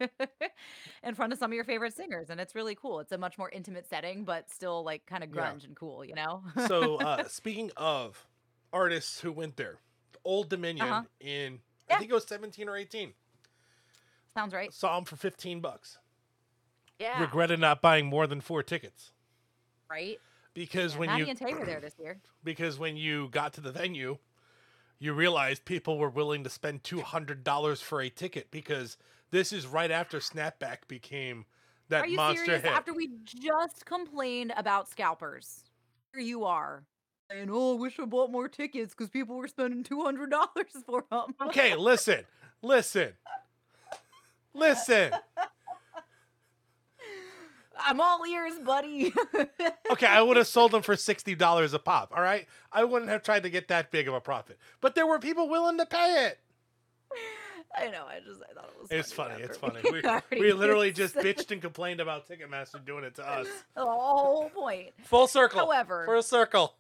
in 1.02 1.14
front 1.14 1.32
of 1.32 1.38
some 1.38 1.50
of 1.50 1.54
your 1.54 1.64
favorite 1.64 1.94
singers 1.94 2.30
and 2.30 2.40
it's 2.40 2.54
really 2.54 2.74
cool 2.76 3.00
it's 3.00 3.12
a 3.12 3.18
much 3.18 3.36
more 3.38 3.50
intimate 3.50 3.88
setting 3.88 4.24
but 4.24 4.48
still 4.50 4.84
like 4.84 5.04
kind 5.06 5.24
of 5.24 5.30
Yeah. 5.34 5.50
grunge 5.52 5.64
and 5.64 5.74
cool 5.74 6.04
you 6.04 6.14
know 6.14 6.42
So 6.68 6.96
uh, 6.96 7.24
speaking 7.28 7.72
of 7.76 8.24
artists 8.72 9.20
who 9.20 9.32
went 9.32 9.56
there, 9.56 9.78
Old 10.24 10.48
Dominion 10.48 10.86
Uh-huh. 10.88 11.02
in 11.20 11.60
Yeah. 11.88 11.96
I 11.96 11.98
think 11.98 12.10
it 12.10 12.14
was 12.14 12.26
17 12.26 12.68
or 12.68 12.76
18 12.76 13.12
sounds 14.34 14.52
right 14.54 14.72
saw 14.72 14.96
them 14.96 15.04
for 15.04 15.16
15 15.16 15.60
bucks. 15.60 15.98
yeah 16.98 17.20
Regretted 17.20 17.60
not 17.60 17.80
buying 17.82 18.06
more 18.06 18.26
than 18.26 18.40
four 18.40 18.62
tickets 18.62 19.12
right 19.90 20.18
because 20.54 20.94
yeah, 20.94 20.98
when 21.00 21.08
Maddie 21.10 21.22
you 21.22 21.28
and 21.28 21.38
tay 21.38 21.54
were 21.54 21.64
there 21.66 21.80
this 21.80 21.94
year 21.98 22.18
because 22.44 22.78
when 22.78 22.96
you 22.96 23.28
got 23.30 23.52
to 23.54 23.60
the 23.60 23.72
venue, 23.72 24.18
you 24.98 25.12
realized 25.12 25.64
people 25.64 25.98
were 25.98 26.08
willing 26.08 26.42
to 26.44 26.50
spend 26.50 26.82
two 26.84 27.00
hundred 27.00 27.44
dollars 27.44 27.80
for 27.80 28.00
a 28.00 28.08
ticket 28.08 28.50
because 28.50 28.96
this 29.30 29.52
is 29.52 29.66
right 29.66 29.90
after 29.90 30.18
Snapback 30.18 30.86
became 30.88 31.44
that 31.90 32.02
Are 32.04 32.06
you 32.06 32.16
monster 32.16 32.44
serious? 32.46 32.62
hit. 32.62 32.72
After 32.72 32.94
we 32.94 33.10
just 33.24 33.84
complained 33.84 34.52
about 34.56 34.88
scalpers, 34.88 35.64
here 36.12 36.22
you 36.22 36.44
are 36.44 36.84
saying, 37.30 37.48
"Oh, 37.50 37.76
I 37.76 37.80
wish 37.80 37.98
I 37.98 38.04
bought 38.04 38.30
more 38.30 38.48
tickets 38.48 38.94
because 38.94 39.10
people 39.10 39.36
were 39.36 39.48
spending 39.48 39.82
two 39.82 40.02
hundred 40.02 40.30
dollars 40.30 40.72
for 40.86 41.04
them." 41.10 41.34
okay, 41.48 41.76
listen, 41.76 42.24
listen, 42.62 43.12
listen. 44.52 45.12
I'm 47.76 48.00
all 48.00 48.24
ears, 48.24 48.54
buddy. 48.64 49.12
Okay, 49.90 50.06
I 50.06 50.22
would 50.22 50.36
have 50.36 50.46
sold 50.46 50.72
them 50.72 50.82
for 50.82 50.96
sixty 50.96 51.34
dollars 51.34 51.72
a 51.74 51.78
pop. 51.78 52.12
All 52.16 52.22
right, 52.22 52.46
I 52.72 52.84
wouldn't 52.84 53.10
have 53.10 53.22
tried 53.22 53.42
to 53.44 53.50
get 53.50 53.68
that 53.68 53.90
big 53.90 54.08
of 54.08 54.14
a 54.14 54.20
profit, 54.20 54.58
but 54.80 54.94
there 54.94 55.06
were 55.06 55.18
people 55.18 55.48
willing 55.48 55.78
to 55.78 55.86
pay 55.86 56.26
it. 56.26 56.38
I 57.76 57.90
know. 57.90 58.04
I 58.08 58.20
just 58.20 58.40
I 58.48 58.54
thought 58.54 58.70
it 58.74 58.80
was. 58.80 58.90
It's 58.90 59.12
funny. 59.12 59.42
It's 59.42 59.56
funny. 59.56 59.80
We, 59.84 60.40
we 60.40 60.52
literally 60.54 60.90
just 60.92 61.14
bitched 61.16 61.50
and 61.50 61.60
complained 61.60 62.00
about 62.00 62.26
Ticketmaster 62.28 62.84
doing 62.84 63.04
it 63.04 63.14
to 63.16 63.28
us. 63.28 63.46
The 63.76 63.84
whole 63.84 64.48
point. 64.48 64.90
Full 65.04 65.26
circle. 65.26 65.60
However, 65.60 66.12
a 66.14 66.22
circle. 66.22 66.74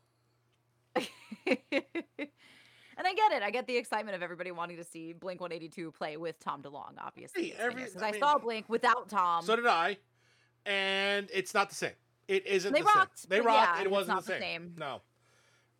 and 1.46 3.06
I 3.06 3.14
get 3.14 3.32
it. 3.32 3.42
I 3.42 3.50
get 3.50 3.66
the 3.66 3.76
excitement 3.76 4.14
of 4.16 4.22
everybody 4.22 4.50
wanting 4.52 4.76
to 4.76 4.84
see 4.84 5.12
Blink 5.12 5.40
182 5.40 5.92
play 5.92 6.16
with 6.16 6.38
Tom 6.40 6.62
DeLonge, 6.62 6.96
obviously. 6.98 7.50
Hey, 7.50 7.54
every- 7.58 7.84
Because 7.84 8.02
I 8.02 8.08
I, 8.08 8.12
mean- 8.12 8.20
saw 8.20 8.38
Blink 8.38 8.68
without 8.68 9.08
Tom. 9.08 9.44
So 9.44 9.56
did 9.56 9.66
I, 9.66 9.98
and 10.66 11.28
it's 11.32 11.54
not 11.54 11.68
the 11.68 11.74
same. 11.74 11.92
It 12.28 12.46
isn't. 12.46 12.72
They 12.72 12.80
the 12.80 12.86
rocked, 12.86 13.18
Same. 13.18 13.28
They 13.28 13.40
rocked. 13.42 13.76
yeah, 13.78 13.82
it 13.84 13.90
wasn't 13.90 14.16
not 14.16 14.24
the 14.24 14.32
the 14.32 14.38
same. 14.40 14.62
same. 14.62 14.74
No. 14.78 15.02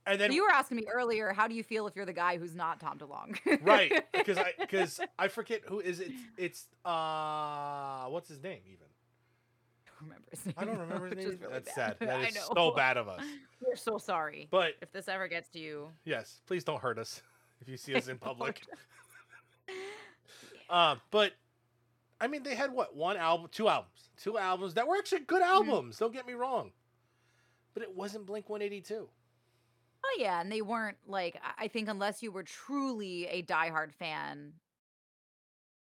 And 0.06 0.16
So 0.16 0.18
then 0.18 0.32
you 0.32 0.42
were 0.44 0.50
asking 0.52 0.76
me 0.76 0.86
earlier, 0.92 1.32
how 1.32 1.48
do 1.48 1.54
you 1.54 1.62
feel 1.62 1.86
if 1.86 1.96
you're 1.96 2.04
the 2.04 2.12
guy 2.12 2.36
who's 2.36 2.54
not 2.54 2.78
Tom 2.80 2.98
DeLonge? 2.98 3.38
right 3.64 4.04
because 4.12 4.36
I 4.36 4.52
because 4.60 5.00
I 5.18 5.28
forget 5.28 5.62
who 5.64 5.80
is 5.80 6.00
it. 6.00 6.12
It's 6.36 6.66
uh 6.84 8.04
what's 8.08 8.28
his 8.28 8.42
name 8.42 8.60
even. 8.66 8.86
Remember 10.04 10.26
his 10.30 10.46
name. 10.46 10.54
I 10.58 10.64
don't 10.64 10.78
remember 10.78 11.06
his 11.08 11.16
name. 11.18 11.38
really 11.40 11.52
That's 11.52 11.74
bad. 11.74 11.74
sad. 11.74 11.96
That 12.08 12.20
is 12.20 12.26
I 12.36 12.40
know. 12.40 12.48
so 12.54 12.70
bad 12.76 12.96
of 12.96 13.08
us. 13.08 13.22
We're 13.66 13.76
so 13.76 13.98
sorry. 13.98 14.48
But 14.50 14.74
if 14.82 14.92
this 14.92 15.08
ever 15.08 15.26
gets 15.28 15.48
to 15.50 15.58
you, 15.58 15.88
yes, 16.04 16.40
please 16.46 16.64
don't 16.64 16.80
hurt 16.80 16.98
us 16.98 17.22
if 17.60 17.68
you 17.68 17.76
see 17.76 17.94
us 17.94 18.08
in 18.08 18.18
public. 18.18 18.62
Um, 20.70 21.00
but 21.10 21.32
I 22.20 22.26
mean, 22.26 22.42
they 22.42 22.54
had 22.54 22.72
what 22.72 22.96
one 22.96 23.16
album, 23.16 23.48
two 23.52 23.68
albums, 23.68 24.08
two 24.16 24.38
albums 24.38 24.74
that 24.74 24.86
were 24.86 24.96
actually 24.96 25.20
good 25.20 25.42
Mm-hmm. 25.42 25.68
albums. 25.70 25.98
Don't 25.98 26.12
get 26.12 26.26
me 26.26 26.32
wrong, 26.34 26.70
but 27.74 27.82
it 27.82 27.94
wasn't 27.94 28.26
Blink 28.26 28.48
One 28.48 28.62
Eighty 28.62 28.80
Two. 28.80 29.08
oh 30.04 30.16
yeah, 30.18 30.40
and 30.40 30.50
they 30.50 30.62
weren't 30.62 30.96
like 31.06 31.40
I 31.58 31.68
think 31.68 31.88
unless 31.88 32.22
you 32.22 32.32
were 32.32 32.42
truly 32.42 33.26
a 33.26 33.42
diehard 33.42 33.92
fan, 33.92 34.52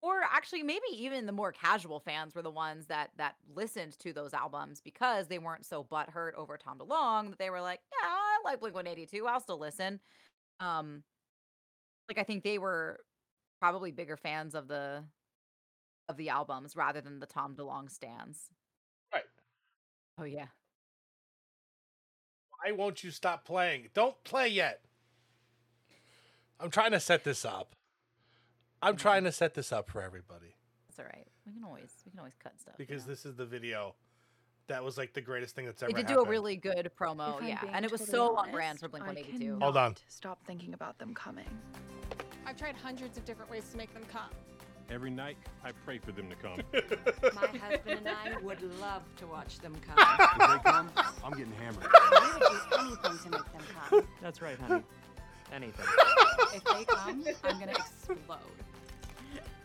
or 0.01 0.21
actually 0.31 0.63
maybe 0.63 0.85
even 0.91 1.25
the 1.25 1.31
more 1.31 1.51
casual 1.51 1.99
fans 1.99 2.33
were 2.33 2.41
the 2.41 2.51
ones 2.51 2.85
that 2.87 3.11
that 3.17 3.35
listened 3.53 3.97
to 3.99 4.13
those 4.13 4.33
albums 4.33 4.81
because 4.81 5.27
they 5.27 5.39
weren't 5.39 5.65
so 5.65 5.83
butthurt 5.83 6.33
over 6.35 6.57
Tom 6.57 6.77
DeLonge 6.77 7.29
that 7.29 7.39
they 7.39 7.49
were 7.49 7.61
like, 7.61 7.81
yeah, 7.91 8.07
I 8.07 8.37
like 8.43 8.59
Blink 8.59 8.75
One 8.75 8.87
Eighty 8.87 9.05
Two, 9.05 9.27
I'll 9.27 9.39
still 9.39 9.59
listen. 9.59 9.99
Um, 10.59 11.03
like 12.07 12.17
I 12.17 12.23
think 12.23 12.43
they 12.43 12.57
were 12.57 12.99
probably 13.59 13.91
bigger 13.91 14.17
fans 14.17 14.55
of 14.55 14.67
the 14.67 15.03
of 16.07 16.17
the 16.17 16.29
albums 16.29 16.75
rather 16.75 17.01
than 17.01 17.19
the 17.19 17.25
Tom 17.25 17.55
DeLonge 17.55 17.91
stands. 17.91 18.49
Right. 19.13 19.23
Oh 20.17 20.23
yeah. 20.23 20.47
Why 22.63 22.71
won't 22.71 23.03
you 23.03 23.11
stop 23.11 23.45
playing? 23.45 23.89
Don't 23.93 24.21
play 24.23 24.47
yet. 24.49 24.81
I'm 26.59 26.69
trying 26.69 26.91
to 26.91 26.99
set 26.99 27.23
this 27.23 27.45
up. 27.45 27.75
I'm 28.81 28.95
trying 28.95 29.23
to 29.25 29.31
set 29.31 29.53
this 29.53 29.71
up 29.71 29.89
for 29.89 30.01
everybody 30.01 30.55
That's 30.87 30.99
all 30.99 31.05
right. 31.05 31.27
We 31.45 31.53
can 31.53 31.63
always 31.63 31.91
we 32.05 32.11
can 32.11 32.19
always 32.19 32.35
cut 32.41 32.53
stuff. 32.59 32.75
you 32.77 32.85
because 32.85 33.05
know? 33.05 33.11
this 33.13 33.25
is 33.25 33.35
the 33.35 33.45
video 33.45 33.95
that 34.67 34.83
was 34.83 34.97
like 34.97 35.13
the 35.13 35.21
greatest 35.21 35.55
thing 35.55 35.65
that's 35.65 35.81
they 35.81 35.87
ever 35.87 35.93
did 35.93 36.07
happened. 36.09 36.25
do 36.25 36.27
a 36.27 36.29
really 36.29 36.55
good 36.55 36.91
promo, 36.99 37.41
yeah, 37.45 37.59
and 37.73 37.83
it 37.83 37.91
was 37.91 38.01
totally 38.01 38.17
so 38.17 38.31
on 38.33 38.37
honest, 38.37 38.53
brand 38.53 38.79
for 38.79 38.87
Blink 38.87 39.03
I 39.05 39.07
One 39.07 39.17
Eighty 39.17 39.37
Two. 39.37 39.57
Hold 39.59 39.77
on. 39.77 39.95
Stop 40.07 40.39
thinking 40.45 40.73
about 40.75 40.97
them 40.99 41.13
coming. 41.15 41.47
I've 42.45 42.55
tried 42.55 42.75
hundreds 42.75 43.17
of 43.17 43.25
different 43.25 43.49
ways 43.49 43.67
to 43.71 43.77
make 43.77 43.91
them 43.93 44.03
come. 44.11 44.29
Every 44.91 45.09
night, 45.11 45.37
I 45.63 45.71
pray 45.85 45.99
for 45.99 46.11
them 46.11 46.29
to 46.29 46.35
come. 46.35 46.61
My 47.35 47.47
husband 47.59 47.99
and 48.05 48.09
I 48.09 48.37
would 48.41 48.61
love 48.79 49.03
to 49.17 49.27
watch 49.27 49.59
them 49.59 49.75
come. 49.85 49.95
If 49.99 50.63
they 50.63 50.69
come, 50.71 50.89
I'm 51.23 51.31
getting 51.31 51.53
hammered. 51.53 51.85
I 51.91 52.37
would 52.39 52.49
do 52.71 52.79
anything 52.79 53.31
to 53.31 53.37
make 53.37 53.51
them 53.51 53.61
come. 53.89 54.07
That's 54.21 54.41
right, 54.41 54.57
honey. 54.59 54.83
Anything. 55.53 55.85
If 56.51 56.63
they 56.63 56.83
come, 56.83 57.23
I'm 57.43 57.59
gonna 57.59 57.71
explode. 57.73 58.39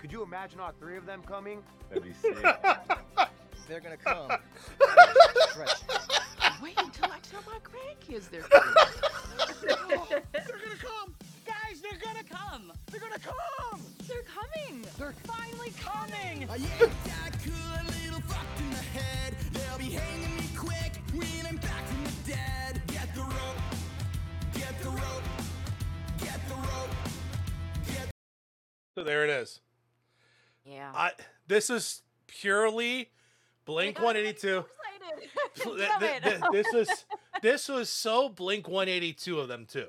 Could 0.01 0.12
you 0.12 0.22
imagine 0.22 0.61
all 0.61 0.72
three 0.78 0.99
of 0.99 1.07
them 1.07 1.22
coming? 1.22 1.62
That'd 1.89 2.05
be 2.05 2.12
sick. 2.12 2.37
They're 3.68 3.80
gonna 3.80 3.97
come. 3.97 4.30
Stretch. 5.49 5.80
Wait 6.62 6.74
until 6.76 7.07
I 7.07 7.18
tell 7.22 7.43
my 7.47 7.59
grandkids 7.64 8.28
they're 8.28 8.43
coming. 8.43 8.74
They're 9.62 9.76
gonna 9.76 10.76
come! 10.76 11.14
Guys, 11.47 11.80
they're 11.80 11.99
gonna 12.03 12.24
come! 12.24 12.72
They're 12.91 13.01
gonna 13.01 13.18
come! 13.18 13.80
They're 14.07 14.22
coming. 14.22 14.85
They're 14.99 15.14
finally 15.24 15.72
coming. 15.80 16.49
I 16.51 16.57
ain't 16.57 17.05
that 17.05 17.32
cool, 17.43 17.55
a 17.55 17.85
little 18.05 18.20
fucked 18.28 18.61
in 18.61 18.70
the 18.70 18.76
head. 18.76 19.35
They'll 19.53 19.78
be 19.78 19.95
hanging 19.95 20.37
me 20.37 20.49
quick 20.55 20.93
when 21.14 21.47
I'm 21.49 21.57
back 21.57 21.87
from 21.87 22.03
So 28.95 29.03
there 29.05 29.24
it 29.24 29.30
is. 29.30 29.61
Yeah. 30.64 30.90
I 30.95 31.12
this 31.47 31.68
is 31.70 32.03
purely 32.26 33.11
Blink 33.64 33.99
182. 33.99 34.59
excited. 34.59 35.30
Th- 35.57 35.78
Damn 35.78 36.01
th- 36.01 36.12
it. 36.16 36.22
th- 36.22 36.42
this 36.53 36.66
was 36.72 37.05
this 37.42 37.68
was 37.68 37.88
so 37.88 38.28
Blink 38.28 38.68
182 38.68 39.38
of 39.40 39.49
them 39.49 39.66
too. 39.66 39.88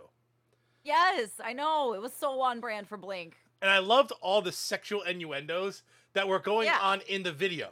yes, 0.84 1.30
I 1.44 1.54
know. 1.54 1.94
It 1.94 2.02
was 2.02 2.14
so 2.14 2.40
on 2.42 2.60
brand 2.60 2.88
for 2.88 2.98
Blink. 2.98 3.38
And 3.62 3.72
I 3.72 3.80
loved 3.80 4.12
all 4.22 4.42
the 4.42 4.52
sexual 4.52 5.02
innuendos 5.04 5.84
that 6.14 6.28
were 6.28 6.40
going 6.40 6.66
Yeah. 6.68 6.80
on 6.82 7.02
in 7.08 7.24
the 7.24 7.32
video. 7.32 7.70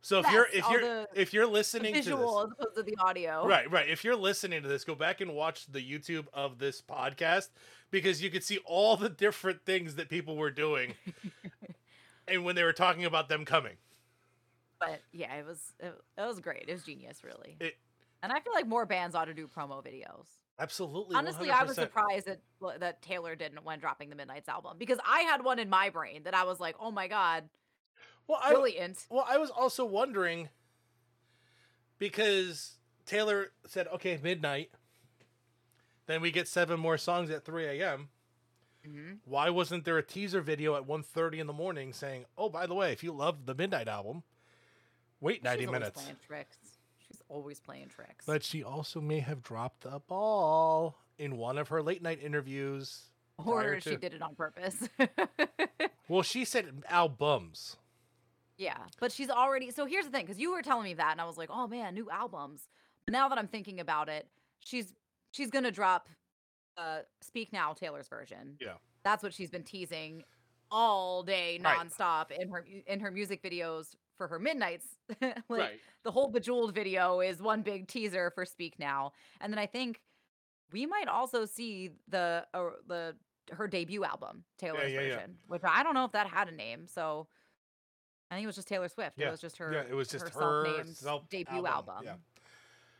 So 0.00 0.20
if 0.20 0.30
you're 0.30 0.46
if 0.52 0.68
you're 0.70 0.80
the- 0.82 1.08
if 1.14 1.32
you're 1.32 1.46
listening 1.46 1.94
to 1.94 2.00
this, 2.00 2.06
as 2.08 2.12
opposed 2.12 2.76
to 2.76 2.82
the 2.82 2.94
audio. 2.98 3.46
right, 3.46 3.70
right, 3.70 3.88
if 3.88 4.04
you're 4.04 4.16
listening 4.16 4.62
to 4.62 4.68
this, 4.68 4.84
go 4.84 4.94
back 4.94 5.20
and 5.22 5.34
watch 5.34 5.66
the 5.66 5.80
YouTube 5.80 6.26
of 6.34 6.58
this 6.58 6.82
podcast 6.82 7.48
because 7.94 8.20
you 8.20 8.28
could 8.28 8.42
see 8.42 8.58
all 8.64 8.96
the 8.96 9.08
different 9.08 9.64
things 9.64 9.94
that 9.94 10.08
people 10.08 10.36
were 10.36 10.50
doing, 10.50 10.94
and 12.28 12.44
when 12.44 12.56
they 12.56 12.64
were 12.64 12.72
talking 12.72 13.04
about 13.04 13.28
them 13.28 13.44
coming. 13.44 13.76
But 14.80 15.00
yeah, 15.12 15.32
it 15.36 15.46
was 15.46 15.60
it, 15.78 15.94
it 16.18 16.26
was 16.26 16.40
great. 16.40 16.64
It 16.66 16.72
was 16.72 16.82
genius, 16.82 17.22
really. 17.22 17.56
It- 17.60 17.76
and 18.20 18.32
I 18.32 18.40
feel 18.40 18.54
like 18.54 18.66
more 18.66 18.86
bands 18.86 19.14
ought 19.14 19.26
to 19.26 19.34
do 19.34 19.46
promo 19.46 19.84
videos. 19.84 20.24
Absolutely. 20.58 21.14
Honestly, 21.14 21.50
I 21.50 21.62
was 21.62 21.76
surprised 21.76 22.26
that 22.26 22.40
that 22.80 23.00
Taylor 23.00 23.36
didn't 23.36 23.64
when 23.64 23.78
dropping 23.78 24.08
the 24.10 24.16
Midnights 24.16 24.48
album 24.48 24.76
because 24.76 24.98
I 25.06 25.20
had 25.20 25.44
one 25.44 25.60
in 25.60 25.68
my 25.68 25.90
brain 25.90 26.24
that 26.24 26.34
I 26.34 26.42
was 26.44 26.58
like, 26.58 26.74
"Oh 26.80 26.90
my 26.90 27.06
god, 27.06 27.44
Well, 28.26 28.40
I, 28.42 28.50
brilliant!" 28.50 29.06
Well, 29.08 29.24
I 29.28 29.38
was 29.38 29.50
also 29.50 29.84
wondering 29.84 30.48
because 31.98 32.78
Taylor 33.06 33.52
said, 33.68 33.86
"Okay, 33.86 34.18
midnight." 34.20 34.70
Then 36.06 36.20
we 36.20 36.30
get 36.30 36.48
seven 36.48 36.78
more 36.80 36.98
songs 36.98 37.30
at 37.30 37.44
3 37.44 37.80
a.m. 37.80 38.08
Mhm. 38.86 39.18
Why 39.24 39.48
wasn't 39.50 39.84
there 39.84 39.96
a 39.96 40.02
teaser 40.02 40.40
video 40.42 40.76
at 40.76 40.86
1.30 40.86 41.38
in 41.40 41.46
the 41.46 41.52
morning 41.54 41.92
saying, 41.94 42.26
"Oh, 42.36 42.50
by 42.50 42.66
the 42.66 42.74
way, 42.74 42.92
if 42.92 43.02
you 43.02 43.12
love 43.12 43.46
the 43.46 43.54
Midnight 43.54 43.88
album, 43.88 44.22
wait 45.20 45.42
90 45.42 45.62
She's 45.62 45.66
always 45.68 45.80
minutes." 45.80 46.02
playing 46.02 46.16
tricks. 46.26 46.58
She's 46.98 47.22
always 47.28 47.60
playing 47.60 47.88
tricks. 47.88 48.26
But 48.26 48.42
she 48.44 48.62
also 48.62 49.00
may 49.00 49.20
have 49.20 49.42
dropped 49.42 49.82
the 49.84 50.00
ball 50.00 50.98
in 51.16 51.36
one 51.38 51.56
of 51.56 51.68
her 51.68 51.82
late 51.82 52.02
night 52.02 52.20
interviews. 52.22 53.04
or 53.38 53.80
she 53.80 53.90
to- 53.90 53.96
did 53.96 54.12
it 54.14 54.22
on 54.22 54.34
purpose. 54.34 54.88
Well, 56.06 56.22
she 56.22 56.44
said 56.44 56.82
albums. 56.90 57.78
yeah, 58.58 58.76
but 59.00 59.10
she's 59.10 59.30
already. 59.30 59.70
So 59.70 59.86
here's 59.86 60.04
the 60.04 60.10
thing, 60.10 60.26
because 60.26 60.38
you 60.38 60.52
were 60.52 60.60
telling 60.60 60.84
me 60.84 60.92
that, 60.94 61.12
and 61.12 61.20
I 61.20 61.24
was 61.24 61.38
like, 61.38 61.48
"Oh 61.50 61.66
man, 61.66 61.94
new 61.94 62.10
albums." 62.10 62.68
But 63.06 63.12
now 63.12 63.30
that 63.30 63.38
I'm 63.38 63.48
thinking 63.48 63.80
about 63.80 64.10
it, 64.10 64.28
she's 64.60 64.92
she's 65.34 65.50
gonna 65.50 65.70
drop 65.70 66.08
uh 66.76 67.00
"Speak 67.20 67.52
Now" 67.52 67.72
Taylor's 67.72 68.08
version. 68.08 68.56
Yeah. 68.60 68.74
that's 69.04 69.22
what 69.22 69.34
she's 69.34 69.50
been 69.50 69.64
teasing 69.64 70.22
all 70.70 71.22
day 71.22 71.60
Right. 71.62 71.76
nonstop 71.76 72.30
in 72.30 72.48
her 72.48 72.64
in 72.86 73.00
her 73.00 73.10
music 73.10 73.42
videos 73.42 73.94
for 74.16 74.28
her 74.28 74.38
midnights. 74.38 74.86
like 75.48 75.80
the 76.04 76.10
whole 76.10 76.28
bejeweled 76.28 76.74
video 76.74 77.20
is 77.20 77.42
one 77.42 77.62
big 77.62 77.86
teaser 77.88 78.30
for 78.34 78.44
Speak 78.44 78.78
Now, 78.78 79.12
and 79.40 79.52
then 79.52 79.58
I 79.58 79.66
think 79.66 80.00
we 80.72 80.86
might 80.86 81.08
also 81.08 81.44
see 81.44 81.90
the 82.08 82.46
uh, 82.54 82.70
the 82.88 83.14
her 83.52 83.68
debut 83.68 84.04
album 84.04 84.44
Taylor's 84.58 84.90
yeah, 84.92 85.00
yeah. 85.00 85.14
version, 85.16 85.36
which 85.48 85.62
I 85.64 85.82
don't 85.82 85.94
know 85.94 86.04
if 86.06 86.12
that 86.12 86.26
had 86.28 86.48
a 86.48 86.52
name. 86.52 86.86
So 86.86 87.28
I 88.30 88.36
think 88.36 88.44
it 88.44 88.46
was 88.46 88.56
just 88.56 88.68
Taylor 88.68 88.88
Swift. 88.88 89.18
Yeah, 89.18 89.28
It 89.28 89.30
was 89.32 89.40
just 89.40 89.58
her. 89.58 89.70
yeah, 89.72 89.82
it 89.88 89.94
was 89.94 90.08
just 90.08 90.24
her 90.24 90.30
self-named 90.30 90.96
self 90.96 91.28
debut 91.28 91.66
album, 91.66 91.94
album. 91.96 92.14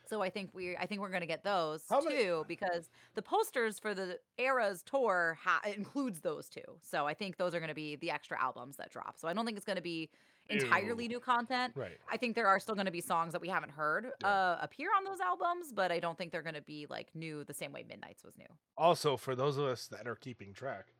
So 0.07 0.21
I 0.21 0.29
think 0.29 0.51
we 0.53 0.75
I 0.77 0.85
think 0.85 1.01
we're 1.01 1.09
gonna 1.09 1.25
get 1.25 1.43
those 1.43 1.83
How 1.89 2.01
many- 2.01 2.17
too 2.17 2.45
because 2.47 2.89
the 3.15 3.21
posters 3.21 3.79
for 3.79 3.93
the 3.93 4.19
Eras 4.37 4.83
tour 4.83 5.37
ha- 5.41 5.61
includes 5.65 6.21
those 6.21 6.47
two. 6.49 6.61
So 6.81 7.05
I 7.07 7.13
think 7.13 7.37
those 7.37 7.53
are 7.55 7.59
gonna 7.59 7.73
be 7.73 7.95
the 7.97 8.11
extra 8.11 8.41
albums 8.41 8.77
that 8.77 8.91
drop. 8.91 9.17
So 9.17 9.27
I 9.27 9.33
don't 9.33 9.45
think 9.45 9.57
it's 9.57 9.65
gonna 9.65 9.81
be 9.81 10.09
entirely 10.49 11.05
Ew. 11.05 11.09
new 11.09 11.19
content. 11.19 11.73
Right. 11.75 11.97
I 12.07 12.17
think 12.17 12.35
there 12.35 12.45
are 12.47 12.59
still 12.59 12.75
going 12.75 12.85
to 12.85 12.91
be 12.91 13.01
songs 13.01 13.31
that 13.31 13.41
we 13.41 13.47
haven't 13.47 13.71
heard 13.71 14.11
Yeah. 14.21 14.27
uh, 14.27 14.59
appear 14.61 14.91
on 14.95 15.03
those 15.03 15.19
albums, 15.19 15.71
but 15.73 15.91
I 15.91 15.99
don't 15.99 16.15
think 16.19 16.31
they're 16.31 16.43
going 16.43 16.53
to 16.53 16.61
be 16.61 16.85
like 16.87 17.07
new 17.15 17.43
the 17.43 17.53
same 17.55 17.71
way 17.73 17.81
Midnights 17.81 18.23
was 18.23 18.37
new. 18.37 18.45
Also, 18.77 19.17
for 19.17 19.33
those 19.35 19.57
of 19.57 19.65
us 19.65 19.87
that 19.87 20.07
are 20.07 20.13
keeping 20.15 20.53
track, 20.53 20.93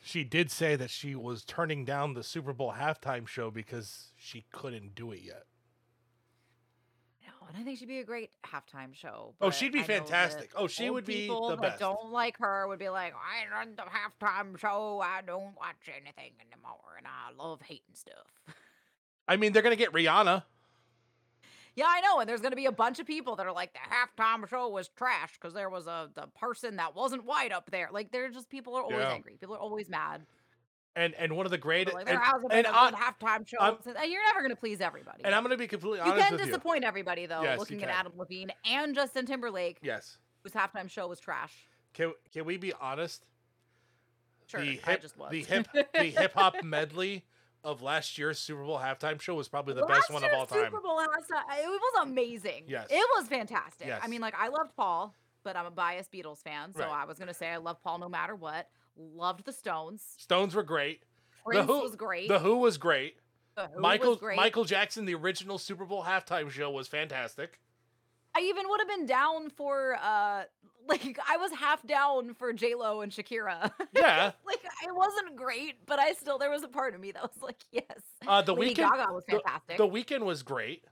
she 0.00 0.22
did 0.22 0.52
say 0.52 0.76
that 0.76 0.90
she 0.90 1.16
was 1.16 1.44
turning 1.44 1.84
down 1.84 2.14
the 2.14 2.22
Super 2.22 2.52
Bowl 2.52 2.74
halftime 2.78 3.26
show 3.26 3.50
because 3.50 4.12
she 4.16 4.44
couldn't 4.52 4.94
do 4.94 5.10
it 5.10 5.22
yet. 5.22 5.46
And 7.48 7.56
I 7.56 7.62
think 7.62 7.78
she'd 7.78 7.88
be 7.88 7.98
a 8.00 8.04
great 8.04 8.30
halftime 8.44 8.94
show. 8.94 9.34
Oh, 9.40 9.50
she'd 9.50 9.72
be 9.72 9.78
I 9.78 9.82
know 9.82 9.86
that 9.86 9.98
fantastic. 10.08 10.52
Oh, 10.56 10.66
she 10.66 10.90
would 10.90 11.04
be 11.04 11.28
the 11.28 11.48
that 11.50 11.60
best. 11.60 11.80
Don't 11.80 12.10
like 12.10 12.38
her 12.38 12.66
would 12.68 12.78
be 12.78 12.88
like, 12.88 13.14
I 13.14 13.54
run 13.56 13.74
the 13.76 13.82
halftime 13.82 14.58
show. 14.58 15.00
I 15.02 15.20
don't 15.24 15.56
watch 15.56 15.76
anything 15.88 16.32
anymore, 16.40 16.96
and 16.98 17.06
I 17.06 17.32
love 17.40 17.62
hating 17.62 17.94
stuff. 17.94 18.26
I 19.28 19.36
mean, 19.36 19.52
they're 19.52 19.62
gonna 19.62 19.76
get 19.76 19.92
Rihanna. 19.92 20.42
Yeah, 21.76 21.86
I 21.88 22.00
know. 22.00 22.20
And 22.20 22.28
there's 22.28 22.40
going 22.40 22.52
to 22.52 22.56
be 22.56 22.64
a 22.64 22.72
bunch 22.72 22.98
of 23.00 23.06
people 23.06 23.36
that 23.36 23.44
are 23.46 23.52
like, 23.52 23.74
the 23.74 23.80
halftime 23.80 24.48
show 24.48 24.66
was 24.68 24.88
trash 24.88 25.34
because 25.34 25.52
there 25.52 25.68
was 25.68 25.86
a 25.86 26.08
the 26.14 26.26
person 26.28 26.76
that 26.76 26.96
wasn't 26.96 27.24
white 27.26 27.52
up 27.52 27.70
there. 27.70 27.90
Like, 27.92 28.10
they're 28.10 28.30
just 28.30 28.48
people 28.48 28.74
are 28.76 28.82
always 28.82 28.98
Yeah. 29.00 29.10
angry. 29.12 29.36
People 29.38 29.56
are 29.56 29.60
always 29.60 29.86
mad. 29.90 30.22
And 30.96 31.14
and 31.14 31.36
one 31.36 31.44
of 31.46 31.52
the 31.52 31.58
great 31.58 31.86
Like, 31.92 32.08
and, 32.08 32.08
there 32.08 32.18
hasn't 32.18 32.48
been 32.48 32.64
and 32.64 32.66
good 32.66 32.94
halftime 32.94 33.46
show. 33.46 33.58
I'm- 33.60 33.76
since-" 33.84 33.96
you're 34.08 34.24
never 34.24 34.40
going 34.40 34.50
to 34.50 34.56
please 34.56 34.80
everybody. 34.80 35.22
and 35.24 35.34
I'm 35.34 35.42
gonna 35.42 35.56
be 35.58 35.66
completely 35.68 35.98
you 35.98 36.12
can 36.14 36.32
with 36.32 36.42
disappoint 36.44 36.84
everybody 36.84 37.26
though. 37.26 37.42
Yes, 37.42 37.58
looking 37.58 37.82
at. 37.82 37.90
Adam 37.90 38.12
Levine 38.16 38.50
and 38.64 38.94
Justin 38.94 39.26
Timberlake. 39.26 39.78
Yes. 39.82 40.16
whose 40.42 40.52
halftime 40.52 40.88
show 40.90 41.06
was 41.06 41.20
trash. 41.20 41.52
Can 41.92 42.12
can 42.32 42.44
we 42.46 42.56
be 42.56 42.72
honest? 42.72 43.24
Sure, 44.46 44.60
the 44.60 44.80
I 44.86 44.90
hip 44.92 45.02
just 45.02 45.18
was. 45.18 45.30
the 45.30 45.42
hip 45.42 45.68
the 45.92 46.04
hip 46.04 46.32
hop 46.34 46.62
medley 46.62 47.24
of 47.64 47.82
last 47.82 48.16
year's 48.16 48.38
Super 48.38 48.62
Bowl 48.64 48.78
halftime 48.78 49.20
show 49.20 49.34
was 49.34 49.48
probably 49.48 49.74
the 49.74 49.84
Last 49.84 50.08
best 50.08 50.10
one 50.12 50.22
of 50.24 50.30
all 50.32 50.46
time. 50.46 50.64
Super 50.66 50.80
Bowl 50.80 50.98
halftime, 51.00 51.42
it 51.58 51.66
was 51.68 52.02
amazing. 52.06 52.64
Yes. 52.68 52.86
it 52.90 53.04
was 53.16 53.26
fantastic. 53.28 53.88
Yes. 53.88 54.00
I 54.02 54.06
mean, 54.06 54.20
like 54.20 54.34
I 54.38 54.48
loved 54.48 54.74
Paul, 54.76 55.14
but 55.42 55.56
I'm 55.56 55.66
a 55.66 55.70
biased 55.70 56.12
Beatles 56.12 56.42
fan, 56.42 56.72
so 56.74 56.80
Right. 56.80 56.90
I 56.90 57.04
was 57.06 57.18
gonna 57.18 57.34
say 57.34 57.48
I 57.48 57.56
love 57.56 57.82
Paul 57.82 57.98
no 57.98 58.08
matter 58.08 58.34
what. 58.36 58.68
Loved 58.96 59.44
the 59.44 59.52
Stones. 59.52 60.02
Stones 60.18 60.54
were 60.54 60.62
great. 60.62 61.02
Prince 61.44 61.66
the 61.66 61.72
Who 61.72 61.80
was 61.80 61.96
great. 61.96 62.28
The 62.28 62.38
Who 62.38 62.58
was 62.58 62.78
great. 62.78 63.16
The 63.56 63.68
Who 63.68 63.80
Michael 63.80 64.10
was 64.10 64.18
great. 64.18 64.36
Michael 64.36 64.64
Jackson, 64.64 65.04
the 65.04 65.14
original 65.14 65.58
Super 65.58 65.84
Bowl 65.84 66.04
halftime 66.04 66.50
show 66.50 66.70
was 66.70 66.88
fantastic. 66.88 67.60
I 68.34 68.40
even 68.40 68.68
would 68.68 68.80
have 68.80 68.88
been 68.88 69.06
down 69.06 69.48
for 69.50 69.96
uh 70.02 70.44
like 70.88 71.18
I 71.28 71.36
was 71.38 71.52
half 71.52 71.84
down 71.86 72.34
for 72.34 72.52
J 72.52 72.74
Lo 72.74 73.00
and 73.00 73.10
Shakira. 73.10 73.70
Yeah. 73.94 74.32
like 74.46 74.60
it 74.62 74.94
wasn't 74.94 75.36
great, 75.36 75.84
but 75.86 75.98
I 75.98 76.12
still 76.12 76.38
there 76.38 76.50
was 76.50 76.62
a 76.62 76.68
part 76.68 76.94
of 76.94 77.00
me 77.00 77.12
that 77.12 77.22
was 77.22 77.42
like, 77.42 77.56
yes. 77.72 77.84
Uh, 78.26 78.42
the 78.42 78.54
Lady 78.54 78.74
Weeknd 78.74 78.90
Gaga 78.90 79.12
was 79.12 79.24
fantastic. 79.28 79.78
The, 79.78 79.88
Weeknd 79.88 80.20
was 80.24 80.42
great. 80.42 80.84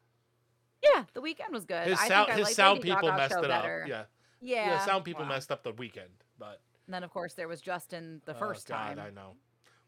yeah, 0.83 1.05
the 1.13 1.21
Weeknd 1.21 1.53
was 1.53 1.65
good. 1.65 1.87
His 1.87 1.99
I 1.99 2.09
sound 2.09 2.27
think 2.29 2.39
I 2.41 2.49
his 2.49 2.57
sound 2.57 2.79
Lady 2.79 2.91
people 2.91 3.09
Gaga's 3.11 3.31
messed 3.31 3.45
it 3.45 3.49
better. 3.49 3.83
up. 3.83 3.89
Yeah. 3.89 4.03
Yeah. 4.41 4.67
Yeah, 4.67 4.85
sound 4.85 5.05
people 5.05 5.23
well. 5.23 5.31
messed 5.31 5.51
up 5.53 5.63
the 5.63 5.73
Weeknd, 5.73 6.09
but 6.39 6.61
And 6.87 6.95
then 6.95 7.03
of 7.03 7.11
course 7.11 7.35
there 7.35 7.49
was 7.49 7.61
Justin 7.61 8.21
the 8.25 8.35
first 8.35 8.43
oh, 8.43 8.49
first 8.49 8.69
God, 8.69 8.97
time. 8.97 8.99
I 9.07 9.11
know. 9.11 9.35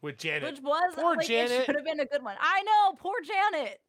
With 0.01 0.17
Janet. 0.17 0.53
Which 0.53 0.61
was 0.61 0.93
Poor 0.95 1.15
like, 1.15 1.27
Janet. 1.27 1.51
It 1.51 1.65
should 1.65 1.75
have 1.75 1.85
been 1.85 1.99
a 1.99 2.05
good 2.05 2.23
one. 2.23 2.35
I 2.39 2.61
know, 2.61 2.95
poor 2.97 3.15
Janet. 3.25 3.79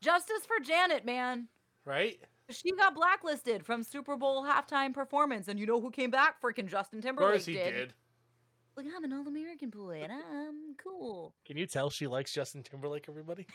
Justice 0.00 0.46
for 0.46 0.64
Janet, 0.64 1.04
man. 1.04 1.48
right? 1.84 2.16
She 2.50 2.72
got 2.72 2.94
blacklisted 2.94 3.66
from 3.66 3.82
Super 3.82 4.16
Bowl 4.16 4.44
halftime 4.44 4.94
performance, 4.94 5.48
and 5.48 5.58
you 5.58 5.66
know 5.66 5.80
who 5.80 5.90
came 5.90 6.10
back? 6.10 6.40
Freaking 6.40 6.66
Justin 6.68 7.02
Timberlake. 7.02 7.28
Of 7.28 7.32
course 7.34 7.46
he 7.46 7.54
did. 7.54 7.92
Like 8.76 8.86
I'm 8.96 9.02
an 9.04 9.12
all-American 9.12 9.70
boy, 9.70 10.00
and 10.04 10.12
I'm 10.12 10.76
cool. 10.82 11.34
Can 11.44 11.56
you 11.56 11.66
tell 11.66 11.90
she 11.90 12.06
likes 12.06 12.32
Justin 12.32 12.62
Timberlake, 12.62 13.06
everybody? 13.08 13.46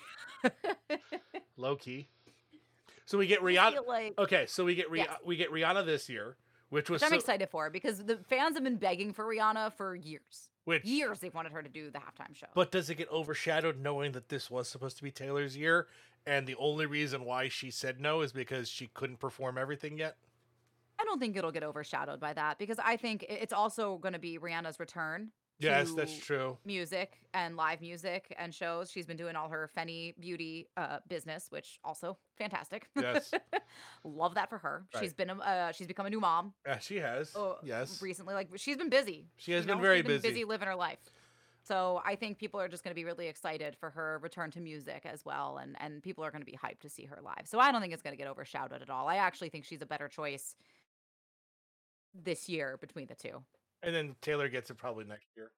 Low 1.57 1.75
key. 1.77 2.09
So 3.05 3.17
we 3.17 3.25
get 3.25 3.41
Rihanna. 3.41 3.87
like 3.87 4.13
Okay, 4.19 4.45
so 4.47 4.65
we 4.65 4.75
get 4.75 4.91
Rih- 4.91 4.97
Yes. 4.97 5.09
we 5.25 5.37
get 5.37 5.49
Rihanna 5.51 5.85
this 5.85 6.09
year, 6.09 6.35
which 6.74 6.89
was 6.89 7.01
which 7.01 7.05
I'm 7.05 7.11
so- 7.11 7.19
excited 7.19 7.49
for 7.49 7.69
because 7.69 8.03
the 8.03 8.17
fans 8.17 8.55
have 8.55 8.63
been 8.63 8.78
begging 8.78 9.13
for 9.13 9.26
Rihanna 9.26 9.74
for 9.74 9.95
years. 9.95 10.49
which 10.65 10.84
Years 10.84 11.19
they've 11.19 11.34
wanted 11.34 11.51
her 11.51 11.61
to 11.61 11.69
do 11.69 11.91
the 11.91 11.99
halftime 11.99 12.36
show. 12.36 12.47
But 12.55 12.71
does 12.71 12.89
it 12.89 12.95
get 12.95 13.11
overshadowed 13.11 13.80
knowing 13.80 14.13
that 14.13 14.30
this 14.30 14.49
was 14.49 14.67
supposed 14.67 14.97
to 14.97 15.03
be 15.03 15.11
Taylor's 15.11 15.55
year, 15.55 15.88
and 16.26 16.47
the 16.47 16.55
only 16.55 16.88
reason 16.88 17.26
why 17.26 17.47
she 17.47 17.69
said 17.69 17.99
no 17.99 18.21
is 18.21 18.32
because 18.32 18.69
she 18.69 18.88
couldn't 18.88 19.19
perform 19.19 19.57
everything 19.57 19.97
yet? 19.99 20.17
I 20.99 21.03
don't 21.03 21.19
think 21.19 21.36
it'll 21.38 21.51
get 21.51 21.63
overshadowed 21.63 22.19
by 22.19 22.34
that 22.34 22.57
because 22.57 22.80
I 22.84 22.97
think 22.97 23.26
it's 23.30 23.53
also 23.53 23.97
going 23.97 24.13
to 24.13 24.19
be 24.19 24.39
Rihanna's 24.39 24.80
return. 24.80 25.32
Yes, 25.64 25.91
that's 25.93 26.18
true. 26.18 26.57
Music 26.66 27.20
and 27.34 27.55
live 27.55 27.82
music 27.82 28.34
and 28.38 28.53
shows. 28.53 28.91
She's 28.91 29.05
been 29.05 29.18
doing 29.18 29.36
all 29.36 29.49
her 29.49 29.70
Fenty 29.78 30.14
beauty 30.20 30.68
uh, 30.78 30.99
business, 31.07 31.47
which 31.49 31.80
also 31.84 32.18
fantastic. 32.38 32.88
Yes. 32.95 33.32
Love 34.03 34.36
that 34.36 34.49
for 34.49 34.57
her. 34.59 34.86
She's 34.93 35.01
Right. 35.09 35.18
been 35.18 35.30
a, 35.32 35.36
uh, 35.36 35.72
she's 35.72 35.88
become 35.88 36.05
a 36.05 36.09
new 36.09 36.20
mom. 36.20 36.53
Yeah, 36.66 36.80
she 36.80 36.97
has. 36.97 37.36
uh, 37.36 37.53
yes. 37.64 38.01
recently. 38.01 38.34
Like 38.34 38.49
she's 38.55 38.78
been 38.78 38.89
busy. 38.89 39.26
She 39.38 39.51
has 39.53 39.64
you 39.64 39.68
been 39.68 39.78
know? 39.78 39.84
very 39.84 39.97
She's 39.99 40.07
been 40.07 40.18
busy. 40.22 40.28
busy 40.30 40.43
living 40.45 40.68
her 40.68 40.76
life. 40.76 40.99
So 41.66 42.01
I 42.05 42.16
think 42.18 42.39
people 42.39 42.59
are 42.59 42.68
just 42.68 42.84
going 42.84 42.91
to 42.91 42.95
be 42.95 43.05
really 43.05 43.28
excited 43.28 43.78
for 43.80 43.89
her 43.91 44.20
return 44.22 44.51
to 44.51 44.59
music 44.59 45.03
as 45.05 45.24
well, 45.24 45.59
and 45.61 45.78
and 45.80 46.03
people 46.03 46.26
are 46.26 46.30
going 46.32 46.41
to 46.41 46.45
be 46.45 46.57
hyped 46.57 46.82
to 46.82 46.89
see 46.89 47.05
her 47.05 47.20
live. 47.24 47.45
So 47.47 47.57
I 47.57 47.72
don't 47.72 47.80
think 47.82 47.93
it's 47.93 48.01
going 48.03 48.11
to 48.16 48.22
get 48.22 48.28
overshadowed 48.30 48.82
at 48.82 48.89
all. 48.89 49.07
I 49.07 49.16
actually 49.16 49.47
think 49.49 49.64
she's 49.64 49.82
a 49.82 49.86
better 49.86 50.09
choice 50.09 50.55
this 52.14 52.49
year 52.49 52.78
between 52.80 53.07
the 53.07 53.16
two. 53.16 53.43
And 53.84 53.93
then 53.93 54.15
Taylor 54.21 54.47
gets 54.49 54.69
it 54.69 54.75
probably 54.77 55.03
next 55.05 55.27
year. 55.36 55.51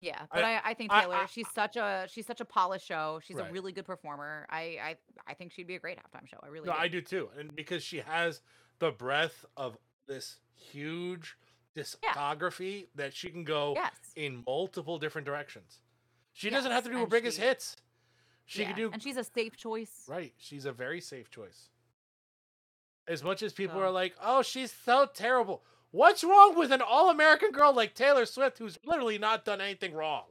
Yeah, 0.00 0.26
but 0.32 0.44
I- 0.44 0.54
I, 0.56 0.60
I, 0.66 0.74
think 0.74 0.90
Taylor, 0.92 1.14
I- 1.16 1.26
she's 1.26 1.48
such 1.54 1.76
a 1.76 2.06
she's 2.08 2.24
such 2.26 2.40
a 2.40 2.44
polished 2.44 2.86
show. 2.86 3.20
She's 3.22 3.36
Right. 3.36 3.50
a 3.50 3.52
really 3.52 3.72
good 3.72 3.84
performer. 3.84 4.46
I, 4.48 4.60
I 4.82 4.96
I 5.26 5.34
think 5.34 5.52
she'd 5.52 5.66
be 5.66 5.74
a 5.74 5.80
great 5.80 5.98
halftime 5.98 6.26
show. 6.28 6.38
I 6.42 6.46
really 6.48 6.66
No, 6.66 6.72
do. 6.72 6.78
I 6.78 6.88
do 6.88 7.00
too, 7.00 7.28
and 7.36 7.54
because 7.54 7.82
she 7.82 7.98
has 7.98 8.40
the 8.78 8.92
breadth 8.92 9.44
of 9.56 9.76
this 10.06 10.38
huge 10.54 11.36
discography 11.76 12.86
that 12.94 13.12
she 13.12 13.28
can 13.30 13.44
go 13.44 13.74
Yes. 13.74 13.92
in 14.16 14.42
multiple 14.46 14.98
different 14.98 15.26
directions. 15.26 15.80
She 16.32 16.46
Yes, 16.48 16.54
doesn't 16.58 16.72
have 16.72 16.84
to 16.84 16.90
do 16.90 16.98
her 16.98 17.06
biggest 17.06 17.38
she- 17.38 17.42
hits. 17.44 17.76
She 18.46 18.60
Yeah, 18.62 18.68
can 18.68 18.76
do 18.76 18.90
and 18.92 19.02
she's 19.02 19.16
a 19.16 19.24
safe 19.24 19.56
choice. 19.56 20.04
right. 20.08 20.32
She's 20.38 20.64
a 20.64 20.72
very 20.72 21.00
safe 21.00 21.28
choice. 21.28 21.68
As 23.08 23.22
much 23.24 23.42
as 23.42 23.52
people 23.52 23.76
So- 23.76 23.82
are 23.82 23.90
like, 23.90 24.14
"Oh, 24.20 24.42
she's 24.42 24.72
so 24.72 25.06
terrible," 25.06 25.64
what's 25.90 26.24
wrong 26.24 26.56
with 26.56 26.72
an 26.72 26.82
all-American 26.82 27.50
girl 27.50 27.74
like 27.74 27.94
Taylor 27.94 28.26
Swift, 28.26 28.58
who's 28.58 28.78
literally 28.84 29.18
not 29.18 29.44
done 29.44 29.60
anything 29.60 29.94
wrong? 29.94 30.24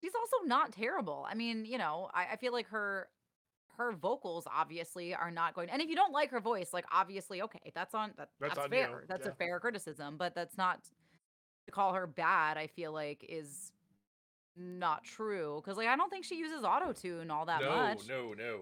She's 0.00 0.12
also 0.14 0.46
not 0.46 0.72
terrible. 0.72 1.26
I 1.28 1.34
mean, 1.34 1.64
you 1.64 1.78
know, 1.78 2.10
I, 2.14 2.28
I 2.32 2.36
feel 2.36 2.52
like 2.52 2.68
her 2.68 3.08
her 3.76 3.92
vocals 3.92 4.46
obviously 4.54 5.14
are 5.14 5.30
not 5.30 5.54
going. 5.54 5.70
And 5.70 5.80
if 5.80 5.88
you 5.88 5.96
don't 5.96 6.12
like 6.12 6.30
her 6.30 6.40
voice, 6.40 6.68
like 6.72 6.84
obviously, 6.92 7.40
okay, 7.42 7.72
that's 7.74 7.94
on 7.94 8.12
that, 8.18 8.28
That's 8.38 8.54
that's, 8.54 8.66
on 8.66 8.72
you, 8.72 8.78
fair. 8.78 9.04
That's 9.08 9.26
yeah. 9.26 9.32
a 9.32 9.34
fair 9.34 9.60
criticism, 9.60 10.16
but 10.18 10.34
that's 10.34 10.58
not 10.58 10.80
to 11.66 11.72
call 11.72 11.94
her 11.94 12.06
bad. 12.06 12.58
I 12.58 12.66
feel 12.66 12.92
like 12.92 13.24
is 13.28 13.72
not 14.56 15.04
true 15.04 15.60
because 15.62 15.78
like 15.78 15.88
I 15.88 15.96
don't 15.96 16.10
think 16.10 16.24
she 16.24 16.36
uses 16.36 16.64
auto 16.64 16.92
tune 16.92 17.30
all 17.30 17.46
that 17.46 17.62
no, 17.62 17.70
much. 17.70 18.08
no, 18.08 18.34
no. 18.34 18.60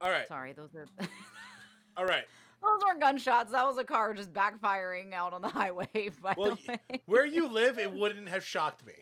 All 0.00 0.10
right, 0.10 0.26
Sorry, 0.26 0.52
those 0.52 0.74
are 0.74 0.86
all 1.96 2.04
right. 2.04 2.24
Those 2.62 2.80
weren't 2.86 3.00
gunshots. 3.00 3.52
That 3.52 3.66
was 3.66 3.76
a 3.78 3.84
car 3.84 4.14
just 4.14 4.32
backfiring 4.32 5.12
out 5.12 5.32
on 5.32 5.42
the 5.42 5.48
highway. 5.60 6.10
By 6.22 6.34
Well, 6.36 6.56
the 6.66 6.72
way, 6.90 7.02
Where 7.06 7.26
you 7.26 7.48
live, 7.52 7.78
it 7.78 7.92
wouldn't 7.92 8.28
have 8.28 8.44
shocked 8.44 8.86
me. 8.86 8.94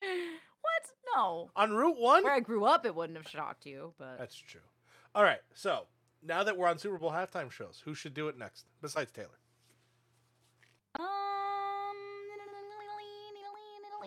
what? 0.00 1.16
No. 1.16 1.50
On 1.56 1.72
Route 1.72 1.98
One, 1.98 2.24
Where 2.24 2.32
I 2.32 2.40
grew 2.40 2.64
up, 2.64 2.84
it 2.86 2.94
wouldn't 2.94 3.16
have 3.18 3.28
shocked 3.28 3.66
you, 3.66 3.94
but 3.98 4.18
That's 4.18 4.36
true. 4.36 4.60
All 5.14 5.22
right. 5.22 5.40
So 5.54 5.86
now 6.22 6.42
that 6.44 6.56
we're 6.56 6.68
on 6.68 6.78
Super 6.78 6.98
Bowl 6.98 7.10
halftime 7.12 7.50
shows, 7.50 7.80
who 7.84 7.94
should 7.94 8.14
do 8.14 8.28
it 8.28 8.38
next 8.38 8.66
besides 8.80 9.10
Taylor? 9.12 9.28
Um, 10.98 11.06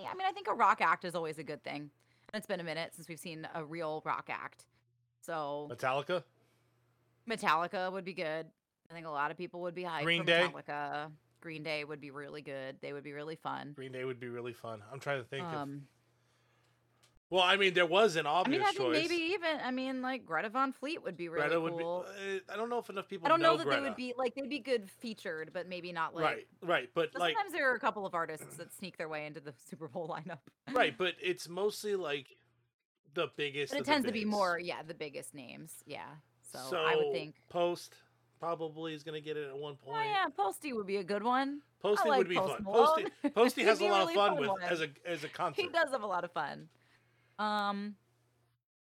I 0.07 0.13
mean, 0.17 0.28
I 0.28 0.32
think 0.32 0.47
a 0.47 0.53
rock 0.53 0.82
act 0.82 1.03
is 1.05 1.15
always 1.15 1.39
a 1.39 1.43
good 1.43 1.63
thing. 1.63 1.89
And 2.34 2.39
it's 2.39 2.47
been 2.47 2.59
a 2.59 2.63
minute 2.63 2.93
since 2.93 3.07
we've 3.07 3.19
seen 3.19 3.47
a 3.55 3.63
real 3.63 4.01
rock 4.05 4.30
act. 4.30 4.65
So 5.21 5.67
Metallica? 5.71 6.23
Metallica 7.30 7.91
would 7.91 8.05
be 8.05 8.13
good. 8.13 8.47
I 8.89 8.93
think 8.93 9.05
a 9.07 9.09
lot 9.09 9.31
of 9.31 9.38
people 9.38 9.61
would 9.61 9.75
be 9.75 9.83
hyped 9.83 10.03
Green 10.03 10.25
Day? 10.25 10.47
Metallica. 10.47 11.11
Green 11.41 11.63
Day 11.63 11.83
would 11.83 12.01
be 12.01 12.11
really 12.11 12.41
good. 12.41 12.77
They 12.81 12.93
would 12.93 13.03
be 13.03 13.13
really 13.13 13.36
fun. 13.36 13.73
Green 13.75 13.91
Day 13.91 14.03
would 14.03 14.19
be 14.19 14.27
really 14.29 14.53
fun. 14.53 14.81
I'm 14.91 14.99
trying 14.99 15.19
to 15.21 15.27
think 15.27 15.43
of. 15.43 15.53
Um, 15.53 15.88
Well, 17.29 17.43
I 17.43 17.55
mean, 17.55 17.73
there 17.73 17.86
was 17.86 18.15
an 18.15 18.25
I 18.25 18.29
obvious 18.29 18.59
mean, 18.59 18.61
I 18.61 18.71
think 18.71 18.77
choice. 18.77 19.01
maybe 19.09 19.15
even 19.33 19.57
I 19.63 19.71
mean, 19.71 20.01
like 20.01 20.25
Greta 20.25 20.49
Van 20.49 20.71
Fleet 20.71 21.03
would 21.03 21.17
be 21.17 21.27
really 21.29 21.47
Greta 21.47 21.61
would 21.61 21.73
cool. 21.77 22.05
be. 22.17 22.38
uh, 22.38 22.53
I 22.53 22.55
don't 22.55 22.69
know 22.69 22.79
if 22.79 22.89
enough 22.89 23.07
people 23.07 23.25
I 23.25 23.29
don't 23.29 23.41
know, 23.41 23.57
that 23.57 23.65
Greta. 23.65 23.81
they 23.81 23.88
would 23.88 23.95
be 23.95 24.13
like 24.17 24.36
they'd 24.36 24.49
be 24.49 24.59
good 24.59 24.89
featured, 24.89 25.51
but 25.53 25.67
maybe 25.67 25.91
not 25.91 26.15
like. 26.15 26.23
right, 26.23 26.47
right, 26.63 26.89
but 26.93 27.11
but 27.13 27.19
like, 27.21 27.36
sometimes 27.36 27.53
there 27.53 27.71
are 27.71 27.75
a 27.75 27.79
couple 27.79 28.05
of 28.05 28.13
artists 28.15 28.55
that 28.57 28.73
sneak 28.73 28.97
their 28.97 29.09
way 29.09 29.25
into 29.25 29.39
the 29.39 29.53
Super 29.69 29.88
Bowl 29.88 30.07
lineup. 30.07 30.39
right, 30.73 30.95
but 30.97 31.13
it's 31.21 31.49
mostly 31.49 31.95
like 31.95 32.27
the 33.13 33.27
biggest. 33.36 33.71
But 33.71 33.77
it 33.77 33.81
of 33.81 33.88
tends 33.88 34.05
to 34.07 34.13
be 34.13 34.25
more, 34.25 34.59
yeah, 34.59 34.81
the 34.88 34.93
biggest 34.93 35.33
names. 35.33 35.83
Yeah. 35.86 36.05
So, 36.41 36.77
I 36.77 36.95
would 36.95 37.11
think. 37.11 37.36
Post 37.49 37.95
probably 38.45 38.93
is 38.93 39.03
going 39.03 39.15
to 39.15 39.21
get 39.21 39.37
it 39.37 39.47
at 39.47 39.57
one 39.57 39.75
point. 39.75 39.97
Oh, 39.99 40.03
yeah, 40.03 40.25
Posty 40.35 40.71
would 40.73 40.85
be 40.87 40.97
a 40.97 41.03
good 41.03 41.23
one. 41.23 41.61
Posty 41.81 42.09
like 42.09 42.19
would 42.19 42.29
be 42.29 42.35
Post 42.35 42.53
fun. 42.53 42.63
Malone. 42.63 42.85
Posty, 42.85 43.29
Posty 43.33 43.63
has 43.63 43.79
a 43.81 43.85
lot 43.85 43.99
really 44.01 44.13
of 44.13 44.19
fun 44.19 44.29
fun 44.31 44.39
with 44.39 44.49
one. 44.49 44.61
as 44.63 44.81
a 44.81 44.87
as 45.05 45.23
a 45.23 45.29
concert. 45.29 45.61
He 45.61 45.67
does 45.69 45.89
have 45.91 46.03
a 46.03 46.07
lot 46.07 46.23
of 46.23 46.31
fun. 46.31 46.67
Um, 47.39 47.95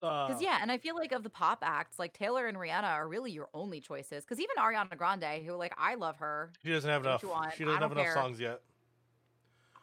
Uh, 0.02 0.28
because 0.28 0.42
yeah, 0.42 0.60
and 0.62 0.72
I 0.72 0.78
feel 0.78 0.96
like 0.96 1.12
of 1.12 1.24
the 1.24 1.30
pop 1.30 1.60
acts, 1.62 2.00
like 2.00 2.14
Taylor 2.14 2.48
and 2.48 2.58
Rihanna 2.58 2.84
are 2.84 3.08
really 3.08 3.32
your 3.32 3.50
only 3.54 3.82
choices. 3.82 4.24
Because 4.24 4.40
even 4.40 4.56
Ariana 4.58 4.96
Grande, 4.98 5.44
who 5.46 5.54
like 5.56 5.74
I 5.78 5.96
love 5.96 6.18
her, 6.20 6.52
She 6.64 6.72
doesn't 6.72 6.90
have 6.90 7.04
enough. 7.06 7.22
She 7.22 7.64
doesn't 7.66 7.82
have 7.82 7.90
don't 7.90 7.92
enough 7.92 8.06
care. 8.06 8.14
songs 8.14 8.40
yet. 8.40 8.62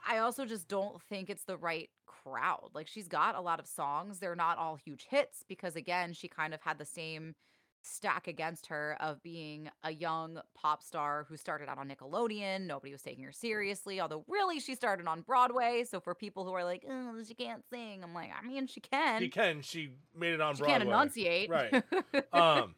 I 0.09 0.19
also 0.19 0.45
just 0.47 0.69
don't 0.69 1.03
think 1.03 1.29
it's 1.31 1.45
the 1.45 1.57
right 1.57 1.91
crowd. 2.07 2.71
Like 2.75 2.87
she's 2.89 3.09
got 3.09 3.35
a 3.35 3.41
lot 3.41 3.61
of 3.61 3.67
songs. 3.67 4.19
They're 4.21 4.37
not 4.37 4.57
all 4.59 4.77
huge 4.77 5.07
hits 5.11 5.45
because 5.49 5.77
again, 5.77 6.13
she 6.13 6.29
kind 6.29 6.55
of 6.55 6.61
had 6.63 6.79
the 6.79 6.85
same 6.85 7.35
stack 7.83 8.27
against 8.27 8.67
her 8.67 8.97
of 9.01 9.23
being 9.23 9.69
a 9.85 9.93
young 9.93 10.41
pop 10.55 10.83
star 10.83 11.27
who 11.29 11.37
started 11.37 11.69
out 11.69 11.79
on 11.79 11.89
Nickelodeon. 11.89 12.67
Nobody 12.67 12.93
was 12.93 13.03
taking 13.03 13.25
her 13.25 13.33
seriously, 13.33 14.01
although 14.01 14.25
really 14.29 14.59
she 14.61 14.75
started 14.75 15.07
on 15.07 15.21
Broadway. 15.21 15.85
So 15.89 16.01
for 16.01 16.15
people 16.15 16.45
who 16.45 16.53
are 16.53 16.65
like, 16.65 16.85
oh, 16.89 17.23
she 17.27 17.35
can't 17.35 17.63
sing, 17.71 18.03
I'm 18.03 18.13
like, 18.15 18.31
I 18.37 18.45
mean, 18.47 18.67
she 18.67 18.81
can. 18.81 19.21
She 19.21 19.29
can. 19.29 19.63
She 19.63 19.93
made 20.17 20.35
it 20.35 20.41
on 20.41 20.55
She 20.55 20.61
Broadway. 20.61 20.75
She 20.75 20.79
can't 20.79 20.89
enunciate. 20.89 21.51
Right. 21.51 21.85
Um, 22.33 22.75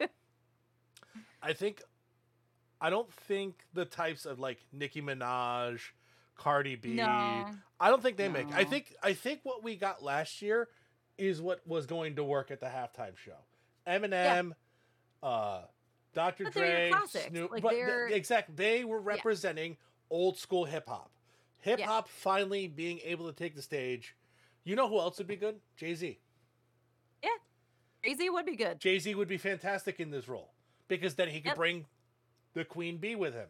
I 1.41 1.53
think. 1.53 1.81
I 2.81 2.89
don't 2.89 3.11
think 3.11 3.55
the 3.73 3.83
types 3.83 4.25
of 4.25 4.39
like 4.39 4.59
Nicki 4.71 5.01
Minaj, 5.01 5.79
Cardi 6.37 6.75
B. 6.75 6.93
no. 6.93 7.45
I 7.81 7.89
don't 7.89 8.01
think 8.01 8.15
they 8.17 8.29
make. 8.29 8.47
I 8.53 8.63
think. 8.63 8.93
I 9.03 9.13
think 9.13 9.41
what 9.43 9.63
we 9.63 9.75
got 9.75 10.01
last 10.03 10.41
year 10.41 10.69
is 11.17 11.41
what 11.41 11.65
was 11.67 11.85
going 11.85 12.15
to 12.15 12.23
work 12.23 12.51
at 12.51 12.59
the 12.61 12.67
halftime 12.67 13.17
show. 13.17 13.35
Eminem, 13.87 14.51
uh, 15.23 15.61
Dr. 16.13 16.45
But 16.45 16.53
Dre, 16.53 16.91
Snoop. 17.07 17.51
like, 17.51 17.61
but 17.61 17.69
th- 17.71 17.85
they're- 17.85 18.07
exact. 18.07 18.55
They 18.55 18.83
were 18.83 18.99
representing 18.99 19.77
old 20.09 20.37
school 20.37 20.65
hip 20.65 20.87
hop. 20.87 21.11
Hip 21.59 21.79
hop 21.81 22.07
finally 22.07 22.67
being 22.67 22.99
able 23.03 23.27
to 23.27 23.33
take 23.33 23.55
the 23.55 23.61
stage. 23.61 24.15
You 24.63 24.75
know 24.75 24.87
who 24.87 24.97
else 24.99 25.17
would 25.17 25.27
be 25.27 25.35
good? 25.35 25.59
Jay 25.77 25.93
Z. 25.95 26.17
Yeah, 27.23 27.29
Jay 28.03 28.15
Z 28.15 28.29
would 28.29 28.45
be 28.45 28.55
good. 28.55 28.79
Jay 28.79 28.97
Z 28.99 29.13
would 29.15 29.27
be 29.27 29.37
fantastic 29.37 29.99
in 29.99 30.09
this 30.09 30.27
role 30.27 30.51
because 30.87 31.15
then 31.15 31.27
he 31.29 31.39
could 31.41 31.47
Yep. 31.49 31.55
bring 31.57 31.85
the 32.53 32.63
Queen 32.65 32.97
Bee 32.97 33.15
with 33.15 33.33
him, 33.33 33.49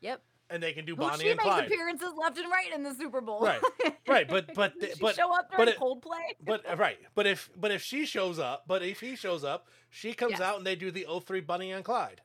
Yep. 0.00 0.22
And 0.50 0.62
they 0.62 0.72
can 0.72 0.84
do 0.84 0.94
Bonnie 0.94 1.24
she 1.24 1.30
and 1.30 1.38
makes 1.38 1.44
Clyde. 1.48 1.64
appearances 1.66 2.10
left 2.20 2.36
and 2.38 2.50
right 2.50 2.74
in 2.74 2.82
the 2.82 2.94
Super 2.94 3.20
Bowl. 3.22 3.40
Right, 3.40 3.60
right, 4.08 4.28
but 4.28 4.54
but 4.54 4.74
she 4.80 4.90
but 5.00 5.14
show 5.16 5.32
up 5.34 5.48
but 5.50 5.56
during 5.64 5.70
it- 5.70 5.78
Coldplay. 5.78 6.20
but 6.44 6.70
uh, 6.70 6.76
right, 6.76 6.98
but 7.14 7.26
if 7.26 7.48
but 7.56 7.70
if 7.70 7.82
she 7.82 8.04
shows 8.04 8.38
up, 8.38 8.64
but 8.66 8.82
if 8.82 9.00
he 9.00 9.16
shows 9.16 9.44
up, 9.44 9.68
she 9.88 10.12
comes 10.12 10.32
Yes. 10.32 10.40
out 10.42 10.58
and 10.58 10.66
they 10.66 10.76
do 10.76 10.90
the 10.90 11.06
03 11.24 11.40
Bonnie 11.40 11.72
and 11.72 11.84
Clyde. 11.84 12.20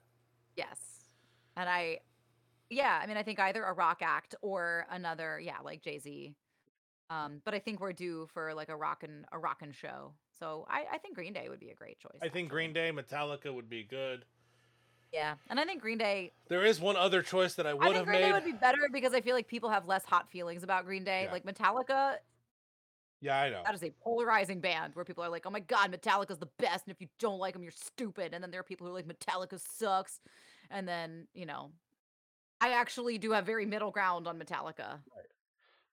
Yes. 0.57 0.77
And 1.55 1.69
I, 1.69 1.99
yeah, 2.69 2.99
I 3.01 3.07
mean, 3.07 3.15
I 3.17 3.23
think 3.23 3.39
either 3.39 3.63
a 3.63 3.73
rock 3.73 3.99
act 4.01 4.35
or 4.41 4.85
another, 4.91 5.39
yeah, 5.39 5.59
like 5.63 5.81
Jay 5.81 5.97
Z. 5.99 6.35
Um, 7.09 7.41
but 7.45 7.53
I 7.53 7.59
think 7.59 7.79
we're 7.79 7.93
due 7.93 8.27
for 8.33 8.53
like 8.53 8.67
a 8.69 8.75
rockin' 8.75 9.25
a 9.31 9.39
rockin' 9.39 9.71
show. 9.71 10.13
So 10.37 10.65
I, 10.69 10.83
I 10.93 10.97
think 10.97 11.15
Green 11.15 11.31
Day 11.33 11.47
would 11.49 11.59
be 11.61 11.69
a 11.69 11.75
great 11.75 11.97
choice. 11.99 12.19
I 12.21 12.27
think. 12.27 12.49
Green 12.49 12.73
Day, 12.73 12.91
Metallica 12.91 13.53
would 13.53 13.69
be 13.69 13.83
good. 13.83 14.25
Yeah, 15.13 15.35
and 15.49 15.59
I 15.59 15.65
think 15.65 15.81
Green 15.81 15.97
Day. 15.97 16.33
There 16.49 16.65
is 16.65 16.79
one 16.79 16.95
other 16.95 17.21
choice 17.21 17.55
that 17.55 17.65
I 17.65 17.73
would 17.73 17.83
I 17.83 17.85
think 17.85 17.95
have 17.97 18.05
Green 18.05 18.21
made. 18.21 18.27
Day 18.27 18.33
would 18.33 18.45
be 18.45 18.51
better 18.51 18.89
because 18.91 19.13
I 19.13 19.21
feel 19.21 19.35
like 19.35 19.47
people 19.47 19.69
have 19.69 19.87
less 19.87 20.03
hot 20.05 20.29
feelings 20.29 20.63
about 20.63 20.85
Green 20.85 21.03
Day. 21.03 21.23
Yeah. 21.25 21.31
Like 21.31 21.45
Metallica, 21.45 22.15
yeah, 23.21 23.39
I 23.39 23.49
know. 23.49 23.61
that 23.65 23.73
is 23.73 23.83
a 23.83 23.91
polarizing 24.03 24.59
band 24.59 24.95
where 24.95 25.05
people 25.05 25.23
are 25.23 25.29
like, 25.29 25.45
"Oh 25.45 25.49
my 25.49 25.61
god, 25.61 25.91
Metallica's 25.91 26.37
the 26.37 26.49
best," 26.59 26.85
and 26.85 26.91
if 26.91 27.01
you 27.01 27.07
don't 27.19 27.39
like 27.39 27.53
them, 27.53 27.63
you're 27.63 27.71
stupid. 27.71 28.33
And 28.33 28.43
then 28.43 28.51
there 28.51 28.59
are 28.59 28.63
people 28.63 28.85
who 28.85 28.93
are 28.93 28.95
like, 28.95 29.07
"Metallica 29.07 29.59
sucks," 29.59 30.19
and 30.69 30.87
then 30.87 31.27
you 31.33 31.45
know, 31.45 31.71
I 32.59 32.73
actually 32.73 33.17
do 33.17 33.31
have 33.31 33.45
very 33.45 33.65
middle 33.65 33.91
ground 33.91 34.27
on 34.27 34.37
Metallica. 34.37 34.99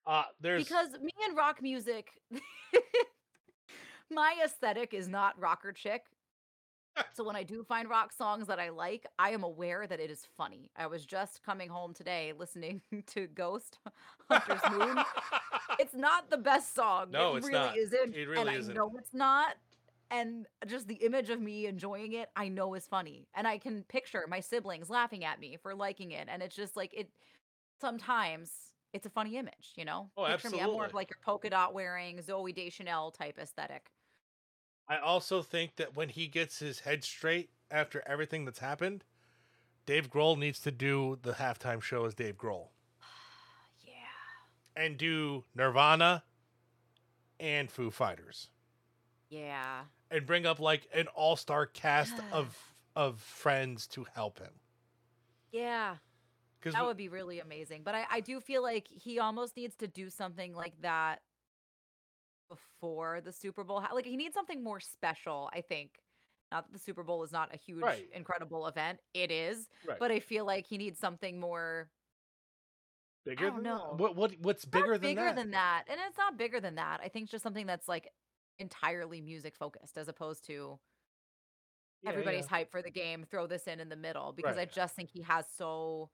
Uh, 0.07 0.25
there's 0.41 0.65
because 0.65 0.91
me 1.01 1.13
and 1.27 1.35
rock 1.37 1.63
music 1.63 2.11
my 4.11 4.37
aesthetic 4.45 4.93
is 4.93 5.09
not 5.09 5.39
rocker 5.41 5.73
chick 5.73 6.03
so 7.13 7.25
when 7.25 7.37
i 7.37 7.43
do 7.43 7.63
find 7.65 7.89
rock 7.89 8.13
songs 8.13 8.47
that 8.47 8.59
i 8.59 8.69
like 8.69 9.07
i 9.19 9.31
am 9.31 9.43
aware 9.43 9.87
that 9.87 10.01
it 10.01 10.11
is 10.11 10.27
funny. 10.37 10.71
I 10.77 10.87
was 10.87 11.05
just 11.07 11.43
coming 11.43 11.69
home 11.69 11.95
today 11.95 12.33
listening 12.39 12.83
to 13.09 13.27
ghost 13.27 13.79
hunter's 14.31 14.61
moon. 14.71 14.99
It's 15.79 15.95
not 16.09 16.31
the 16.31 16.37
best 16.37 16.75
song. 16.75 17.11
No, 17.11 17.35
it 17.35 17.39
it's 17.39 17.47
really 17.47 17.59
not. 17.59 17.77
isn't 17.77 18.15
It 18.15 18.29
really 18.29 18.41
and 18.41 18.51
i 18.51 18.55
isn't. 18.55 18.75
know 18.75 18.93
it's 18.99 19.15
not. 19.15 19.55
And 20.11 20.47
just 20.67 20.87
the 20.87 20.95
image 20.97 21.31
of 21.31 21.41
me 21.41 21.67
enjoying 21.67 22.13
it 22.13 22.29
i 22.37 22.49
know 22.49 22.75
is 22.75 22.87
funny. 22.87 23.27
And 23.35 23.47
i 23.47 23.59
can 23.59 23.83
picture 23.85 24.25
my 24.29 24.41
siblings 24.41 24.91
laughing 24.91 25.25
at 25.25 25.41
me 25.41 25.57
for 25.63 25.75
liking 25.75 26.13
it 26.13 26.29
and 26.31 26.43
it's 26.43 26.57
just 26.57 26.77
like 26.77 26.93
it 26.95 27.09
sometimes 27.81 28.51
it's 28.93 29.07
a 29.07 29.11
funny 29.11 29.37
image 29.37 29.73
you 29.77 29.85
know? 29.85 30.11
Oh, 30.17 30.27
picture 30.27 30.51
me 30.51 30.61
i'm 30.61 30.71
more 30.71 30.87
of 30.87 30.95
like 30.95 31.11
your 31.11 31.19
polka 31.25 31.51
dot 31.51 31.75
wearing 31.75 32.19
Zooey 32.19 32.55
Deschanel 32.55 33.11
type 33.11 33.39
aesthetic 33.39 33.91
I 34.89 34.99
also 34.99 35.43
think 35.43 35.77
that 35.77 35.97
when 35.97 36.11
he 36.11 36.27
gets 36.27 36.59
his 36.59 36.81
head 36.81 37.05
straight 37.05 37.51
after 37.71 38.03
everything 38.07 38.45
that's 38.45 38.59
happened, 38.59 39.05
Dave 39.87 40.11
Grohl 40.11 40.37
needs 40.39 40.61
to 40.61 40.71
do 40.71 41.19
the 41.23 41.33
halftime 41.33 41.83
show 41.83 42.05
as 42.05 42.15
Dave 42.15 42.37
Grohl 42.37 42.69
yeah 43.87 43.93
and 44.77 44.97
do 44.97 45.45
Nirvana, 45.55 46.25
and 47.41 47.71
Foo 47.71 47.91
Fighters, 47.91 48.49
Yeah. 49.29 49.83
and 50.11 50.25
bring 50.27 50.47
up 50.47 50.61
like 50.61 50.87
an 50.95 51.07
all-star 51.09 51.67
cast 51.67 52.15
of 52.33 52.57
of 52.97 53.21
friends 53.21 53.89
to 53.89 54.07
help 54.15 54.39
him. 54.39 54.53
Yeah. 55.51 55.97
That 56.63 56.87
would 56.87 56.97
be 56.97 57.09
really 57.09 57.41
amazing. 57.41 57.83
But 57.85 57.95
I, 57.97 58.07
I 58.11 58.21
do 58.21 58.41
feel 58.41 58.63
like 58.63 58.87
he 58.89 59.19
almost 59.19 59.57
needs 59.57 59.75
to 59.77 59.89
do 59.89 60.09
something 60.09 60.55
like 60.55 60.81
that 60.81 61.21
before 62.55 63.21
the 63.21 63.33
Super 63.33 63.65
Bowl. 63.65 63.83
Like 63.93 64.07
he 64.07 64.17
needs 64.17 64.35
something 64.35 64.63
more 64.63 64.81
special, 64.81 65.51
I 65.53 65.61
think. 65.61 65.91
Not 66.53 66.67
that 66.67 66.73
the 66.73 66.79
Super 66.79 67.03
Bowl 67.03 67.23
is 67.25 67.33
not 67.33 67.53
a 67.55 67.57
huge, 67.57 67.83
Right. 67.83 68.07
incredible 68.15 68.67
event. 68.67 69.01
It 69.13 69.31
is. 69.31 69.69
Right. 69.87 69.99
But 69.99 70.11
I 70.11 70.21
feel 70.21 70.45
like 70.45 70.67
he 70.67 70.79
needs 70.79 70.99
something 70.99 71.41
more 71.41 71.89
bigger 73.25 73.47
don't 73.47 73.57
than 73.57 73.65
know. 73.65 73.89
that? 73.93 73.99
What 73.99 74.17
what 74.17 74.33
what's 74.41 74.65
bigger 74.65 74.93
than 74.93 75.01
bigger 75.01 75.25
that? 75.25 75.37
than 75.37 75.51
that. 75.53 75.85
And 75.89 75.99
it's 76.07 76.19
not 76.19 76.37
bigger 76.37 76.61
than 76.61 76.75
that. 76.77 77.01
I 77.03 77.09
think 77.09 77.25
it's 77.25 77.33
just 77.33 77.43
something 77.43 77.67
that's 77.67 77.89
like 77.89 78.09
entirely 78.59 79.21
music 79.21 79.57
focused 79.57 79.97
as 79.99 80.07
opposed 80.09 80.47
to 80.47 80.79
Yeah, 82.03 82.11
everybody's 82.11 82.45
yeah. 82.45 82.51
hype 82.51 82.71
for 82.71 82.83
the 82.83 82.91
game, 82.91 83.25
throw 83.31 83.47
this 83.47 83.67
in 83.67 83.81
in 83.81 83.89
the 83.89 83.97
middle 83.97 84.33
because 84.33 84.57
I 84.59 84.67
just 84.67 84.95
think 84.95 85.11
he 85.11 85.23
has 85.23 85.47
so 85.57 86.11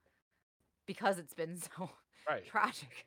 because 0.86 1.18
it's 1.18 1.34
been 1.34 1.56
so 1.76 1.90
right, 2.28 2.46
tragic. 2.46 3.06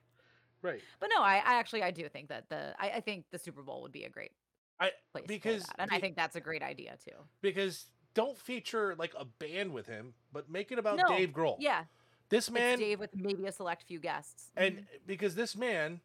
Right. 0.63 0.81
But 0.99 1.09
no, 1.15 1.21
I, 1.21 1.35
I 1.35 1.55
actually 1.59 1.83
I 1.83 1.91
do 1.91 2.09
think 2.09 2.29
that 2.29 2.49
the 2.49 2.73
I, 2.79 2.89
I 2.91 2.99
think 3.01 3.25
the 3.31 3.37
Super 3.37 3.61
Bowl 3.61 3.83
would 3.83 3.91
be 3.91 4.05
a 4.05 4.09
great 4.09 4.31
I 4.79 4.91
place 5.11 5.25
because 5.27 5.63
and 5.77 5.91
I 5.91 5.99
think 5.99 6.15
that's 6.15 6.35
a 6.35 6.41
great 6.41 6.63
idea 6.63 6.97
too. 7.05 7.13
because 7.41 7.85
don't 8.15 8.37
feature 8.37 8.95
like 8.97 9.13
a 9.17 9.25
band 9.25 9.71
with 9.73 9.85
him, 9.85 10.13
but 10.31 10.49
make 10.49 10.71
it 10.71 10.79
about 10.79 10.97
No, 10.97 11.15
Dave 11.15 11.31
Grohl. 11.31 11.57
Yeah, 11.59 11.83
this 12.29 12.47
it's 12.47 12.51
man 12.53 12.79
Dave 12.79 12.99
with 12.99 13.15
maybe 13.15 13.45
a 13.45 13.51
select 13.51 13.83
few 13.83 13.99
guests. 13.99 14.51
and 14.57 14.77
Mhm. 14.79 14.85
because 15.05 15.35
this 15.35 15.55
man 15.55 16.01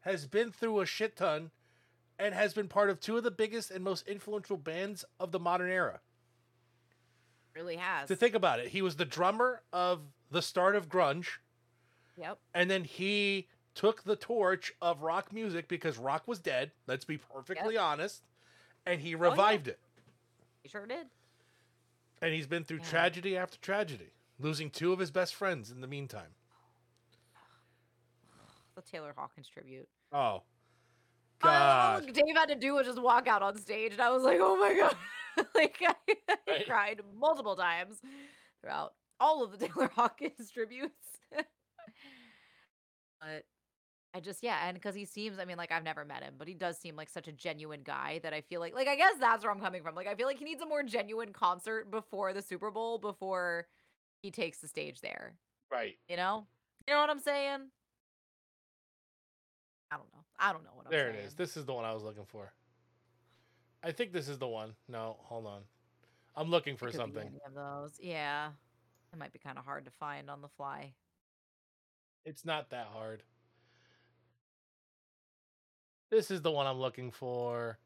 has 0.00 0.26
been 0.26 0.50
through 0.52 0.80
a 0.80 0.86
shit 0.86 1.16
ton 1.16 1.50
and 2.18 2.34
has 2.34 2.52
been 2.54 2.68
part 2.68 2.90
of 2.90 3.00
two 3.00 3.16
of 3.16 3.22
the 3.22 3.30
biggest 3.30 3.70
and 3.70 3.82
most 3.82 4.06
influential 4.06 4.56
bands 4.58 5.04
of 5.18 5.30
the 5.32 5.38
modern 5.38 5.70
era. 5.70 6.00
really 7.54 7.76
has. 7.76 8.08
To 8.08 8.16
think 8.16 8.34
about 8.34 8.60
it, 8.60 8.68
he 8.68 8.80
was 8.82 8.96
the 8.96 9.04
drummer 9.04 9.62
of 9.72 10.00
the 10.30 10.40
start 10.40 10.76
of 10.76 10.88
grunge, 10.88 11.26
yep. 12.16 12.38
and 12.54 12.70
then 12.70 12.84
he 12.84 13.48
took 13.74 14.02
the 14.04 14.16
torch 14.16 14.72
of 14.82 15.02
rock 15.02 15.32
music 15.32 15.68
because 15.68 15.98
rock 15.98 16.26
was 16.26 16.38
dead. 16.38 16.72
Let's 16.86 17.04
be 17.04 17.18
perfectly 17.18 17.76
honest, 17.76 18.22
and 18.86 19.00
he 19.00 19.14
oh, 19.14 19.18
yeah. 19.18 19.30
revived 19.30 19.68
it. 19.68 19.78
He 20.62 20.68
sure 20.68 20.86
did. 20.86 21.06
And 22.22 22.34
he's 22.34 22.46
been 22.46 22.64
through 22.64 22.78
Yeah. 22.78 22.90
tragedy 22.90 23.36
after 23.36 23.56
tragedy, 23.58 24.10
losing 24.38 24.70
two 24.70 24.92
of 24.92 24.98
his 24.98 25.10
best 25.10 25.34
friends 25.34 25.70
in 25.70 25.80
the 25.80 25.86
meantime. 25.86 26.34
The 28.76 28.82
Taylor 28.82 29.12
Hawkins 29.16 29.48
tribute. 29.48 29.88
Oh, 30.12 30.16
All 30.16 30.42
God. 31.42 32.12
Dave 32.12 32.36
had 32.36 32.48
to 32.50 32.54
do 32.54 32.74
was 32.74 32.86
just 32.86 33.00
walk 33.00 33.26
out 33.26 33.42
on 33.42 33.56
stage, 33.58 33.92
and 33.92 34.00
I 34.00 34.10
was 34.10 34.22
like, 34.22 34.38
"Oh 34.40 34.56
my 34.56 34.74
god!" 34.74 34.96
like 35.54 35.76
I, 35.86 35.94
I 36.28 36.36
Right. 36.46 36.66
cried 36.66 37.00
multiple 37.18 37.56
times 37.56 38.00
throughout 38.60 38.94
all 39.18 39.42
of 39.44 39.52
the 39.58 39.58
Taylor 39.66 39.90
Hawkins 39.94 40.50
tributes. 40.50 40.94
but 43.20 43.44
I 44.12 44.20
just 44.20 44.42
yeah, 44.42 44.66
and 44.66 44.74
because 44.74 44.94
he 44.94 45.04
seems, 45.04 45.38
I 45.38 45.44
mean, 45.44 45.56
like 45.56 45.70
I've 45.70 45.84
never 45.84 46.04
met 46.04 46.22
him, 46.24 46.34
but 46.36 46.48
he 46.48 46.54
does 46.54 46.76
seem 46.78 46.96
like 46.96 47.08
such 47.08 47.28
a 47.28 47.32
genuine 47.32 47.82
guy 47.84 48.18
that 48.24 48.32
I 48.32 48.40
feel 48.40 48.58
like, 48.60 48.74
like 48.74 48.88
I 48.88 48.96
guess 48.96 49.14
that's 49.20 49.44
where 49.44 49.52
I'm 49.52 49.60
coming 49.60 49.82
from. 49.82 49.94
Like 49.94 50.08
I 50.08 50.14
feel 50.16 50.26
like 50.26 50.38
he 50.38 50.44
needs 50.44 50.60
a 50.62 50.66
more 50.66 50.82
genuine 50.82 51.32
concert 51.32 51.90
before 51.90 52.32
the 52.32 52.42
Super 52.42 52.70
Bowl 52.72 52.98
before 52.98 53.68
he 54.22 54.30
takes 54.32 54.58
the 54.58 54.68
stage 54.68 55.00
there. 55.00 55.34
right. 55.70 55.96
You 56.08 56.16
know, 56.16 56.46
you 56.88 56.94
know 56.94 57.00
what 57.00 57.10
I'm 57.10 57.20
saying? 57.20 57.60
I 59.92 59.96
don't 59.96 60.12
know. 60.12 60.24
I 60.38 60.52
don't 60.52 60.64
know 60.64 60.70
what 60.74 60.86
I'm 60.86 60.92
saying. 60.92 61.04
There 61.04 61.12
saying. 61.12 61.24
it 61.24 61.28
is. 61.28 61.34
This 61.34 61.56
is 61.56 61.64
the 61.64 61.72
one 61.72 61.84
I 61.84 61.92
was 61.94 62.02
looking 62.02 62.24
for. 62.26 62.52
I 63.82 63.92
think 63.92 64.12
this 64.12 64.28
is 64.28 64.38
the 64.38 64.48
one. 64.48 64.74
No, 64.88 65.16
hold 65.20 65.46
on. 65.46 65.62
I'm 66.36 66.50
looking 66.50 66.76
for 66.76 66.88
It 66.88 66.92
could 66.92 66.98
be 66.98 67.02
something. 67.02 67.40
of 67.46 67.54
those. 67.54 67.92
Yeah. 68.00 68.48
It 69.12 69.18
might 69.18 69.32
be 69.32 69.38
kind 69.38 69.58
of 69.58 69.64
hard 69.64 69.84
to 69.86 69.90
find 69.98 70.28
on 70.30 70.42
the 70.42 70.48
fly. 70.48 70.94
It's 72.24 72.44
not 72.44 72.70
that 72.70 72.88
hard. 72.92 73.22
This 76.10 76.30
is 76.30 76.42
the 76.42 76.50
one 76.50 76.66
I'm 76.66 76.78
looking 76.80 77.10
for. 77.10 77.78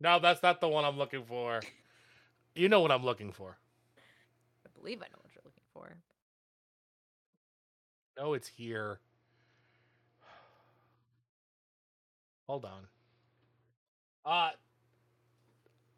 No, 0.00 0.18
that's 0.20 0.42
not 0.42 0.60
the 0.60 0.68
one 0.68 0.84
I'm 0.84 0.96
looking 0.96 1.24
for. 1.24 1.60
You 2.54 2.68
know 2.68 2.80
what 2.80 2.90
I'm 2.92 3.04
looking 3.04 3.32
for. 3.32 3.58
I 4.64 4.68
believe 4.78 5.02
I 5.02 5.06
know 5.08 5.18
what 5.20 5.32
you're 5.34 5.42
looking 5.44 5.62
for. 5.72 5.96
No, 8.18 8.34
it's 8.34 8.48
here. 8.48 9.00
Hold 12.48 12.64
on. 12.64 12.86
Uh 14.24 14.50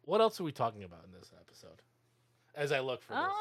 what 0.05 0.19
else 0.19 0.39
are 0.41 0.43
we 0.43 0.51
talking 0.51 0.83
about 0.83 1.05
in 1.05 1.11
this 1.17 1.31
episode? 1.39 1.81
As 2.55 2.71
I 2.73 2.81
look 2.81 3.01
for 3.01 3.13
Um, 3.13 3.23
this. 3.23 3.31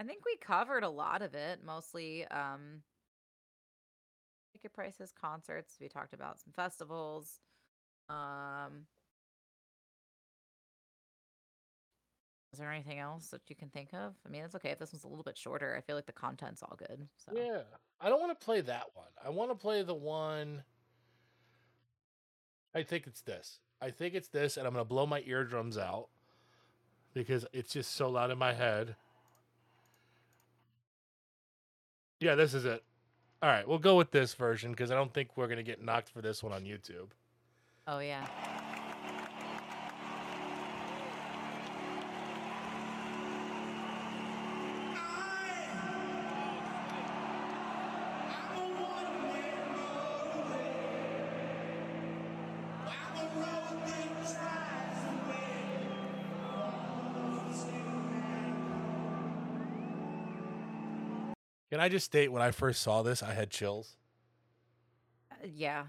I 0.00 0.04
think 0.04 0.24
we 0.24 0.36
covered 0.36 0.82
a 0.82 0.88
lot 0.88 1.22
of 1.22 1.34
it, 1.34 1.60
mostly 1.64 2.26
um 2.26 2.82
ticket 4.52 4.72
prices, 4.72 5.12
concerts. 5.18 5.76
We 5.80 5.88
talked 5.88 6.14
about 6.14 6.40
some 6.40 6.52
festivals. 6.52 7.40
Um 8.08 8.86
Is 12.52 12.58
there 12.58 12.70
anything 12.70 12.98
else 12.98 13.28
that 13.28 13.40
you 13.48 13.56
can 13.56 13.70
think 13.70 13.94
of? 13.94 14.14
I 14.26 14.28
mean, 14.28 14.44
it's 14.44 14.54
okay 14.56 14.70
if 14.70 14.78
this 14.78 14.92
one's 14.92 15.04
a 15.04 15.08
little 15.08 15.24
bit 15.24 15.38
shorter. 15.38 15.74
I 15.74 15.80
feel 15.80 15.96
like 15.96 16.04
the 16.04 16.12
content's 16.12 16.62
all 16.62 16.76
good. 16.76 17.08
So 17.16 17.32
Yeah. 17.34 17.62
I 17.98 18.10
don't 18.10 18.20
want 18.20 18.38
to 18.38 18.44
play 18.44 18.60
that 18.60 18.88
one. 18.94 19.06
I 19.24 19.30
want 19.30 19.50
to 19.50 19.54
play 19.54 19.82
the 19.82 19.94
one. 19.94 20.62
I 22.74 22.82
think 22.82 23.06
it's 23.06 23.22
this. 23.22 23.58
I 23.80 23.90
think 23.90 24.14
it's 24.14 24.28
this, 24.28 24.56
and 24.56 24.66
I'm 24.66 24.74
to 24.74 24.84
blow 24.84 25.06
my 25.06 25.22
eardrums 25.26 25.78
out 25.78 26.08
because 27.14 27.46
it's 27.52 27.72
just 27.72 27.94
so 27.94 28.10
loud 28.10 28.30
in 28.30 28.38
my 28.38 28.52
head. 28.52 28.96
Yeah, 32.20 32.34
this 32.34 32.54
is 32.54 32.64
it. 32.64 32.82
All 33.42 33.48
right, 33.48 33.66
we'll 33.66 33.78
go 33.78 33.96
with 33.96 34.12
this 34.12 34.34
version 34.34 34.70
because 34.70 34.92
I 34.92 34.94
don't 34.94 35.12
think 35.12 35.36
we're 35.36 35.48
going 35.48 35.56
to 35.56 35.64
get 35.64 35.82
knocked 35.82 36.10
for 36.10 36.22
this 36.22 36.44
one 36.44 36.52
on 36.52 36.62
YouTube. 36.62 37.08
Oh 37.88 37.98
yeah. 37.98 38.24
I 61.82 61.88
just 61.88 62.06
state 62.06 62.30
when 62.30 62.42
I 62.42 62.52
first 62.52 62.80
saw 62.80 63.02
this, 63.02 63.24
I 63.24 63.34
had 63.34 63.50
chills? 63.50 63.96
Uh, 65.32 65.48
Yeah. 65.52 65.86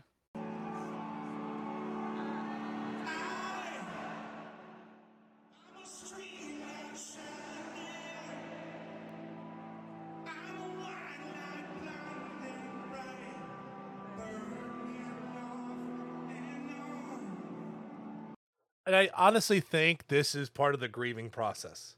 And 18.87 18.95
I 18.95 19.11
honestly 19.15 19.59
think 19.59 20.07
this 20.07 20.33
is 20.33 20.49
part 20.49 20.73
of 20.73 20.79
the 20.79 20.87
grieving 20.87 21.29
process. 21.29 21.95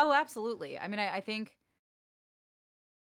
Oh, 0.00 0.12
absolutely. 0.12 0.76
I 0.76 0.88
mean, 0.88 0.98
I, 0.98 1.16
I 1.16 1.20
think 1.20 1.52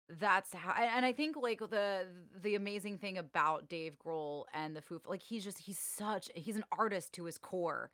that's 0.08 0.52
how, 0.52 0.74
and 0.76 0.90
and 0.96 1.06
I 1.06 1.12
think 1.12 1.36
like 1.36 1.58
the 1.58 2.06
the 2.42 2.54
amazing 2.54 2.98
thing 2.98 3.18
about 3.18 3.68
Dave 3.68 3.94
Grohl 4.04 4.44
and 4.52 4.76
the 4.76 4.82
Foo, 4.82 5.00
like 5.06 5.22
he's 5.22 5.44
just 5.44 5.58
he's 5.58 5.78
such 5.78 6.30
he's 6.34 6.56
an 6.56 6.64
artist 6.76 7.12
to 7.14 7.24
his 7.24 7.38
core, 7.38 7.90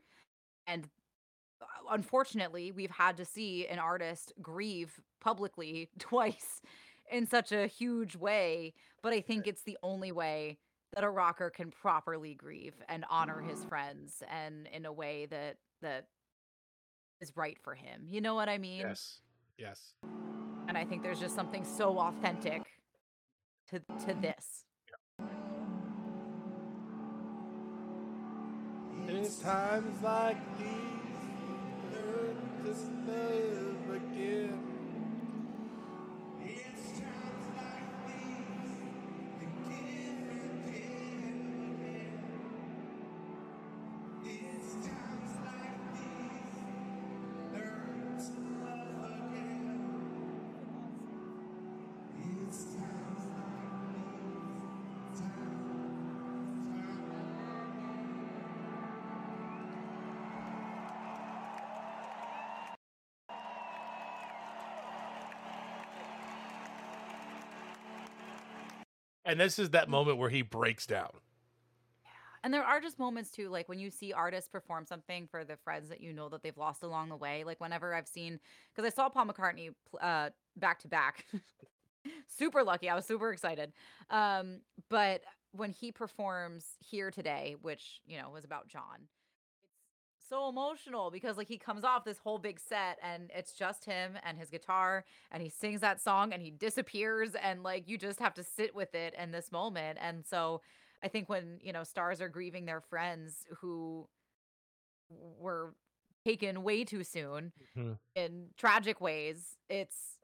and 0.67 0.89
uh, 1.63 1.67
unfortunately, 1.91 2.73
we've 2.73 2.91
had 2.91 3.17
to 3.19 3.25
see 3.25 3.67
an 3.69 3.79
artist 3.79 4.33
grieve 4.43 5.01
publicly 5.21 5.89
twice 5.99 6.61
in 7.11 7.27
such 7.27 7.53
a 7.53 7.67
huge 7.67 8.17
way. 8.17 8.75
But 9.03 9.13
I 9.13 9.21
think 9.21 9.47
it's 9.47 9.63
the 9.63 9.79
only 9.83 10.13
way 10.13 10.59
that 10.95 11.05
a 11.05 11.11
rocker 11.11 11.49
can 11.49 11.71
properly 11.71 12.35
grieve 12.35 12.75
and 12.89 13.05
honor 13.09 13.41
his 13.41 13.65
friends, 13.65 14.23
and 14.29 14.69
in 14.73 14.85
a 14.85 14.93
way 14.93 15.27
that 15.27 15.59
that 15.83 16.07
is 17.21 17.33
right 17.37 17.59
for 17.63 17.75
him. 17.75 18.07
You 18.09 18.21
know 18.21 18.35
what 18.35 18.49
I 18.49 18.59
mean? 18.59 18.81
Yes. 18.81 19.21
Yes. 19.57 19.95
And 20.71 20.79
I 20.79 20.85
think 20.85 21.03
there's 21.03 21.19
just 21.19 21.35
something 21.35 21.65
so 21.65 21.99
authentic 21.99 22.63
to 23.71 23.81
to 24.07 24.15
this. 24.15 24.63
Times 29.43 30.01
like 30.01 30.37
these 30.59 30.67
to 32.63 32.71
love 33.09 33.97
again. 33.97 34.70
And 69.31 69.41
this 69.41 69.59
is 69.59 69.71
that 69.71 69.89
moment 69.89 70.19
where 70.19 70.31
he 70.31 70.43
breaks 70.43 70.87
down. 70.87 71.11
Yeah. 72.05 72.11
And 72.43 72.53
there 72.53 72.65
are 72.65 72.81
just 72.81 72.99
moments 72.99 73.31
too, 73.31 73.49
like 73.49 73.69
when 73.69 73.79
you 73.79 73.91
see 73.91 74.13
artists 74.13 74.49
perform 74.49 74.87
something 74.87 75.29
for 75.31 75.45
the 75.45 75.57
friends 75.57 75.89
that 75.89 76.01
you 76.01 76.13
know 76.13 76.29
that 76.29 76.43
they've 76.43 76.57
lost 76.57 76.83
along 76.83 77.11
the 77.11 77.17
way. 77.17 77.45
Like 77.45 77.61
whenever 77.61 77.95
I've 77.95 78.09
seen, 78.09 78.41
because 78.75 78.91
I 78.91 78.95
saw 78.95 79.09
Paul 79.09 79.27
McCartney 79.27 79.71
uh, 80.01 80.31
back 80.57 80.81
to 80.81 80.89
back, 80.89 81.27
super 82.39 82.65
lucky. 82.65 82.89
I 82.89 82.95
was 82.95 83.07
super 83.07 83.33
excited. 83.33 83.73
Um, 84.11 84.61
but 84.89 85.23
when 85.53 85.73
he 85.73 85.93
performs 85.93 86.65
here 86.79 87.11
today, 87.11 87.57
which 87.63 88.01
you 88.07 88.19
know 88.19 88.31
was 88.31 88.45
about 88.45 88.69
John, 88.69 89.09
so 90.31 90.49
emotional 90.49 91.11
because 91.11 91.37
like 91.37 91.49
he 91.49 91.59
comes 91.59 91.85
off 91.85 92.05
this 92.05 92.19
whole 92.19 92.39
big 92.39 92.61
set 92.61 92.99
and 93.03 93.31
it's 93.35 93.53
just 93.53 93.85
him 93.85 94.19
and 94.25 94.39
his 94.39 94.51
guitar 94.51 95.05
and 95.33 95.43
he 95.43 95.51
sings 95.51 95.83
that 95.83 96.01
song 96.01 96.33
and 96.33 96.43
he 96.43 96.51
disappears 96.51 97.33
and 97.43 97.63
like 97.65 97.89
you 97.89 97.99
just 97.99 98.21
have 98.21 98.35
to 98.35 98.45
sit 98.45 98.75
with 98.75 98.95
it 98.95 99.15
in 99.19 99.33
this 99.33 99.53
moment. 99.53 99.99
And 100.01 100.25
so 100.27 100.63
I 101.03 101.09
think 101.09 101.29
when, 101.29 101.59
you 101.63 101.73
know, 101.73 101.85
stars 101.85 102.23
are 102.23 102.29
grieving 102.31 102.67
their 102.67 102.81
friends 102.81 103.45
who 103.61 104.09
were 105.11 105.75
taken 106.25 106.63
way 106.63 106.85
too 106.85 107.05
soon 107.05 107.53
Mhm. 107.77 107.99
in 108.15 108.55
tragic 108.57 109.01
ways, 109.01 109.59
it's 109.69 110.19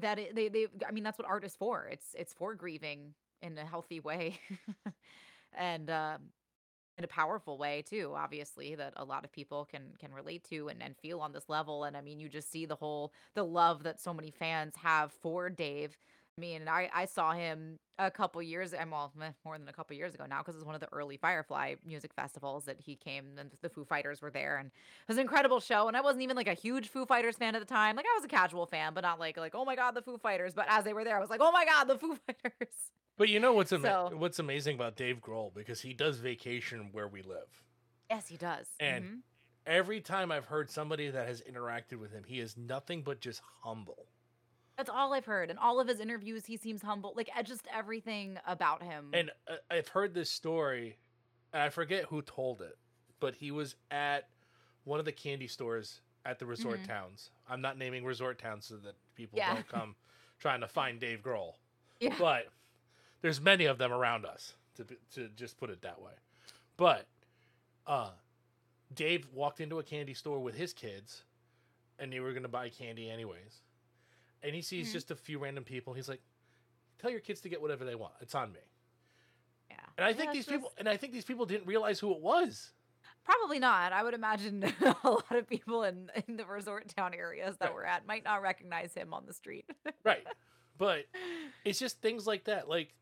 that 0.00 0.18
it, 0.18 0.34
they 0.34 0.48
they 0.48 0.66
I 0.86 0.92
mean 0.92 1.04
that's 1.04 1.18
what 1.18 1.28
art 1.28 1.44
is 1.44 1.56
for. 1.56 1.86
It's 1.90 2.14
it's 2.18 2.32
for 2.34 2.54
grieving 2.54 3.14
in 3.42 3.58
a 3.58 3.66
healthy 3.66 4.00
way. 4.00 4.40
and 5.56 5.90
um 5.90 6.32
in 6.96 7.04
a 7.04 7.08
powerful 7.08 7.58
way 7.58 7.82
too 7.88 8.12
obviously 8.14 8.74
that 8.74 8.92
a 8.96 9.04
lot 9.04 9.24
of 9.24 9.32
people 9.32 9.66
can 9.70 9.82
can 9.98 10.12
relate 10.12 10.44
to 10.48 10.68
and, 10.68 10.82
and 10.82 10.96
feel 10.96 11.20
on 11.20 11.32
this 11.32 11.48
level 11.48 11.84
and 11.84 11.96
i 11.96 12.00
mean 12.00 12.20
you 12.20 12.28
just 12.28 12.50
see 12.50 12.66
the 12.66 12.76
whole 12.76 13.12
the 13.34 13.44
love 13.44 13.82
that 13.82 14.00
so 14.00 14.14
many 14.14 14.30
fans 14.30 14.74
have 14.76 15.12
for 15.12 15.50
dave 15.50 15.96
I 16.36 16.40
mean, 16.40 16.66
I, 16.66 16.90
I 16.92 17.04
saw 17.04 17.32
him 17.32 17.78
a 17.96 18.10
couple 18.10 18.42
years, 18.42 18.72
and 18.72 18.90
well, 18.90 19.12
more 19.44 19.56
than 19.56 19.68
a 19.68 19.72
couple 19.72 19.94
years 19.96 20.14
ago 20.16 20.24
now, 20.28 20.38
because 20.38 20.56
it 20.56 20.58
was 20.58 20.64
one 20.64 20.74
of 20.74 20.80
the 20.80 20.88
early 20.92 21.16
Firefly 21.16 21.76
music 21.86 22.12
festivals 22.12 22.64
that 22.64 22.80
he 22.80 22.96
came, 22.96 23.38
and 23.38 23.50
the 23.62 23.68
Foo 23.68 23.84
Fighters 23.84 24.20
were 24.20 24.32
there, 24.32 24.56
and 24.56 24.66
it 24.66 24.72
was 25.08 25.16
an 25.16 25.20
incredible 25.20 25.60
show. 25.60 25.86
And 25.86 25.96
I 25.96 26.00
wasn't 26.00 26.22
even 26.22 26.36
like 26.36 26.48
a 26.48 26.54
huge 26.54 26.88
Foo 26.88 27.06
Fighters 27.06 27.36
fan 27.36 27.54
at 27.54 27.60
the 27.60 27.64
time. 27.72 27.94
Like 27.94 28.06
I 28.12 28.16
was 28.16 28.24
a 28.24 28.28
casual 28.28 28.66
fan, 28.66 28.94
but 28.94 29.02
not 29.02 29.20
like 29.20 29.36
like 29.36 29.54
oh 29.54 29.64
my 29.64 29.76
god, 29.76 29.92
the 29.94 30.02
Foo 30.02 30.18
Fighters. 30.18 30.54
But 30.54 30.66
as 30.68 30.82
they 30.82 30.92
were 30.92 31.04
there, 31.04 31.16
I 31.16 31.20
was 31.20 31.30
like, 31.30 31.40
oh 31.40 31.52
my 31.52 31.64
god, 31.64 31.84
the 31.84 31.98
Foo 31.98 32.16
Fighters. 32.26 32.74
But 33.16 33.28
you 33.28 33.38
know 33.38 33.52
what's 33.52 33.72
ama- 33.72 34.08
So- 34.10 34.16
what's 34.16 34.40
amazing 34.40 34.74
about 34.74 34.96
Dave 34.96 35.20
Grohl 35.20 35.54
because 35.54 35.80
he 35.80 35.92
does 35.92 36.18
vacation 36.18 36.88
where 36.90 37.06
we 37.06 37.22
live. 37.22 37.62
Yes, 38.10 38.26
he 38.26 38.36
does. 38.36 38.66
And 38.80 39.04
Mhm. 39.04 39.18
every 39.66 40.00
time 40.00 40.32
I've 40.32 40.46
heard 40.46 40.68
somebody 40.68 41.10
that 41.10 41.28
has 41.28 41.42
interacted 41.42 42.00
with 42.00 42.10
him, 42.10 42.24
he 42.26 42.40
is 42.40 42.56
nothing 42.56 43.02
but 43.02 43.20
just 43.20 43.40
humble. 43.62 44.08
That's 44.76 44.90
all 44.90 45.12
I've 45.14 45.24
heard. 45.24 45.50
In 45.50 45.58
all 45.58 45.80
of 45.80 45.88
his 45.88 46.00
interviews, 46.00 46.44
he 46.46 46.56
seems 46.56 46.82
humble. 46.82 47.12
Like 47.16 47.30
just 47.44 47.66
everything 47.72 48.38
about 48.46 48.82
him. 48.82 49.10
And 49.12 49.30
uh, 49.48 49.56
I've 49.70 49.88
heard 49.88 50.14
this 50.14 50.30
story, 50.30 50.98
and 51.52 51.62
I 51.62 51.68
forget 51.68 52.04
who 52.06 52.22
told 52.22 52.60
it, 52.62 52.76
but 53.20 53.34
he 53.34 53.50
was 53.50 53.76
at 53.90 54.28
one 54.84 54.98
of 54.98 55.04
the 55.04 55.12
candy 55.12 55.46
stores 55.48 56.00
at 56.26 56.38
the 56.38 56.46
resort 56.46 56.80
Mhm. 56.80 56.86
towns. 56.86 57.30
I'm 57.48 57.60
not 57.60 57.76
naming 57.78 58.04
resort 58.04 58.38
towns 58.38 58.66
so 58.66 58.76
that 58.78 58.94
people 59.14 59.38
Yeah. 59.38 59.54
don't 59.54 59.68
come 59.68 59.96
trying 60.38 60.60
to 60.60 60.68
find 60.68 60.98
Dave 61.00 61.20
Grohl. 61.22 61.54
yeah. 62.00 62.16
But 62.18 62.48
there's 63.22 63.40
many 63.40 63.64
of 63.66 63.78
them 63.78 63.92
around 63.92 64.26
us 64.26 64.54
to 64.76 64.84
to 65.12 65.28
just 65.30 65.56
put 65.58 65.70
it 65.70 65.82
that 65.82 66.00
way. 66.00 66.12
But 66.76 67.06
uh 67.86 68.10
Dave 68.92 69.26
walked 69.32 69.60
into 69.60 69.78
a 69.78 69.82
candy 69.82 70.14
store 70.14 70.38
with 70.40 70.54
his 70.54 70.72
kids 70.72 71.24
and 71.98 72.12
they 72.12 72.20
were 72.20 72.30
going 72.32 72.42
to 72.42 72.48
buy 72.48 72.68
candy 72.68 73.10
anyways. 73.10 73.60
And 74.44 74.54
he 74.54 74.62
sees 74.62 74.88
Mhm. 74.90 74.92
just 74.92 75.10
a 75.10 75.16
few 75.16 75.38
random 75.38 75.64
people. 75.64 75.94
He's 75.94 76.08
like, 76.08 76.20
"Tell 76.98 77.10
your 77.10 77.20
kids 77.20 77.40
to 77.40 77.48
get 77.48 77.60
whatever 77.60 77.84
they 77.84 77.94
want. 77.96 78.14
It's 78.20 78.34
on 78.34 78.52
me." 78.52 78.60
yeah. 79.70 79.76
And 79.96 80.04
I 80.04 80.12
think 80.12 80.32
these 80.32 80.46
people 80.46 80.72
and 80.78 80.88
I 80.88 80.96
think 80.96 81.12
these 81.12 81.24
people 81.24 81.46
didn't 81.46 81.66
realize 81.66 81.98
who 81.98 82.12
it 82.14 82.20
was. 82.20 82.72
Probably 83.24 83.58
not. 83.58 83.92
I 83.94 84.02
would 84.02 84.12
imagine 84.14 84.62
a 85.02 85.10
lot 85.10 85.32
of 85.34 85.48
people 85.48 85.82
in, 85.84 86.10
in 86.28 86.36
the 86.36 86.44
resort 86.44 86.88
town 86.94 87.14
areas 87.14 87.56
that 87.56 87.66
Right. 87.66 87.74
we're 87.74 87.84
at 87.84 88.06
might 88.06 88.22
not 88.22 88.42
recognize 88.42 88.92
him 88.94 89.14
on 89.14 89.24
the 89.26 89.32
street. 89.32 89.64
Right. 90.04 90.26
But 90.76 91.06
it's 91.64 91.78
just 91.78 92.02
things 92.02 92.26
like 92.26 92.44
that. 92.44 92.68
Like 92.68 92.94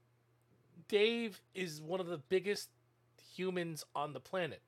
Dave 0.88 1.40
is 1.54 1.80
one 1.82 1.98
of 2.00 2.06
the 2.06 2.18
biggest 2.18 2.70
humans 3.34 3.84
on 3.96 4.12
the 4.12 4.20
planet. 4.20 4.62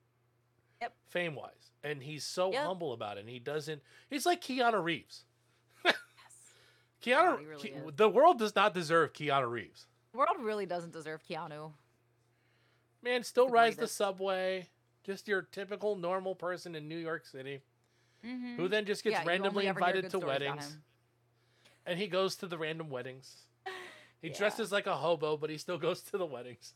Yep. 0.81 0.93
Fame 1.05 1.35
wise. 1.35 1.71
And 1.83 2.03
he's 2.03 2.25
so 2.25 2.51
Yep. 2.51 2.65
humble 2.65 2.91
about 2.93 3.17
it. 3.17 3.21
And 3.21 3.29
he 3.29 3.39
doesn't 3.39 3.81
he's 4.09 4.25
like 4.25 4.41
Keanu 4.41 4.83
Reeves. 4.83 5.23
Keanu 7.05 7.47
really 7.47 7.69
Ke- 7.69 7.95
the 7.95 8.09
world 8.09 8.39
does 8.39 8.55
not 8.55 8.73
deserve 8.73 9.13
Keanu 9.13 9.49
Reeves. 9.49 9.85
The 10.11 10.17
world 10.17 10.37
really 10.39 10.65
doesn't 10.65 10.93
deserve 10.93 11.21
Keanu. 11.23 11.73
Man, 13.01 13.23
still 13.23 13.49
rides 13.49 13.75
the 13.77 13.87
subway. 13.87 14.67
Just 15.03 15.27
your 15.27 15.43
typical 15.43 15.95
normal 15.95 16.33
person 16.33 16.73
in 16.75 16.87
New 16.87 16.97
York 16.97 17.25
City 17.25 17.61
Mhm. 18.23 18.55
who 18.55 18.67
then 18.67 18.85
just 18.85 19.03
gets 19.03 19.13
Yeah, 19.19 19.25
randomly 19.25 19.49
only 19.63 19.67
ever 19.67 19.79
hear 19.79 19.87
invited 19.95 20.09
to 20.11 20.19
weddings. 20.19 20.77
And 21.85 21.99
he 21.99 22.07
goes 22.07 22.35
to 22.37 22.47
the 22.47 22.57
random 22.57 22.89
weddings. 22.89 23.45
He 24.21 24.29
Yeah. 24.29 24.37
dresses 24.37 24.71
like 24.71 24.87
a 24.87 24.95
hobo, 24.95 25.37
but 25.37 25.51
he 25.51 25.57
still 25.59 25.77
goes 25.77 26.01
to 26.03 26.17
the 26.17 26.25
weddings. 26.25 26.73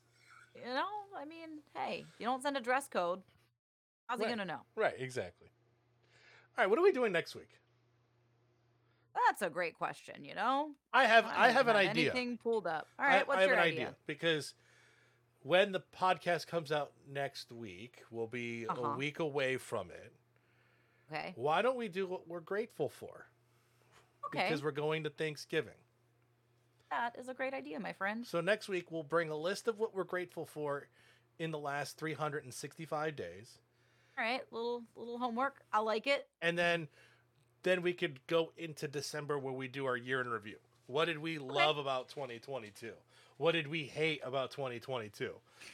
You 0.53 0.65
know, 0.65 0.87
I 1.15 1.25
mean, 1.25 1.63
hey, 1.73 2.05
you 2.19 2.25
don't 2.25 2.43
send 2.43 2.55
a 2.57 2.61
dress 2.61 2.87
code. 2.87 3.23
How's 4.07 4.19
Right. 4.19 4.27
he 4.27 4.31
gonna 4.35 4.45
know? 4.45 4.65
Right, 4.75 4.93
exactly. 4.99 5.49
All 6.57 6.63
right, 6.63 6.69
what 6.69 6.77
are 6.77 6.83
we 6.83 6.91
doing 6.91 7.11
next 7.11 7.33
week? 7.35 7.58
That's 9.27 9.41
a 9.41 9.49
great 9.49 9.75
question. 9.77 10.23
You 10.25 10.35
know, 10.35 10.71
I 10.93 11.05
have 11.05 11.25
I, 11.25 11.47
don't 11.47 11.55
have 11.55 11.67
an 11.67 11.75
have 11.75 11.85
idea. 11.91 12.11
Anything 12.11 12.37
pulled 12.37 12.67
up? 12.67 12.87
All 12.97 13.05
I- 13.05 13.23
what's 13.23 13.37
I, 13.37 13.41
have 13.41 13.49
your 13.49 13.57
an 13.59 13.63
idea? 13.63 13.95
because 14.07 14.53
when 15.43 15.71
the 15.71 15.81
podcast 15.97 16.47
comes 16.47 16.71
out 16.71 16.91
next 17.11 17.51
week, 17.51 18.03
we'll 18.11 18.27
be 18.27 18.65
a 18.65 18.71
Uh-huh. 18.71 18.95
week 18.97 19.19
away 19.19 19.57
from 19.57 19.89
it. 19.91 20.13
Okay. 21.11 21.33
Why 21.35 21.61
don't 21.61 21.77
we 21.77 21.87
do 21.87 22.05
what 22.07 22.27
we're 22.27 22.39
grateful 22.39 22.89
for? 22.89 23.25
Okay. 24.27 24.43
Because 24.47 24.61
we're 24.63 24.71
going 24.71 25.03
to 25.05 25.09
Thanksgiving. 25.09 25.73
That 26.91 27.15
is 27.19 27.29
a 27.29 27.33
great 27.33 27.53
idea, 27.53 27.79
my 27.79 27.93
friend. 27.93 28.25
So 28.25 28.41
next 28.41 28.67
week 28.67 28.91
we'll 28.91 29.03
bring 29.03 29.29
a 29.29 29.35
list 29.37 29.67
of 29.67 29.79
what 29.79 29.95
we're 29.95 30.03
grateful 30.03 30.45
for 30.45 30.87
in 31.39 31.51
the 31.51 31.57
last 31.59 31.97
365 31.97 33.15
days. 33.15 33.57
All 34.17 34.23
right, 34.25 34.41
little 34.51 34.83
little 34.95 35.17
homework. 35.17 35.61
I 35.71 35.79
like 35.79 36.05
it. 36.07 36.27
And 36.41 36.57
then 36.57 36.87
then 37.63 37.81
we 37.81 37.93
could 37.93 38.19
go 38.27 38.51
into 38.57 38.87
December 38.87 39.37
where 39.37 39.53
we 39.53 39.67
do 39.67 39.85
our 39.85 39.97
year 39.97 40.21
in 40.21 40.29
review. 40.29 40.57
What 40.87 41.05
did 41.05 41.19
we 41.19 41.37
love 41.37 41.77
about 41.77 42.09
2022? 42.09 42.91
What 43.37 43.53
did 43.53 43.67
we 43.67 43.83
hate 43.83 44.21
about 44.23 44.51
2022? 44.51 45.31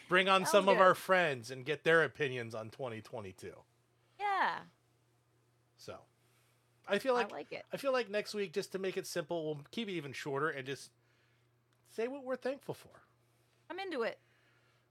Bring 0.10 0.28
on 0.28 0.42
Sounds 0.42 0.52
some 0.52 0.70
of 0.70 0.80
our 0.80 0.94
friends 0.94 1.52
and 1.52 1.66
get 1.66 1.84
their 1.84 2.04
opinions 2.04 2.54
on 2.54 2.70
2022. 2.70 3.52
Yeah, 4.20 4.60
So, 5.78 5.96
I 6.88 7.00
feel 7.00 7.14
like 7.14 7.32
I 7.32 7.36
like 7.36 7.52
it. 7.52 7.66
I 7.74 7.78
feel 7.78 7.92
like 7.94 8.10
next 8.10 8.34
week 8.34 8.54
just 8.54 8.72
to 8.74 8.80
make 8.80 8.98
it 8.98 9.08
simple, 9.08 9.46
we'll 9.46 9.62
keep 9.72 9.88
it 9.88 9.94
even 9.94 10.14
shorter 10.14 10.50
and 10.50 10.66
just 10.66 10.92
say 11.96 12.08
what 12.08 12.24
we're 12.24 12.36
thankful 12.36 12.74
for. 12.76 12.90
I'm 13.70 13.80
into 13.80 14.04
it. 14.04 14.20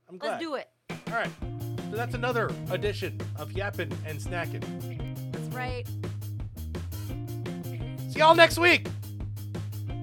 I'm 0.08 0.18
glad. 0.18 0.30
Let's 0.30 0.42
do 0.42 0.54
it. 0.54 0.68
All 1.08 1.14
right. 1.14 1.30
So 1.90 1.96
that's 1.96 2.14
another 2.14 2.50
edition 2.70 3.20
of 3.36 3.52
Yappin' 3.52 3.92
and 4.06 4.18
Snackin'. 4.18 5.32
That's 5.32 5.54
right. 5.54 5.86
See 8.14 8.20
y'all 8.20 8.36
next 8.36 8.58
week. 8.58 8.86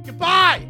Goodbye. 0.05 0.67